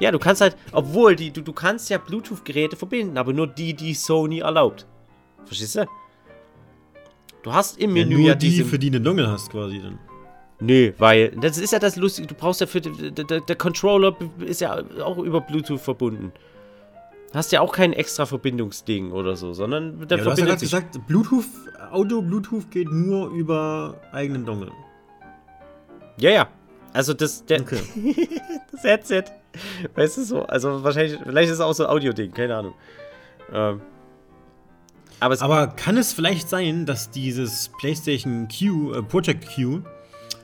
[0.00, 3.72] Ja, du kannst halt, obwohl, die, du, du kannst ja Bluetooth-Geräte verbinden, aber nur die,
[3.72, 4.84] die Sony erlaubt.
[5.44, 5.86] Verstehst du?
[7.42, 8.64] Du hast im Ja, Menü nur ja die, diese...
[8.64, 9.98] für die eine Dongle hast quasi dann.
[10.62, 12.28] Nö, weil das ist ja das Lustige.
[12.28, 16.32] Du brauchst ja für der, der, Controller ist ja auch über Bluetooth verbunden.
[17.32, 20.46] Hast ja auch kein extra Verbindungsding oder so, sondern der Ja, du hast ja verbindet
[20.48, 20.70] gerade sich.
[20.70, 21.44] gesagt, Bluetooth,
[21.90, 24.70] Audio, Bluetooth geht nur über eigenen Dongle.
[26.18, 26.48] Ja, ja.
[26.92, 27.80] Also das, der, Okay.
[28.72, 29.24] das Headset.
[29.94, 30.42] Weißt du so?
[30.42, 32.74] Also wahrscheinlich, vielleicht ist es auch so ein Audio-Ding, keine Ahnung.
[33.52, 33.80] Ähm,
[35.20, 39.80] aber Aber kann es vielleicht sein, dass dieses PlayStation Q, äh, Project Q,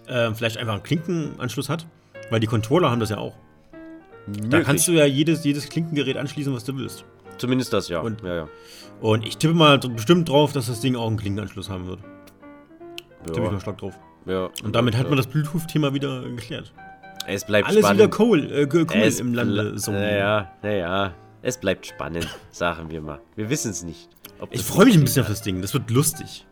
[0.07, 1.87] äh, vielleicht einfach einen Klinkenanschluss hat?
[2.31, 3.35] Weil die Controller haben das ja auch.
[4.27, 4.65] Da möglich.
[4.65, 7.05] kannst du ja jedes, jedes Klinkengerät anschließen, was du willst.
[7.39, 8.01] Zumindest das, ja.
[8.01, 8.49] Und- ja, ja.
[9.01, 12.01] Und ich tippe mal bestimmt drauf, dass das Ding auch einen Klinkenanschluss haben wird.
[13.27, 13.95] Tippe ich ja, mal stark drauf.
[14.25, 14.49] ja.
[14.65, 15.09] Und damit hat ja.
[15.09, 16.73] man das Bluetooth-Thema wieder geklärt.
[17.27, 18.03] Es bleibt Alles spannend.
[18.03, 19.79] wieder cool, äh, cool Es im Lande.
[19.79, 19.93] So.
[19.93, 21.15] Naja, naja.
[21.43, 23.21] Es bleibt spannend, sagen wir mal.
[23.37, 24.09] Wir wissen es nicht.
[24.51, 25.61] Ich freue mich ein bisschen auf das Ding.
[25.63, 26.47] Das wird lustig.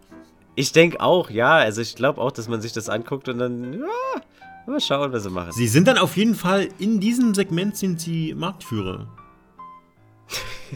[0.56, 1.52] Ich denke auch, ja.
[1.56, 3.86] Also ich glaube auch, dass man sich das anguckt und dann, ja,
[4.66, 5.52] mal schauen, was sie machen.
[5.52, 9.06] Sie sind dann auf jeden Fall, in diesem Segment sind sie Marktführer.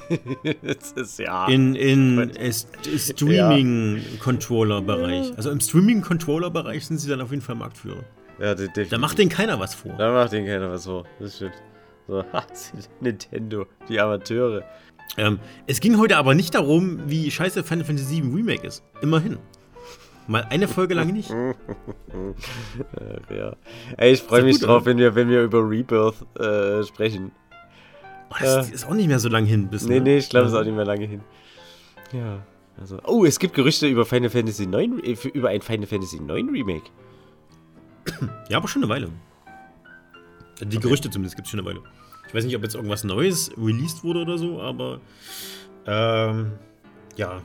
[0.62, 1.46] das ist ja.
[1.48, 5.36] In, in äh, St- Streaming-Controller-Bereich.
[5.36, 8.04] Also im Streaming-Controller-Bereich sind sie dann auf jeden Fall Marktführer.
[8.40, 8.54] ja.
[8.54, 9.94] Da macht denen keiner was vor.
[9.96, 11.04] Da macht denen keiner was vor.
[11.18, 11.54] Das stimmt.
[12.06, 12.22] So,
[13.00, 14.62] Nintendo, die Amateure.
[15.16, 18.82] Ähm, es ging heute aber nicht darum, wie scheiße Final Fantasy VII Remake ist.
[19.00, 19.38] Immerhin.
[20.26, 21.30] Mal eine Folge lang nicht.
[23.30, 23.54] Ja.
[23.96, 24.86] Ey, ich freue Ist mich gut, drauf, oder?
[24.86, 27.32] wenn wir, wenn wir über Rebirth äh, sprechen.
[28.30, 29.68] Oh, das ist auch nicht mehr so lang hin.
[29.68, 30.00] Bis, Nee, ne?
[30.02, 30.60] nee, ich glaube, es ist Ja.
[30.60, 31.20] auch nicht mehr lange hin.
[32.12, 32.42] Ja.
[32.80, 36.48] Also, oh, es gibt Gerüchte über Final Fantasy 9, äh, über ein Final Fantasy 9
[36.50, 36.90] Remake.
[38.48, 39.08] Ja, aber schon eine Weile.
[40.60, 41.80] Die Gerüchte zumindest gibt es schon eine Weile.
[42.28, 45.00] Ich weiß nicht, ob jetzt irgendwas Neues released wurde oder so, aber
[45.86, 46.52] ähm,
[47.16, 47.42] ja.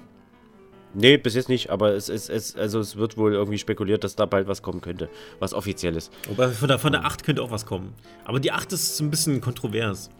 [0.93, 4.15] Nee, bis jetzt nicht, aber es, es, es, also es wird wohl irgendwie spekuliert, dass
[4.15, 6.11] da bald was kommen könnte, was offiziell ist.
[6.27, 7.95] Wobei von der, von der 8 könnte auch was kommen.
[8.25, 10.11] Aber die 8 ist ein bisschen kontrovers.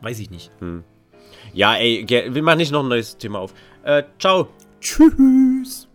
[0.00, 0.50] Weiß ich nicht.
[1.52, 3.54] Ja, ey, wir machen nicht noch ein neues Thema auf.
[3.84, 4.48] Äh, ciao.
[4.80, 5.86] Tschüss.